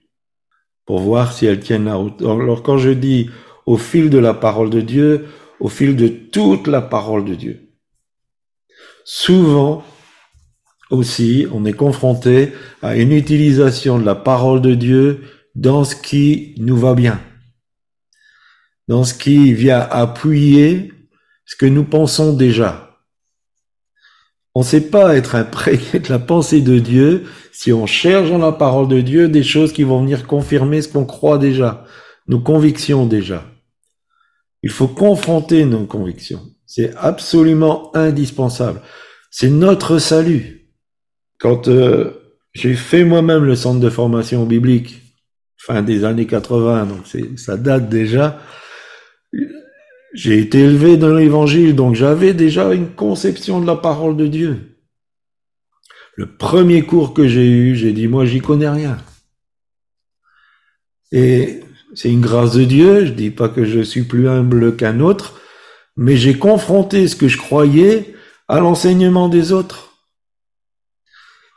pour 0.85 0.99
voir 0.99 1.33
si 1.33 1.45
elles 1.45 1.59
tiennent 1.59 1.85
la 1.85 1.95
route. 1.95 2.21
Alors 2.21 2.63
quand 2.63 2.77
je 2.77 2.91
dis 2.91 3.29
au 3.65 3.77
fil 3.77 4.09
de 4.09 4.17
la 4.17 4.33
parole 4.33 4.69
de 4.69 4.81
Dieu, 4.81 5.27
au 5.59 5.69
fil 5.69 5.95
de 5.95 6.07
toute 6.07 6.67
la 6.67 6.81
parole 6.81 7.25
de 7.25 7.35
Dieu. 7.35 7.69
Souvent 9.03 9.83
aussi, 10.89 11.47
on 11.53 11.65
est 11.65 11.73
confronté 11.73 12.53
à 12.81 12.97
une 12.97 13.11
utilisation 13.11 13.99
de 13.99 14.05
la 14.05 14.15
parole 14.15 14.61
de 14.61 14.75
Dieu 14.75 15.21
dans 15.55 15.83
ce 15.83 15.95
qui 15.95 16.55
nous 16.57 16.77
va 16.77 16.93
bien 16.93 17.19
dans 18.91 19.05
ce 19.05 19.13
qui 19.13 19.53
vient 19.53 19.79
appuyer 19.79 20.91
ce 21.45 21.55
que 21.55 21.65
nous 21.65 21.85
pensons 21.85 22.33
déjà. 22.33 22.99
On 24.53 24.59
ne 24.59 24.65
sait 24.65 24.89
pas 24.89 25.15
être 25.15 25.35
imprégné 25.35 25.99
de 25.99 26.09
la 26.09 26.19
pensée 26.19 26.59
de 26.59 26.77
Dieu 26.77 27.23
si 27.53 27.71
on 27.71 27.85
cherche 27.85 28.29
dans 28.29 28.37
la 28.37 28.51
parole 28.51 28.89
de 28.89 28.99
Dieu 28.99 29.29
des 29.29 29.43
choses 29.43 29.71
qui 29.71 29.83
vont 29.83 30.01
venir 30.01 30.27
confirmer 30.27 30.81
ce 30.81 30.89
qu'on 30.89 31.05
croit 31.05 31.37
déjà, 31.37 31.85
nos 32.27 32.41
convictions 32.41 33.05
déjà. 33.05 33.45
Il 34.63 34.69
faut 34.69 34.87
confronter 34.87 35.65
nos 35.65 35.85
convictions. 35.85 36.41
C'est 36.65 36.95
absolument 36.95 37.95
indispensable. 37.95 38.81
C'est 39.29 39.49
notre 39.49 39.97
salut. 39.97 40.69
Quand 41.39 41.67
euh, 41.67 42.35
j'ai 42.53 42.75
fait 42.75 43.03
moi-même 43.03 43.43
le 43.43 43.55
centre 43.55 43.79
de 43.79 43.89
formation 43.89 44.45
biblique, 44.45 45.01
fin 45.57 45.81
des 45.81 46.03
années 46.03 46.27
80, 46.27 46.85
donc 46.85 47.05
ça 47.37 47.57
date 47.57 47.89
déjà, 47.89 48.39
j'ai 50.13 50.39
été 50.39 50.59
élevé 50.59 50.97
dans 50.97 51.13
l'évangile, 51.13 51.75
donc 51.75 51.95
j'avais 51.95 52.33
déjà 52.33 52.73
une 52.73 52.89
conception 52.89 53.61
de 53.61 53.67
la 53.67 53.75
parole 53.75 54.17
de 54.17 54.27
Dieu. 54.27 54.77
Le 56.15 56.35
premier 56.35 56.83
cours 56.83 57.13
que 57.13 57.27
j'ai 57.27 57.47
eu, 57.47 57.75
j'ai 57.75 57.93
dit, 57.93 58.07
moi, 58.07 58.25
j'y 58.25 58.41
connais 58.41 58.69
rien. 58.69 58.97
Et 61.11 61.61
c'est 61.93 62.09
une 62.09 62.21
grâce 62.21 62.53
de 62.53 62.63
Dieu, 62.63 63.05
je 63.05 63.11
dis 63.11 63.31
pas 63.31 63.49
que 63.49 63.65
je 63.65 63.81
suis 63.81 64.03
plus 64.03 64.29
humble 64.29 64.75
qu'un 64.75 64.99
autre, 64.99 65.39
mais 65.97 66.15
j'ai 66.15 66.37
confronté 66.37 67.07
ce 67.07 67.15
que 67.15 67.27
je 67.27 67.37
croyais 67.37 68.15
à 68.47 68.59
l'enseignement 68.59 69.29
des 69.29 69.51
autres. 69.51 69.89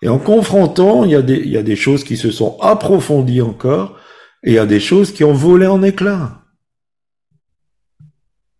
Et 0.02 0.08
en 0.08 0.18
confrontant, 0.18 1.04
il 1.04 1.12
y, 1.12 1.16
a 1.16 1.22
des, 1.62 1.76
choses 1.76 2.04
qui 2.04 2.16
se 2.16 2.30
sont 2.30 2.58
approfondies 2.60 3.40
encore, 3.40 3.96
et 4.42 4.50
il 4.50 4.54
y 4.54 4.58
a 4.58 4.66
des 4.66 4.80
choses 4.80 5.12
qui 5.12 5.24
ont 5.24 5.32
volé 5.32 5.66
en 5.66 5.82
éclats. 5.82 6.42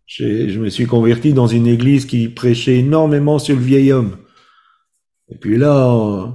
Je 0.07 0.57
me 0.59 0.69
suis 0.69 0.87
converti 0.87 1.33
dans 1.33 1.47
une 1.47 1.67
église 1.67 2.05
qui 2.05 2.29
prêchait 2.29 2.77
énormément 2.77 3.37
sur 3.37 3.55
le 3.55 3.61
vieil 3.61 3.91
homme. 3.91 4.17
Et 5.29 5.35
puis 5.35 5.57
là, 5.57 6.33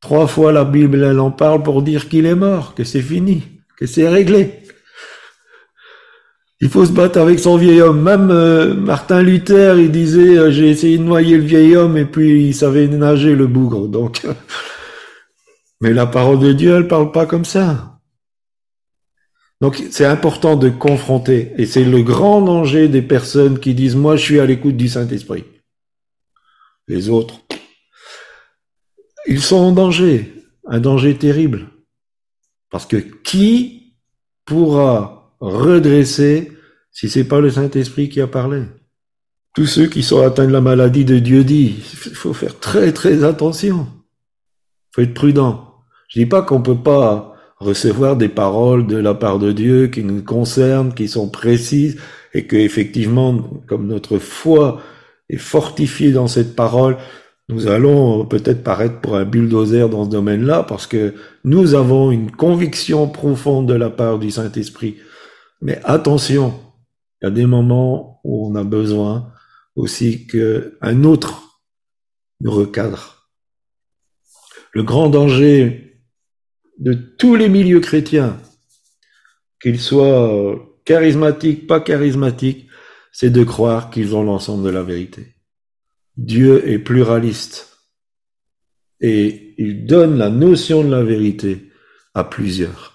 trois 0.00 0.26
fois 0.26 0.50
la 0.50 0.64
Bible, 0.64 1.04
elle 1.04 1.20
en 1.20 1.30
parle 1.30 1.62
pour 1.62 1.82
dire 1.82 2.08
qu'il 2.08 2.26
est 2.26 2.34
mort, 2.34 2.74
que 2.74 2.84
c'est 2.84 3.02
fini, 3.02 3.59
que 3.80 3.86
c'est 3.86 4.08
réglé. 4.08 4.60
Il 6.60 6.68
faut 6.68 6.84
se 6.84 6.92
battre 6.92 7.18
avec 7.18 7.38
son 7.38 7.56
vieil 7.56 7.80
homme. 7.80 8.02
Même 8.02 8.30
euh, 8.30 8.74
Martin 8.74 9.22
Luther, 9.22 9.78
il 9.78 9.90
disait, 9.90 10.36
euh, 10.36 10.50
j'ai 10.50 10.68
essayé 10.68 10.98
de 10.98 11.02
noyer 11.02 11.38
le 11.38 11.44
vieil 11.44 11.74
homme 11.74 11.96
et 11.96 12.04
puis 12.04 12.48
il 12.48 12.54
savait 12.54 12.86
nager 12.86 13.34
le 13.34 13.46
bougre. 13.46 13.88
Donc, 13.88 14.26
mais 15.80 15.94
la 15.94 16.06
parole 16.06 16.38
de 16.38 16.52
Dieu, 16.52 16.76
elle 16.76 16.86
parle 16.86 17.12
pas 17.12 17.24
comme 17.24 17.46
ça. 17.46 17.98
Donc 19.62 19.82
c'est 19.90 20.06
important 20.06 20.56
de 20.56 20.68
confronter. 20.68 21.52
Et 21.56 21.66
c'est 21.66 21.84
le 21.84 22.02
grand 22.02 22.42
danger 22.42 22.88
des 22.88 23.02
personnes 23.02 23.58
qui 23.58 23.74
disent 23.74 23.96
moi 23.96 24.16
je 24.16 24.22
suis 24.22 24.40
à 24.40 24.46
l'écoute 24.46 24.76
du 24.76 24.88
Saint-Esprit. 24.88 25.44
Les 26.88 27.08
autres, 27.08 27.40
ils 29.26 29.42
sont 29.42 29.56
en 29.56 29.72
danger, 29.72 30.32
un 30.66 30.80
danger 30.80 31.14
terrible. 31.16 31.68
Parce 32.70 32.86
que 32.86 32.96
qui 32.96 33.94
pourra 34.44 35.34
redresser 35.40 36.52
si 36.92 37.08
c'est 37.08 37.24
pas 37.24 37.40
le 37.40 37.50
Saint-Esprit 37.50 38.08
qui 38.08 38.20
a 38.20 38.26
parlé? 38.26 38.62
Tous 39.54 39.66
ceux 39.66 39.86
qui 39.86 40.02
sont 40.02 40.22
atteints 40.22 40.46
de 40.46 40.52
la 40.52 40.60
maladie 40.60 41.04
de 41.04 41.18
Dieu 41.18 41.44
dit, 41.44 41.76
il 42.06 42.14
faut 42.14 42.32
faire 42.32 42.58
très 42.60 42.92
très 42.92 43.24
attention. 43.24 43.88
Il 43.90 44.94
faut 44.94 45.02
être 45.02 45.14
prudent. 45.14 45.74
Je 46.08 46.20
dis 46.20 46.26
pas 46.26 46.42
qu'on 46.42 46.62
peut 46.62 46.82
pas 46.82 47.34
recevoir 47.58 48.16
des 48.16 48.28
paroles 48.28 48.86
de 48.86 48.96
la 48.96 49.14
part 49.14 49.38
de 49.38 49.52
Dieu 49.52 49.88
qui 49.88 50.02
nous 50.02 50.22
concernent, 50.22 50.94
qui 50.94 51.08
sont 51.08 51.28
précises, 51.28 52.00
et 52.32 52.46
que 52.46 52.56
effectivement, 52.56 53.62
comme 53.66 53.86
notre 53.86 54.18
foi 54.18 54.80
est 55.28 55.36
fortifiée 55.36 56.12
dans 56.12 56.28
cette 56.28 56.56
parole, 56.56 56.96
nous 57.50 57.66
allons 57.66 58.24
peut-être 58.26 58.62
paraître 58.62 59.00
pour 59.00 59.16
un 59.16 59.24
bulldozer 59.24 59.88
dans 59.88 60.04
ce 60.04 60.10
domaine-là, 60.10 60.62
parce 60.62 60.86
que 60.86 61.14
nous 61.42 61.74
avons 61.74 62.12
une 62.12 62.30
conviction 62.30 63.08
profonde 63.08 63.68
de 63.68 63.74
la 63.74 63.90
part 63.90 64.20
du 64.20 64.30
Saint-Esprit. 64.30 64.98
Mais 65.60 65.80
attention, 65.84 66.54
il 67.20 67.24
y 67.24 67.28
a 67.28 67.30
des 67.32 67.46
moments 67.46 68.20
où 68.22 68.46
on 68.46 68.54
a 68.54 68.62
besoin 68.62 69.32
aussi 69.74 70.28
qu'un 70.28 71.04
autre 71.04 71.60
nous 72.40 72.52
recadre. 72.52 73.28
Le 74.72 74.84
grand 74.84 75.08
danger 75.08 76.00
de 76.78 76.92
tous 76.92 77.34
les 77.34 77.48
milieux 77.48 77.80
chrétiens, 77.80 78.38
qu'ils 79.60 79.80
soient 79.80 80.54
charismatiques, 80.84 81.66
pas 81.66 81.80
charismatiques, 81.80 82.68
c'est 83.12 83.30
de 83.30 83.42
croire 83.42 83.90
qu'ils 83.90 84.14
ont 84.14 84.22
l'ensemble 84.22 84.64
de 84.64 84.70
la 84.70 84.84
vérité. 84.84 85.34
Dieu 86.20 86.68
est 86.68 86.78
pluraliste 86.78 87.78
et 89.00 89.54
il 89.56 89.86
donne 89.86 90.18
la 90.18 90.28
notion 90.28 90.84
de 90.84 90.90
la 90.90 91.02
vérité 91.02 91.72
à 92.12 92.24
plusieurs. 92.24 92.94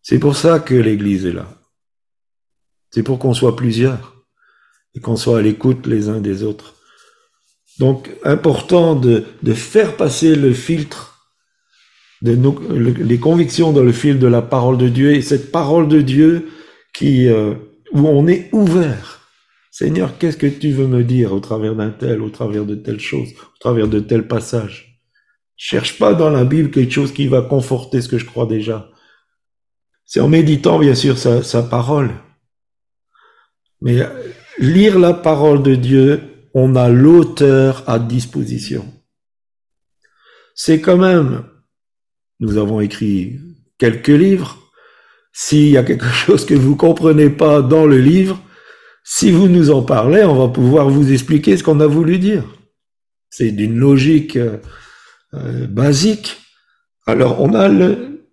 C'est 0.00 0.20
pour 0.20 0.36
ça 0.36 0.60
que 0.60 0.76
l'Église 0.76 1.26
est 1.26 1.32
là. 1.32 1.60
C'est 2.90 3.02
pour 3.02 3.18
qu'on 3.18 3.34
soit 3.34 3.56
plusieurs 3.56 4.24
et 4.94 5.00
qu'on 5.00 5.16
soit 5.16 5.38
à 5.38 5.42
l'écoute 5.42 5.88
les 5.88 6.08
uns 6.08 6.20
des 6.20 6.44
autres. 6.44 6.76
Donc, 7.80 8.10
important 8.22 8.94
de, 8.94 9.24
de 9.42 9.52
faire 9.52 9.96
passer 9.96 10.36
le 10.36 10.52
filtre 10.52 11.32
de 12.22 12.36
nos, 12.36 12.56
les 12.70 13.18
convictions 13.18 13.72
dans 13.72 13.82
le 13.82 13.92
fil 13.92 14.20
de 14.20 14.26
la 14.28 14.42
parole 14.42 14.78
de 14.78 14.88
Dieu 14.88 15.14
et 15.14 15.22
cette 15.22 15.50
parole 15.50 15.88
de 15.88 16.00
Dieu 16.00 16.48
qui, 16.92 17.26
euh, 17.26 17.54
où 17.92 18.06
on 18.06 18.28
est 18.28 18.50
ouvert. 18.52 19.19
Seigneur, 19.80 20.18
qu'est-ce 20.18 20.36
que 20.36 20.46
tu 20.46 20.72
veux 20.72 20.86
me 20.86 21.02
dire 21.02 21.32
au 21.32 21.40
travers 21.40 21.74
d'un 21.74 21.88
tel, 21.88 22.20
au 22.20 22.28
travers 22.28 22.66
de 22.66 22.74
telle 22.74 23.00
chose, 23.00 23.30
au 23.30 23.58
travers 23.60 23.88
de 23.88 23.98
tel 23.98 24.28
passage? 24.28 25.00
Cherche 25.56 25.98
pas 25.98 26.12
dans 26.12 26.28
la 26.28 26.44
Bible 26.44 26.70
quelque 26.70 26.92
chose 26.92 27.14
qui 27.14 27.28
va 27.28 27.40
conforter 27.40 28.02
ce 28.02 28.08
que 28.10 28.18
je 28.18 28.26
crois 28.26 28.44
déjà. 28.44 28.90
C'est 30.04 30.20
en 30.20 30.28
méditant, 30.28 30.78
bien 30.78 30.94
sûr, 30.94 31.16
sa, 31.16 31.62
parole. 31.62 32.10
Mais 33.80 34.06
lire 34.58 34.98
la 34.98 35.14
parole 35.14 35.62
de 35.62 35.74
Dieu, 35.74 36.24
on 36.52 36.76
a 36.76 36.90
l'auteur 36.90 37.82
à 37.86 37.98
disposition. 37.98 38.84
C'est 40.54 40.82
quand 40.82 40.98
même, 40.98 41.46
nous 42.38 42.58
avons 42.58 42.82
écrit 42.82 43.40
quelques 43.78 44.08
livres, 44.08 44.58
s'il 45.32 45.70
y 45.70 45.78
a 45.78 45.82
quelque 45.82 46.04
chose 46.26 46.44
que 46.44 46.52
vous 46.52 46.76
comprenez 46.76 47.30
pas 47.30 47.62
dans 47.62 47.86
le 47.86 47.98
livre, 47.98 48.38
si 49.12 49.32
vous 49.32 49.48
nous 49.48 49.72
en 49.72 49.82
parlez, 49.82 50.22
on 50.22 50.36
va 50.36 50.46
pouvoir 50.46 50.88
vous 50.88 51.12
expliquer 51.12 51.56
ce 51.56 51.64
qu'on 51.64 51.80
a 51.80 51.86
voulu 51.88 52.20
dire. 52.20 52.44
C'est 53.28 53.50
d'une 53.50 53.76
logique 53.76 54.36
euh, 54.36 54.58
euh, 55.34 55.66
basique. 55.66 56.38
Alors 57.08 57.40
on 57.42 57.52
a 57.54 57.66
le, 57.66 58.28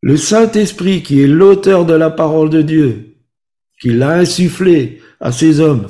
le 0.00 0.16
Saint-Esprit 0.16 1.02
qui 1.02 1.22
est 1.22 1.26
l'auteur 1.26 1.84
de 1.84 1.92
la 1.92 2.08
parole 2.08 2.48
de 2.48 2.62
Dieu, 2.62 3.18
qui 3.78 3.90
l'a 3.90 4.12
insufflé 4.12 5.02
à 5.20 5.32
ces 5.32 5.60
hommes. 5.60 5.88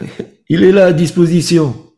Il 0.48 0.64
est 0.64 0.72
là 0.72 0.86
à 0.86 0.92
disposition. 0.94 1.92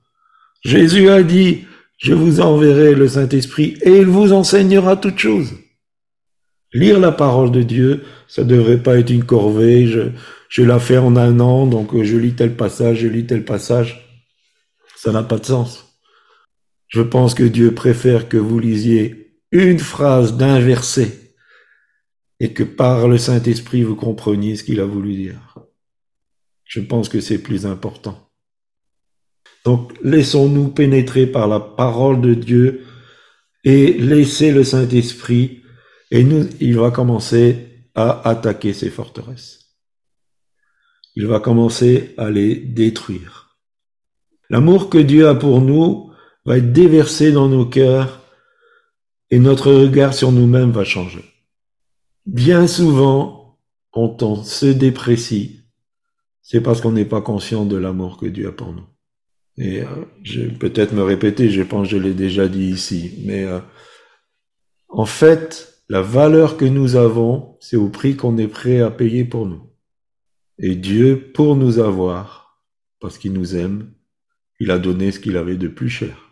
Jésus 0.64 1.10
a 1.10 1.22
dit, 1.22 1.64
je 1.98 2.12
vous 2.12 2.40
enverrai 2.40 2.96
le 2.96 3.06
Saint-Esprit 3.06 3.78
et 3.82 3.98
il 3.98 4.06
vous 4.06 4.32
enseignera 4.32 4.96
toutes 4.96 5.18
choses. 5.20 5.52
Lire 6.72 7.00
la 7.00 7.12
parole 7.12 7.50
de 7.50 7.62
Dieu, 7.62 8.04
ça 8.26 8.44
devrait 8.44 8.82
pas 8.82 8.98
être 8.98 9.10
une 9.10 9.24
corvée, 9.24 9.86
je, 9.86 10.10
je 10.48 10.62
la 10.62 10.78
fais 10.78 10.98
en 10.98 11.16
un 11.16 11.40
an, 11.40 11.66
donc 11.66 12.02
je 12.02 12.16
lis 12.16 12.34
tel 12.34 12.56
passage, 12.56 12.98
je 12.98 13.08
lis 13.08 13.26
tel 13.26 13.44
passage. 13.44 14.22
Ça 14.96 15.12
n'a 15.12 15.22
pas 15.22 15.38
de 15.38 15.46
sens. 15.46 15.88
Je 16.88 17.02
pense 17.02 17.34
que 17.34 17.44
Dieu 17.44 17.72
préfère 17.72 18.28
que 18.28 18.36
vous 18.36 18.58
lisiez 18.58 19.36
une 19.52 19.78
phrase 19.78 20.36
d'un 20.36 20.58
verset 20.58 21.34
et 22.40 22.52
que 22.52 22.62
par 22.62 23.08
le 23.08 23.18
Saint-Esprit 23.18 23.82
vous 23.82 23.96
compreniez 23.96 24.56
ce 24.56 24.64
qu'il 24.64 24.80
a 24.80 24.84
voulu 24.84 25.14
dire. 25.14 25.58
Je 26.64 26.80
pense 26.80 27.08
que 27.08 27.20
c'est 27.20 27.38
plus 27.38 27.66
important. 27.66 28.30
Donc 29.64 29.92
laissons-nous 30.02 30.68
pénétrer 30.68 31.26
par 31.26 31.48
la 31.48 31.60
parole 31.60 32.20
de 32.20 32.34
Dieu 32.34 32.84
et 33.64 33.92
laissez 33.94 34.50
le 34.50 34.64
Saint-Esprit 34.64 35.62
et 36.10 36.24
nous, 36.24 36.48
il 36.60 36.78
va 36.78 36.90
commencer 36.90 37.68
à 37.94 38.28
attaquer 38.28 38.72
ces 38.72 38.90
forteresses. 38.90 39.76
Il 41.16 41.26
va 41.26 41.40
commencer 41.40 42.14
à 42.16 42.30
les 42.30 42.54
détruire. 42.54 43.58
L'amour 44.50 44.88
que 44.88 44.98
Dieu 44.98 45.28
a 45.28 45.34
pour 45.34 45.60
nous 45.60 46.12
va 46.44 46.58
être 46.58 46.72
déversé 46.72 47.32
dans 47.32 47.48
nos 47.48 47.66
cœurs 47.66 48.22
et 49.30 49.38
notre 49.38 49.72
regard 49.72 50.14
sur 50.14 50.32
nous-mêmes 50.32 50.70
va 50.70 50.84
changer. 50.84 51.24
Bien 52.24 52.66
souvent, 52.66 53.58
quand 53.90 54.22
on 54.22 54.42
se 54.42 54.66
déprécie, 54.66 55.60
c'est 56.40 56.62
parce 56.62 56.80
qu'on 56.80 56.92
n'est 56.92 57.04
pas 57.04 57.20
conscient 57.20 57.66
de 57.66 57.76
l'amour 57.76 58.16
que 58.16 58.26
Dieu 58.26 58.48
a 58.48 58.52
pour 58.52 58.72
nous. 58.72 58.86
Et 59.58 59.82
euh, 59.82 59.86
je 60.22 60.42
vais 60.42 60.52
peut-être 60.52 60.92
me 60.92 61.02
répéter, 61.02 61.50
je 61.50 61.62
pense 61.62 61.88
que 61.88 61.96
je 61.96 62.02
l'ai 62.02 62.14
déjà 62.14 62.48
dit 62.48 62.70
ici, 62.70 63.22
mais 63.26 63.44
euh, 63.44 63.60
en 64.88 65.04
fait, 65.04 65.77
la 65.88 66.02
valeur 66.02 66.56
que 66.56 66.66
nous 66.66 66.96
avons, 66.96 67.56
c'est 67.60 67.76
au 67.76 67.88
prix 67.88 68.16
qu'on 68.16 68.36
est 68.36 68.48
prêt 68.48 68.80
à 68.80 68.90
payer 68.90 69.24
pour 69.24 69.46
nous. 69.46 69.72
Et 70.58 70.74
Dieu, 70.74 71.32
pour 71.32 71.56
nous 71.56 71.78
avoir, 71.78 72.62
parce 73.00 73.16
qu'il 73.16 73.32
nous 73.32 73.56
aime, 73.56 73.94
il 74.60 74.70
a 74.70 74.78
donné 74.78 75.12
ce 75.12 75.20
qu'il 75.20 75.36
avait 75.36 75.56
de 75.56 75.68
plus 75.68 75.88
cher. 75.88 76.30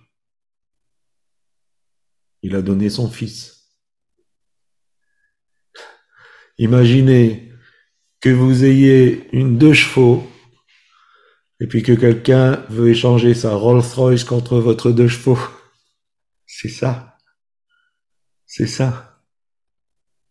Il 2.42 2.54
a 2.54 2.62
donné 2.62 2.90
son 2.90 3.08
Fils. 3.08 3.70
Imaginez 6.58 7.52
que 8.20 8.30
vous 8.30 8.64
ayez 8.64 9.28
une 9.32 9.58
deux 9.58 9.74
chevaux 9.74 10.26
et 11.60 11.66
puis 11.66 11.82
que 11.82 11.92
quelqu'un 11.92 12.64
veut 12.68 12.90
échanger 12.90 13.34
sa 13.34 13.54
Rolls-Royce 13.54 14.24
contre 14.24 14.58
votre 14.58 14.90
deux 14.90 15.08
chevaux. 15.08 15.38
C'est 16.46 16.68
ça. 16.68 17.18
C'est 18.46 18.66
ça. 18.66 19.15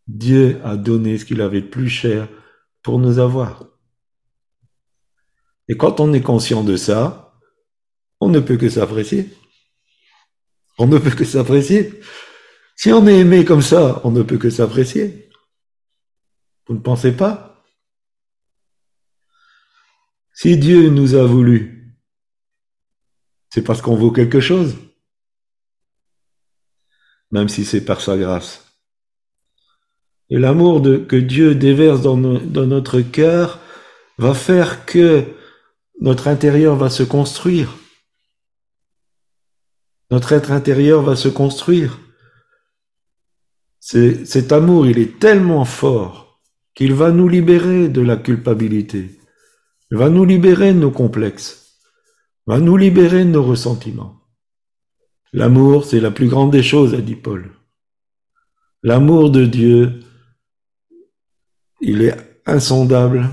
Dieu 0.08 0.62
a 0.64 0.78
donné 0.78 1.18
ce 1.18 1.26
qu'il 1.26 1.41
avait 1.41 1.62
de 1.62 1.68
plus 1.68 1.89
cher 1.89 2.28
pour 2.84 2.99
nous 2.99 3.20
avoir. 3.20 3.66
Et 5.68 5.78
quand 5.78 5.99
on 5.99 6.14
est 6.14 6.22
conscient 6.22 6.64
de 6.64 6.76
ça, 6.76 7.39
on 8.20 8.30
ne 8.30 8.39
peut 8.39 8.58
que 8.58 8.70
s'apprécier. 8.70 9.30
On 10.78 10.88
ne 10.88 10.97
peut 10.97 11.12
que 11.12 11.26
s'apprécier. 11.26 11.99
Si 12.76 12.91
on 12.91 13.08
est 13.08 13.20
aimé 13.20 13.45
comme 13.45 13.62
ça, 13.62 14.01
on 14.03 14.12
ne 14.12 14.22
peut 14.22 14.38
que 14.38 14.49
s'apprécier. 14.49 15.30
Vous 16.68 16.76
ne 16.76 16.82
pensez 16.82 17.16
pas? 17.16 17.64
Si 20.34 20.58
Dieu 20.58 20.89
nous 20.89 21.16
a 21.16 21.26
voulu, 21.26 21.95
c'est 23.49 23.64
parce 23.64 23.82
qu'on 23.82 23.95
vaut 23.95 24.12
quelque 24.12 24.41
chose, 24.41 24.76
même 27.32 27.47
si 27.47 27.64
c'est 27.64 27.86
par 27.86 28.01
sa 28.01 28.18
grâce. 28.18 28.64
Et 30.36 30.39
l'amour 30.39 30.81
que 30.81 31.15
Dieu 31.15 31.55
déverse 31.55 32.01
dans, 32.01 32.17
notre 32.17 32.99
cœur 32.99 33.59
va 34.17 34.33
faire 34.33 34.86
que 34.86 35.23
notre 36.01 36.27
intérieur 36.27 36.75
va 36.75 36.89
se 36.89 37.03
construire. 37.03 37.73
Notre 40.11 40.33
être 40.33 40.51
intérieur 40.51 41.03
va 41.03 41.15
se 41.15 41.29
construire. 41.29 41.99
Cet 43.79 44.51
amour, 44.51 44.88
il 44.88 44.99
est 44.99 45.19
tellement 45.19 45.63
fort 45.63 46.41
qu'il 46.73 46.93
va 46.93 47.11
nous 47.11 47.29
libérer 47.29 47.88
de 47.88 48.01
la 48.01 48.17
culpabilité 48.17 49.17
va 49.91 50.09
nous 50.09 50.25
libérer 50.25 50.73
de 50.73 50.79
nos 50.79 50.91
complexes, 50.91 51.79
va 52.47 52.59
nous 52.59 52.77
libérer 52.77 53.23
de 53.23 53.29
nos 53.29 53.43
ressentiments. 53.43 54.21
L'amour, 55.31 55.86
c'est 55.86 55.99
la 55.99 56.11
plus 56.11 56.27
grande 56.27 56.51
des 56.51 56.63
choses, 56.63 56.93
a 56.93 57.01
dit 57.01 57.15
Paul. 57.15 57.51
L'amour 58.83 59.29
de 59.31 59.45
Dieu, 59.45 59.99
il 61.88 62.01
est 62.01 62.17
insondable 62.47 63.29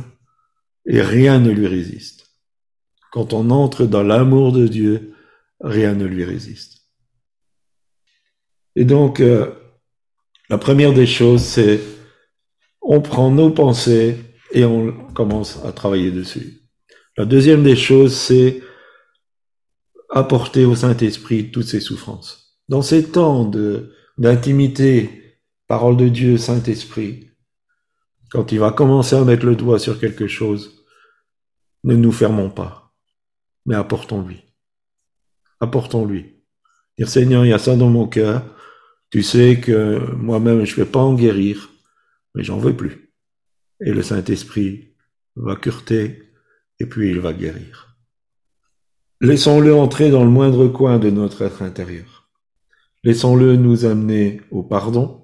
et 0.85 1.01
rien 1.01 1.41
ne 1.41 1.51
lui 1.51 1.67
résiste. 1.67 2.31
Quand 3.11 3.33
on 3.33 3.49
entre 3.51 3.87
dans 3.87 4.03
l'amour 4.03 4.53
de 4.53 4.67
Dieu, 4.67 5.15
rien 5.61 5.95
ne 5.95 6.05
lui 6.05 6.23
résiste. 6.23 6.83
Et 8.77 8.85
donc, 8.85 9.21
euh, 9.21 9.53
la 10.51 10.59
première 10.59 10.93
des 10.93 11.07
choses, 11.07 11.43
c'est 11.43 11.81
on 12.83 13.01
prend 13.01 13.31
nos 13.31 13.51
pensées 13.51 14.19
et 14.51 14.67
on 14.67 14.93
commence 15.15 15.65
à 15.65 15.73
travailler 15.73 16.11
dessus. 16.11 16.61
La 17.17 17.25
deuxième 17.25 17.63
des 17.63 17.77
choses, 17.77 18.15
c'est 18.15 18.61
apporter 20.11 20.67
au 20.67 20.75
Saint-Esprit 20.75 21.51
toutes 21.51 21.69
ses 21.69 21.81
souffrances. 21.81 22.59
Dans 22.69 22.83
ces 22.83 23.11
temps 23.11 23.51
d'intimité, 24.19 25.39
parole 25.69 25.97
de 25.97 26.09
Dieu, 26.09 26.37
Saint-Esprit, 26.37 27.32
quand 28.33 28.51
il 28.51 28.59
va 28.59 28.73
commencer 28.73 29.15
à 29.15 29.25
mettre 29.25 29.45
le 29.45 29.55
doigt 29.55 29.79
sur 29.79 30.01
quelque 30.01 30.27
chose, 30.27 30.87
ne 31.85 31.95
nous 31.95 32.13
fermons 32.13 32.49
pas, 32.49 32.95
mais 33.67 33.75
apportons-lui. 33.75 34.43
Apportons-lui. 35.61 36.43
Dire 36.97 37.11
Seigneur, 37.11 37.45
il 37.45 37.51
y 37.51 37.53
a 37.53 37.59
ça 37.59 37.77
dans 37.77 37.91
mon 37.91 38.09
cœur. 38.09 38.43
Tu 39.11 39.23
sais 39.23 39.61
que 39.61 39.99
moi-même, 40.15 40.65
je 40.65 40.73
ne 40.73 40.77
vais 40.85 40.91
pas 40.91 41.01
en 41.01 41.15
guérir, 41.15 41.69
mais 42.35 42.43
j'en 42.43 42.59
veux 42.59 42.75
plus. 42.75 43.13
Et 43.85 43.93
le 43.93 44.03
Saint-Esprit 44.03 44.95
va 45.37 45.57
curter 45.57 46.33
et 46.81 46.87
puis 46.87 47.11
il 47.11 47.21
va 47.21 47.35
guérir. 47.35 47.99
Laissons-le 49.21 49.75
entrer 49.75 50.11
dans 50.11 50.25
le 50.25 50.31
moindre 50.31 50.69
coin 50.69 50.99
de 50.99 51.11
notre 51.11 51.43
être 51.43 51.63
intérieur. 51.63 52.31
Laissons-le 53.05 53.57
nous 53.57 53.85
amener 53.85 54.41
au 54.51 54.63
pardon. 54.63 55.22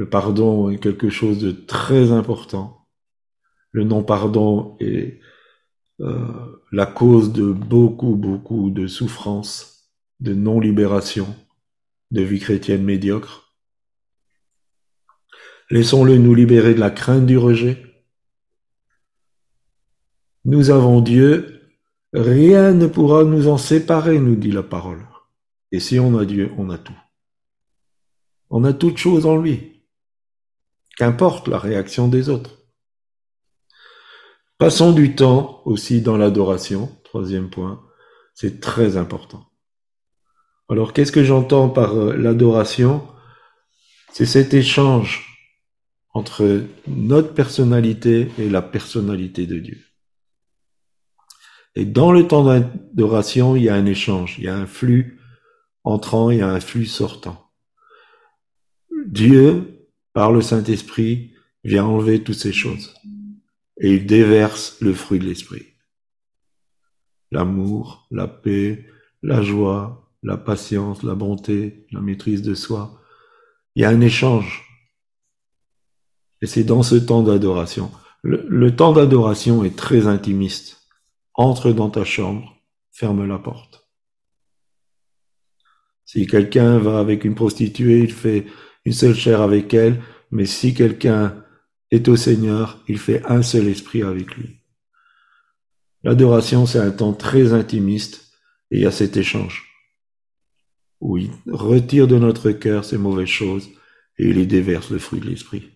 Le 0.00 0.08
pardon 0.08 0.70
est 0.70 0.78
quelque 0.78 1.10
chose 1.10 1.40
de 1.40 1.50
très 1.50 2.10
important. 2.10 2.88
Le 3.70 3.84
non-pardon 3.84 4.78
est 4.80 5.20
euh, 6.00 6.62
la 6.72 6.86
cause 6.86 7.34
de 7.34 7.52
beaucoup, 7.52 8.16
beaucoup 8.16 8.70
de 8.70 8.86
souffrances, 8.86 9.92
de 10.20 10.32
non-libération, 10.32 11.26
de 12.12 12.22
vie 12.22 12.40
chrétienne 12.40 12.82
médiocre. 12.82 13.54
Laissons-le 15.68 16.16
nous 16.16 16.34
libérer 16.34 16.72
de 16.72 16.80
la 16.80 16.90
crainte 16.90 17.26
du 17.26 17.36
rejet. 17.36 17.84
Nous 20.46 20.70
avons 20.70 21.02
Dieu, 21.02 21.60
rien 22.14 22.72
ne 22.72 22.86
pourra 22.86 23.24
nous 23.24 23.48
en 23.48 23.58
séparer, 23.58 24.18
nous 24.18 24.36
dit 24.36 24.50
la 24.50 24.62
parole. 24.62 25.06
Et 25.72 25.78
si 25.78 26.00
on 26.00 26.16
a 26.16 26.24
Dieu, 26.24 26.52
on 26.56 26.70
a 26.70 26.78
tout. 26.78 26.98
On 28.48 28.64
a 28.64 28.72
toute 28.72 28.96
chose 28.96 29.26
en 29.26 29.36
lui. 29.36 29.79
Qu'importe 31.00 31.48
la 31.48 31.56
réaction 31.56 32.08
des 32.08 32.28
autres. 32.28 32.58
Passons 34.58 34.92
du 34.92 35.14
temps 35.14 35.62
aussi 35.64 36.02
dans 36.02 36.18
l'adoration, 36.18 36.94
troisième 37.04 37.48
point, 37.48 37.82
c'est 38.34 38.60
très 38.60 38.98
important. 38.98 39.46
Alors 40.68 40.92
qu'est-ce 40.92 41.10
que 41.10 41.24
j'entends 41.24 41.70
par 41.70 41.94
euh, 41.94 42.14
l'adoration? 42.14 43.08
C'est 44.12 44.26
cet 44.26 44.52
échange 44.52 45.26
entre 46.12 46.64
notre 46.86 47.32
personnalité 47.32 48.30
et 48.36 48.50
la 48.50 48.60
personnalité 48.60 49.46
de 49.46 49.58
Dieu. 49.58 49.78
Et 51.76 51.86
dans 51.86 52.12
le 52.12 52.28
temps 52.28 52.44
d'adoration, 52.44 53.56
il 53.56 53.62
y 53.62 53.70
a 53.70 53.74
un 53.74 53.86
échange, 53.86 54.34
il 54.36 54.44
y 54.44 54.48
a 54.48 54.54
un 54.58 54.66
flux 54.66 55.18
entrant, 55.82 56.30
il 56.30 56.40
y 56.40 56.42
a 56.42 56.48
un 56.50 56.60
flux 56.60 56.84
sortant. 56.84 57.50
Dieu, 59.06 59.79
par 60.12 60.32
le 60.32 60.40
Saint-Esprit, 60.40 61.32
vient 61.64 61.84
enlever 61.84 62.22
toutes 62.22 62.34
ces 62.36 62.52
choses. 62.52 62.94
Et 63.78 63.94
il 63.94 64.06
déverse 64.06 64.76
le 64.80 64.92
fruit 64.92 65.18
de 65.18 65.26
l'Esprit. 65.26 65.66
L'amour, 67.30 68.06
la 68.10 68.26
paix, 68.26 68.86
la 69.22 69.42
joie, 69.42 70.10
la 70.22 70.36
patience, 70.36 71.02
la 71.02 71.14
bonté, 71.14 71.86
la 71.92 72.00
maîtrise 72.00 72.42
de 72.42 72.54
soi. 72.54 73.00
Il 73.74 73.82
y 73.82 73.84
a 73.84 73.90
un 73.90 74.00
échange. 74.00 74.66
Et 76.42 76.46
c'est 76.46 76.64
dans 76.64 76.82
ce 76.82 76.96
temps 76.96 77.22
d'adoration. 77.22 77.90
Le, 78.22 78.74
temps 78.74 78.92
d'adoration 78.92 79.64
est 79.64 79.76
très 79.76 80.06
intimiste. 80.06 80.88
Entre 81.34 81.72
dans 81.72 81.88
ta 81.88 82.04
chambre, 82.04 82.60
ferme 82.90 83.26
la 83.26 83.38
porte. 83.38 83.88
Si 86.04 86.26
quelqu'un 86.26 86.78
va 86.78 86.98
avec 86.98 87.24
une 87.24 87.34
prostituée, 87.34 88.00
il 88.00 88.12
fait 88.12 88.46
une 88.84 88.92
seule 88.92 89.14
chair 89.14 89.40
avec 89.40 89.74
elle, 89.74 90.02
mais 90.30 90.46
si 90.46 90.74
quelqu'un 90.74 91.44
est 91.90 92.08
au 92.08 92.16
Seigneur, 92.16 92.82
il 92.88 92.98
fait 92.98 93.22
un 93.26 93.42
seul 93.42 93.68
esprit 93.68 94.02
avec 94.02 94.36
lui. 94.36 94.60
L'adoration, 96.02 96.66
c'est 96.66 96.78
un 96.78 96.90
temps 96.90 97.12
très 97.12 97.52
intimiste 97.52 98.32
et 98.70 98.76
il 98.76 98.82
y 98.82 98.86
a 98.86 98.92
cet 98.92 99.16
échange 99.16 99.66
où 101.00 101.16
il 101.16 101.30
retire 101.46 102.06
de 102.06 102.18
notre 102.18 102.50
cœur 102.52 102.84
ces 102.84 102.98
mauvaises 102.98 103.28
choses 103.28 103.68
et 104.18 104.28
il 104.28 104.38
y 104.38 104.46
déverse 104.46 104.90
le 104.90 104.98
fruit 104.98 105.20
de 105.20 105.26
l'esprit. 105.26 105.70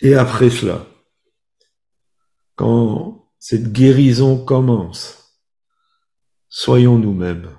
Et 0.00 0.14
après 0.14 0.50
cela, 0.50 0.86
quand 2.56 3.30
cette 3.38 3.72
guérison 3.72 4.44
commence, 4.44 5.40
soyons 6.48 6.98
nous-mêmes. 6.98 7.50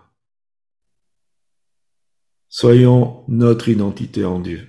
Soyons 2.58 3.26
notre 3.28 3.68
identité 3.68 4.24
en 4.24 4.40
Dieu. 4.40 4.66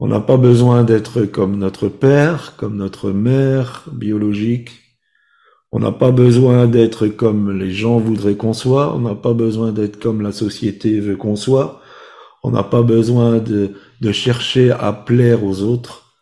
On 0.00 0.08
n'a 0.08 0.18
pas 0.18 0.36
besoin 0.36 0.82
d'être 0.82 1.26
comme 1.26 1.56
notre 1.56 1.86
père, 1.86 2.56
comme 2.56 2.76
notre 2.76 3.12
mère 3.12 3.84
biologique. 3.92 4.72
On 5.70 5.78
n'a 5.78 5.92
pas 5.92 6.10
besoin 6.10 6.66
d'être 6.66 7.06
comme 7.06 7.56
les 7.56 7.70
gens 7.70 8.00
voudraient 8.00 8.36
qu'on 8.36 8.52
soit. 8.52 8.96
On 8.96 8.98
n'a 8.98 9.14
pas 9.14 9.32
besoin 9.32 9.70
d'être 9.70 10.00
comme 10.00 10.22
la 10.22 10.32
société 10.32 10.98
veut 10.98 11.16
qu'on 11.16 11.36
soit. 11.36 11.80
On 12.42 12.50
n'a 12.50 12.64
pas 12.64 12.82
besoin 12.82 13.38
de, 13.38 13.72
chercher 14.10 14.72
à 14.72 14.92
plaire 14.92 15.44
aux 15.44 15.62
autres. 15.62 16.16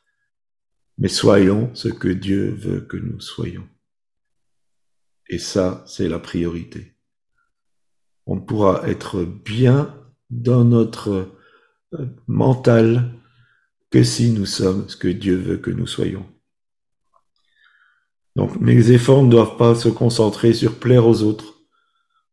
Mais 0.98 1.08
soyons 1.08 1.70
ce 1.72 1.88
que 1.88 2.08
Dieu 2.08 2.54
veut 2.54 2.82
que 2.82 2.98
nous 2.98 3.18
soyons. 3.18 3.66
Et 5.26 5.38
ça, 5.38 5.82
c'est 5.86 6.10
la 6.10 6.18
priorité. 6.18 6.93
On 8.26 8.40
pourra 8.40 8.88
être 8.88 9.24
bien 9.24 9.94
dans 10.30 10.64
notre 10.64 11.32
euh, 11.94 12.06
mental 12.26 13.12
que 13.90 14.02
si 14.02 14.30
nous 14.30 14.46
sommes 14.46 14.88
ce 14.88 14.96
que 14.96 15.08
Dieu 15.08 15.36
veut 15.36 15.58
que 15.58 15.70
nous 15.70 15.86
soyons. 15.86 16.26
Donc 18.36 18.60
mes 18.60 18.90
efforts 18.90 19.22
ne 19.22 19.30
doivent 19.30 19.56
pas 19.56 19.74
se 19.74 19.88
concentrer 19.88 20.52
sur 20.52 20.78
plaire 20.78 21.06
aux 21.06 21.22
autres, 21.22 21.60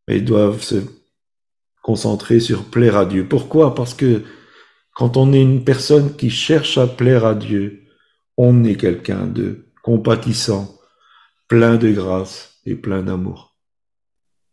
mais 0.08 0.20
doivent 0.20 0.62
se 0.62 0.76
concentrer 1.82 2.40
sur 2.40 2.64
plaire 2.64 2.96
à 2.96 3.06
Dieu. 3.06 3.28
Pourquoi? 3.28 3.74
Parce 3.74 3.94
que 3.94 4.22
quand 4.94 5.16
on 5.16 5.32
est 5.32 5.42
une 5.42 5.64
personne 5.64 6.16
qui 6.16 6.30
cherche 6.30 6.78
à 6.78 6.86
plaire 6.86 7.24
à 7.24 7.34
Dieu, 7.34 7.84
on 8.36 8.64
est 8.64 8.76
quelqu'un 8.76 9.26
de 9.26 9.72
compatissant, 9.82 10.78
plein 11.48 11.76
de 11.76 11.90
grâce 11.92 12.60
et 12.64 12.74
plein 12.74 13.02
d'amour. 13.02 13.56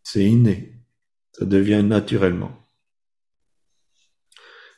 C'est 0.04 0.26
inné, 0.26 0.79
ça 1.40 1.46
devient 1.46 1.84
naturellement. 1.84 2.56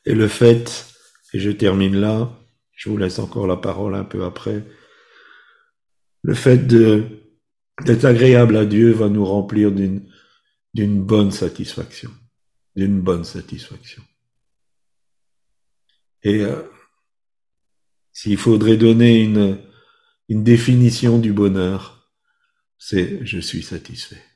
Et 0.05 0.13
le 0.13 0.27
fait 0.27 0.87
et 1.33 1.39
je 1.39 1.49
termine 1.49 1.95
là, 1.95 2.37
je 2.73 2.89
vous 2.89 2.97
laisse 2.97 3.19
encore 3.19 3.47
la 3.47 3.57
parole 3.57 3.95
un 3.95 4.03
peu 4.03 4.23
après. 4.23 4.63
Le 6.23 6.33
fait 6.33 6.67
d'être 6.67 8.05
agréable 8.05 8.57
à 8.57 8.65
Dieu 8.65 8.91
va 8.91 9.09
nous 9.09 9.25
remplir 9.25 9.71
d'une, 9.71 10.05
bonne 10.73 11.31
satisfaction. 11.31 12.11
D'une 12.75 13.01
bonne 13.01 13.23
satisfaction. 13.23 14.03
Et 16.23 16.41
euh, 16.41 16.61
s'il 18.13 18.37
faudrait 18.37 18.77
donner 18.77 19.21
une 19.21 20.43
définition 20.43 21.17
du 21.17 21.33
bonheur, 21.33 22.11
c'est 22.77 23.25
je 23.25 23.39
suis 23.39 23.63
satisfait. 23.63 24.30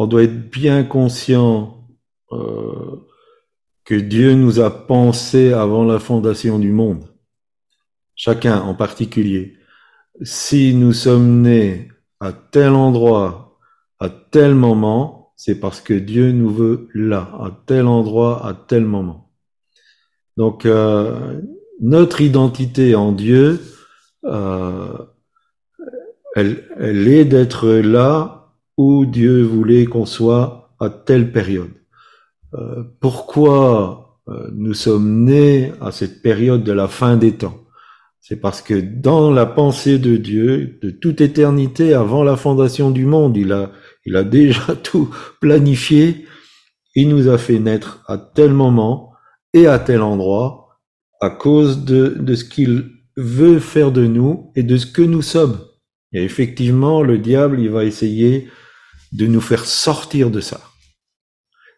On 0.00 0.06
doit 0.06 0.22
être 0.22 0.48
bien 0.48 0.84
conscient 0.84 1.84
euh, 2.30 3.04
que 3.84 3.96
Dieu 3.96 4.34
nous 4.34 4.60
a 4.60 4.86
pensé 4.86 5.52
avant 5.52 5.82
la 5.82 5.98
fondation 5.98 6.60
du 6.60 6.70
monde, 6.70 7.08
chacun 8.14 8.60
en 8.60 8.76
particulier. 8.76 9.56
Si 10.22 10.72
nous 10.72 10.92
sommes 10.92 11.42
nés 11.42 11.90
à 12.20 12.32
tel 12.32 12.74
endroit, 12.74 13.58
à 13.98 14.08
tel 14.08 14.54
moment, 14.54 15.32
c'est 15.34 15.58
parce 15.58 15.80
que 15.80 15.94
Dieu 15.94 16.30
nous 16.30 16.50
veut 16.50 16.88
là, 16.94 17.32
à 17.40 17.50
tel 17.66 17.88
endroit, 17.88 18.46
à 18.46 18.54
tel 18.54 18.84
moment. 18.84 19.32
Donc, 20.36 20.64
euh, 20.64 21.40
notre 21.80 22.20
identité 22.20 22.94
en 22.94 23.10
Dieu, 23.10 23.60
euh, 24.26 24.96
elle, 26.36 26.68
elle 26.78 27.08
est 27.08 27.24
d'être 27.24 27.68
là 27.68 28.37
où 28.78 29.04
Dieu 29.04 29.42
voulait 29.42 29.84
qu'on 29.84 30.06
soit 30.06 30.74
à 30.80 30.88
telle 30.88 31.32
période. 31.32 31.72
Euh, 32.54 32.84
pourquoi 33.00 34.22
euh, 34.28 34.48
nous 34.54 34.72
sommes 34.72 35.24
nés 35.24 35.72
à 35.80 35.90
cette 35.90 36.22
période 36.22 36.64
de 36.64 36.72
la 36.72 36.88
fin 36.88 37.16
des 37.16 37.32
temps? 37.32 37.58
C'est 38.20 38.40
parce 38.40 38.62
que 38.62 38.74
dans 38.74 39.30
la 39.30 39.46
pensée 39.46 39.98
de 39.98 40.16
Dieu, 40.16 40.78
de 40.80 40.90
toute 40.90 41.20
éternité, 41.20 41.92
avant 41.92 42.22
la 42.22 42.36
fondation 42.36 42.90
du 42.90 43.04
monde, 43.04 43.36
il 43.36 43.52
a, 43.52 43.72
il 44.06 44.16
a 44.16 44.22
déjà 44.22 44.74
tout 44.82 45.10
planifié. 45.40 46.26
Il 46.94 47.08
nous 47.08 47.28
a 47.28 47.36
fait 47.36 47.58
naître 47.58 48.02
à 48.06 48.16
tel 48.16 48.54
moment 48.54 49.12
et 49.52 49.66
à 49.66 49.78
tel 49.78 50.02
endroit 50.02 50.68
à 51.20 51.30
cause 51.30 51.84
de, 51.84 52.16
de 52.18 52.34
ce 52.36 52.44
qu'il 52.44 52.90
veut 53.16 53.58
faire 53.58 53.90
de 53.90 54.06
nous 54.06 54.52
et 54.54 54.62
de 54.62 54.76
ce 54.76 54.86
que 54.86 55.02
nous 55.02 55.22
sommes. 55.22 55.58
Et 56.12 56.22
effectivement, 56.22 57.02
le 57.02 57.18
diable, 57.18 57.58
il 57.58 57.70
va 57.70 57.84
essayer 57.84 58.48
de 59.12 59.26
nous 59.26 59.40
faire 59.40 59.64
sortir 59.64 60.30
de 60.30 60.40
ça. 60.40 60.60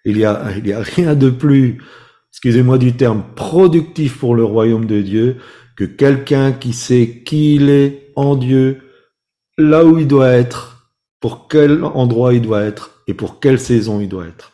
Il 0.05 0.17
y 0.17 0.25
a, 0.25 0.57
il 0.57 0.67
y 0.67 0.73
a 0.73 0.81
rien 0.81 1.15
de 1.15 1.31
plus, 1.31 1.83
excusez-moi 2.31 2.79
du 2.79 2.97
terme, 2.97 3.25
productif 3.37 4.19
pour 4.19 4.35
le 4.35 4.45
royaume 4.45 4.87
de 4.87 5.03
Dieu 5.03 5.37
que 5.77 5.85
quelqu'un 5.85 6.53
qui 6.53 6.73
sait 6.73 7.23
qui 7.25 7.57
il 7.57 7.71
est 7.71 8.13
en 8.17 8.37
Dieu, 8.37 8.83
là 9.57 9.85
où 9.85 9.99
il 9.99 10.07
doit 10.07 10.31
être, 10.31 10.91
pour 11.21 11.49
quel 11.49 11.85
endroit 11.85 12.35
il 12.35 12.43
doit 12.43 12.63
être 12.63 13.03
et 13.07 13.15
pour 13.15 13.41
quelle 13.41 13.61
saison 13.61 14.01
il 14.01 14.09
doit 14.09 14.27
être. 14.27 14.53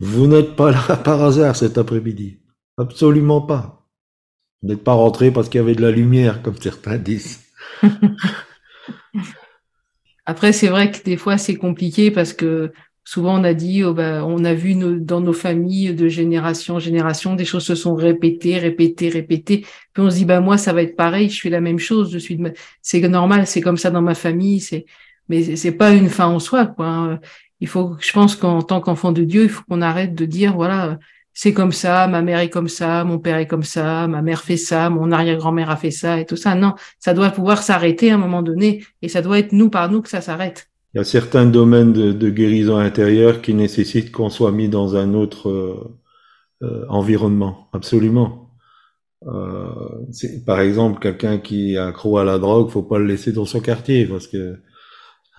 Vous 0.00 0.26
n'êtes 0.26 0.56
pas 0.56 0.70
là 0.72 0.96
par 1.04 1.22
hasard 1.22 1.56
cet 1.56 1.78
après-midi. 1.78 2.40
Absolument 2.78 3.40
pas. 3.40 3.86
Vous 4.62 4.68
n'êtes 4.68 4.84
pas 4.84 4.92
rentré 4.94 5.30
parce 5.30 5.48
qu'il 5.48 5.60
y 5.60 5.62
avait 5.62 5.74
de 5.74 5.82
la 5.82 5.90
lumière, 5.90 6.42
comme 6.42 6.60
certains 6.60 6.98
disent. 6.98 7.40
Après, 10.26 10.52
c'est 10.52 10.68
vrai 10.68 10.90
que 10.90 11.02
des 11.02 11.16
fois, 11.16 11.38
c'est 11.38 11.56
compliqué 11.56 12.10
parce 12.10 12.32
que 12.32 12.72
souvent, 13.04 13.40
on 13.40 13.44
a 13.44 13.54
dit, 13.54 13.82
oh, 13.84 13.94
bah, 13.94 14.24
on 14.24 14.44
a 14.44 14.54
vu 14.54 14.74
dans 14.74 15.20
nos 15.20 15.32
familles 15.32 15.94
de 15.94 16.08
génération 16.08 16.76
en 16.76 16.78
génération, 16.78 17.34
des 17.34 17.44
choses 17.44 17.64
se 17.64 17.74
sont 17.74 17.94
répétées, 17.94 18.58
répétées, 18.58 19.08
répétées. 19.08 19.66
Puis 19.92 20.02
on 20.02 20.10
se 20.10 20.16
dit, 20.16 20.24
bah, 20.24 20.40
moi, 20.40 20.56
ça 20.58 20.72
va 20.72 20.82
être 20.82 20.96
pareil, 20.96 21.28
je 21.28 21.34
suis 21.34 21.50
la 21.50 21.60
même 21.60 21.78
chose, 21.78 22.12
je 22.12 22.18
suis 22.18 22.38
c'est 22.82 23.00
normal, 23.08 23.46
c'est 23.46 23.60
comme 23.60 23.76
ça 23.76 23.90
dans 23.90 24.02
ma 24.02 24.14
famille, 24.14 24.60
c'est, 24.60 24.86
mais 25.28 25.56
c'est 25.56 25.72
pas 25.72 25.92
une 25.92 26.08
fin 26.08 26.26
en 26.26 26.38
soi, 26.38 26.66
quoi. 26.66 26.86
Hein. 26.86 27.20
Il 27.60 27.68
faut, 27.68 27.96
je 28.00 28.12
pense 28.12 28.36
qu'en 28.36 28.62
tant 28.62 28.80
qu'enfant 28.80 29.12
de 29.12 29.22
Dieu, 29.24 29.44
il 29.44 29.48
faut 29.48 29.62
qu'on 29.68 29.82
arrête 29.82 30.14
de 30.14 30.24
dire, 30.24 30.54
voilà, 30.54 30.98
c'est 31.34 31.52
comme 31.52 31.72
ça, 31.72 32.06
ma 32.08 32.22
mère 32.22 32.40
est 32.40 32.50
comme 32.50 32.68
ça, 32.68 33.04
mon 33.04 33.18
père 33.18 33.38
est 33.38 33.46
comme 33.46 33.62
ça, 33.62 34.06
ma 34.06 34.22
mère 34.22 34.42
fait 34.42 34.56
ça, 34.56 34.90
mon 34.90 35.10
arrière-grand-mère 35.12 35.70
a 35.70 35.76
fait 35.76 35.90
ça 35.90 36.20
et 36.20 36.26
tout 36.26 36.36
ça. 36.36 36.54
Non, 36.54 36.74
ça 36.98 37.14
doit 37.14 37.30
pouvoir 37.30 37.62
s'arrêter 37.62 38.10
à 38.10 38.16
un 38.16 38.18
moment 38.18 38.42
donné 38.42 38.84
et 39.00 39.08
ça 39.08 39.22
doit 39.22 39.38
être 39.38 39.52
nous 39.52 39.70
par 39.70 39.90
nous 39.90 40.02
que 40.02 40.10
ça 40.10 40.20
s'arrête. 40.20 40.68
Il 40.94 40.98
y 40.98 41.00
a 41.00 41.04
certains 41.04 41.46
domaines 41.46 41.92
de, 41.92 42.30
guérison 42.30 42.76
intérieure 42.76 43.40
qui 43.40 43.54
nécessitent 43.54 44.12
qu'on 44.12 44.28
soit 44.28 44.52
mis 44.52 44.68
dans 44.68 44.94
un 44.94 45.14
autre 45.14 45.48
euh, 45.48 45.98
euh, 46.62 46.84
environnement, 46.90 47.68
absolument. 47.72 48.50
Euh, 49.26 49.70
par 50.44 50.60
exemple, 50.60 51.00
quelqu'un 51.00 51.38
qui 51.38 51.74
est 51.74 51.78
accro 51.78 52.18
à 52.18 52.24
la 52.24 52.38
drogue, 52.38 52.68
faut 52.68 52.82
pas 52.82 52.98
le 52.98 53.06
laisser 53.06 53.32
dans 53.32 53.46
son 53.46 53.60
quartier 53.60 54.04
parce 54.04 54.26
que 54.26 54.58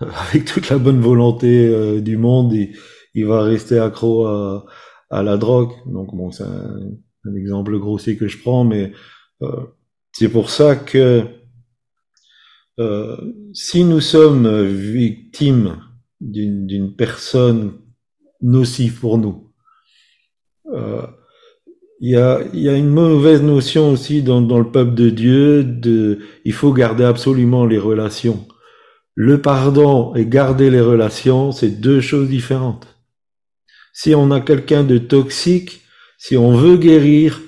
avec 0.00 0.44
toute 0.44 0.70
la 0.70 0.78
bonne 0.78 1.00
volonté 1.00 2.00
du 2.00 2.16
monde, 2.16 2.52
il, 2.52 2.76
il 3.14 3.26
va 3.26 3.42
rester 3.42 3.78
accro 3.78 4.26
à 4.26 4.66
à 5.14 5.22
la 5.22 5.36
drogue. 5.36 5.72
Donc 5.86 6.14
bon, 6.14 6.30
c'est 6.30 6.44
un, 6.44 7.36
exemple 7.36 7.78
grossier 7.78 8.16
que 8.16 8.28
je 8.28 8.38
prends, 8.38 8.64
mais 8.64 8.92
euh, 9.42 9.62
c'est 10.12 10.28
pour 10.28 10.50
ça 10.50 10.76
que 10.76 11.24
euh, 12.78 13.16
si 13.54 13.84
nous 13.84 14.00
sommes 14.00 14.66
victimes 14.66 15.78
d'une 16.20 16.94
personne 16.96 17.72
nocive 18.42 19.00
pour 19.00 19.16
nous, 19.16 19.52
euh, 20.74 21.06
il 22.00 22.10
y, 22.10 22.16
a, 22.16 22.40
y, 22.52 22.68
a, 22.68 22.76
une 22.76 22.90
mauvaise 22.90 23.42
notion 23.42 23.92
aussi 23.92 24.22
dans, 24.22 24.42
dans, 24.42 24.58
le 24.58 24.70
peuple 24.70 24.94
de 24.94 25.08
Dieu 25.08 25.64
de 25.64 26.18
il 26.44 26.52
faut 26.52 26.72
garder 26.72 27.04
absolument 27.04 27.64
les 27.64 27.78
relations. 27.78 28.46
Le 29.14 29.40
pardon 29.40 30.14
et 30.14 30.26
garder 30.26 30.70
les 30.70 30.80
relations, 30.80 31.52
c'est 31.52 31.80
deux 31.80 32.00
choses 32.00 32.28
différentes. 32.28 32.93
Si 33.94 34.14
on 34.14 34.32
a 34.32 34.40
quelqu'un 34.40 34.82
de 34.82 34.98
toxique, 34.98 35.82
si 36.18 36.36
on 36.36 36.56
veut 36.56 36.76
guérir, 36.76 37.40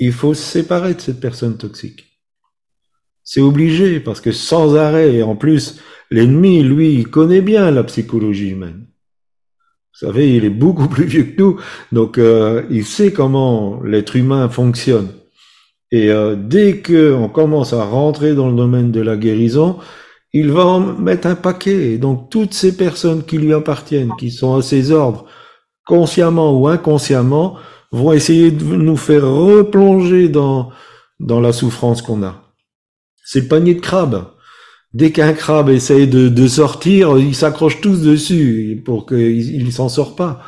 il 0.00 0.12
faut 0.12 0.34
se 0.34 0.42
séparer 0.42 0.94
de 0.94 1.00
cette 1.00 1.20
personne 1.20 1.56
toxique. 1.56 2.20
C'est 3.22 3.40
obligé, 3.40 4.00
parce 4.00 4.20
que 4.20 4.32
sans 4.32 4.74
arrêt, 4.74 5.14
et 5.14 5.22
en 5.22 5.36
plus, 5.36 5.80
l'ennemi, 6.10 6.62
lui, 6.64 6.92
il 6.92 7.08
connaît 7.08 7.40
bien 7.40 7.70
la 7.70 7.84
psychologie 7.84 8.50
humaine. 8.50 8.86
Vous 9.92 10.06
savez, 10.06 10.34
il 10.34 10.44
est 10.44 10.50
beaucoup 10.50 10.88
plus 10.88 11.04
vieux 11.04 11.22
que 11.22 11.40
nous, 11.40 11.60
donc 11.92 12.18
euh, 12.18 12.64
il 12.68 12.84
sait 12.84 13.12
comment 13.12 13.80
l'être 13.84 14.16
humain 14.16 14.48
fonctionne. 14.48 15.08
Et 15.92 16.10
euh, 16.10 16.34
dès 16.36 16.78
que 16.78 17.12
on 17.12 17.28
commence 17.28 17.72
à 17.72 17.84
rentrer 17.84 18.34
dans 18.34 18.48
le 18.48 18.56
domaine 18.56 18.90
de 18.90 19.00
la 19.00 19.16
guérison, 19.16 19.78
il 20.32 20.50
va 20.50 20.66
en 20.66 20.80
mettre 20.80 21.28
un 21.28 21.36
paquet. 21.36 21.92
Et 21.92 21.98
donc 21.98 22.28
toutes 22.28 22.54
ces 22.54 22.76
personnes 22.76 23.22
qui 23.24 23.38
lui 23.38 23.52
appartiennent, 23.52 24.12
qui 24.18 24.30
sont 24.32 24.56
à 24.56 24.62
ses 24.62 24.90
ordres, 24.90 25.26
consciemment 25.86 26.58
ou 26.58 26.68
inconsciemment, 26.68 27.56
vont 27.90 28.12
essayer 28.12 28.50
de 28.50 28.64
nous 28.64 28.96
faire 28.96 29.28
replonger 29.28 30.28
dans, 30.28 30.70
dans 31.20 31.40
la 31.40 31.52
souffrance 31.52 32.02
qu'on 32.02 32.22
a. 32.22 32.42
C'est 33.24 33.42
le 33.42 33.48
panier 33.48 33.74
de 33.74 33.80
crabes. 33.80 34.26
Dès 34.94 35.10
qu'un 35.10 35.32
crabe 35.32 35.70
essaye 35.70 36.06
de, 36.06 36.28
de 36.28 36.48
sortir, 36.48 37.18
ils 37.18 37.34
s'accrochent 37.34 37.80
tous 37.80 38.02
dessus 38.02 38.82
pour 38.84 39.06
qu'il 39.06 39.64
ne 39.64 39.70
s'en 39.70 39.88
sort 39.88 40.16
pas. 40.16 40.42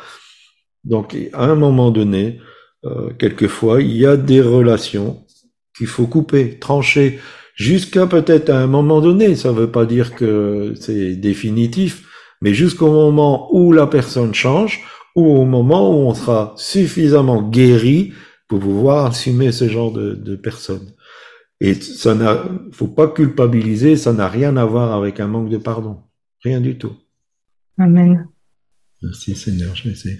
Donc, 0.83 1.17
à 1.33 1.45
un 1.45 1.55
moment 1.55 1.89
donné, 1.89 2.39
euh, 2.85 3.09
quelquefois, 3.17 3.81
il 3.81 3.97
y 3.97 4.05
a 4.05 4.17
des 4.17 4.41
relations 4.41 5.25
qu'il 5.75 5.87
faut 5.87 6.05
couper, 6.05 6.59
trancher, 6.59 7.19
jusqu'à 7.55 8.05
peut-être 8.05 8.49
à 8.49 8.59
un 8.59 8.67
moment 8.67 9.01
donné. 9.01 9.35
Ça 9.35 9.49
ne 9.51 9.55
veut 9.55 9.71
pas 9.71 9.85
dire 9.85 10.13
que 10.15 10.73
c'est 10.79 11.15
définitif, 11.15 12.03
mais 12.41 12.53
jusqu'au 12.53 12.91
moment 12.91 13.49
où 13.51 13.71
la 13.71 13.87
personne 13.87 14.35
change, 14.35 14.83
ou 15.15 15.25
au 15.25 15.45
moment 15.45 15.89
où 15.89 16.07
on 16.09 16.13
sera 16.13 16.53
suffisamment 16.57 17.41
guéri 17.41 18.13
pour 18.47 18.59
pouvoir 18.59 19.07
assumer 19.07 19.51
ce 19.51 19.67
genre 19.69 19.91
de, 19.91 20.13
de 20.13 20.35
personnes. 20.35 20.91
Et 21.61 21.73
ça 21.73 22.13
n'a, 22.15 22.43
faut 22.71 22.87
pas 22.87 23.07
culpabiliser, 23.07 23.95
ça 23.95 24.13
n'a 24.13 24.27
rien 24.27 24.57
à 24.57 24.65
voir 24.65 24.93
avec 24.93 25.19
un 25.19 25.27
manque 25.27 25.49
de 25.49 25.57
pardon. 25.57 26.01
Rien 26.43 26.59
du 26.61 26.77
tout. 26.77 26.93
Amen. 27.77 28.27
Merci 29.01 29.35
Seigneur, 29.35 29.75
je 29.75 29.85
vais 29.85 29.91
essayer. 29.91 30.19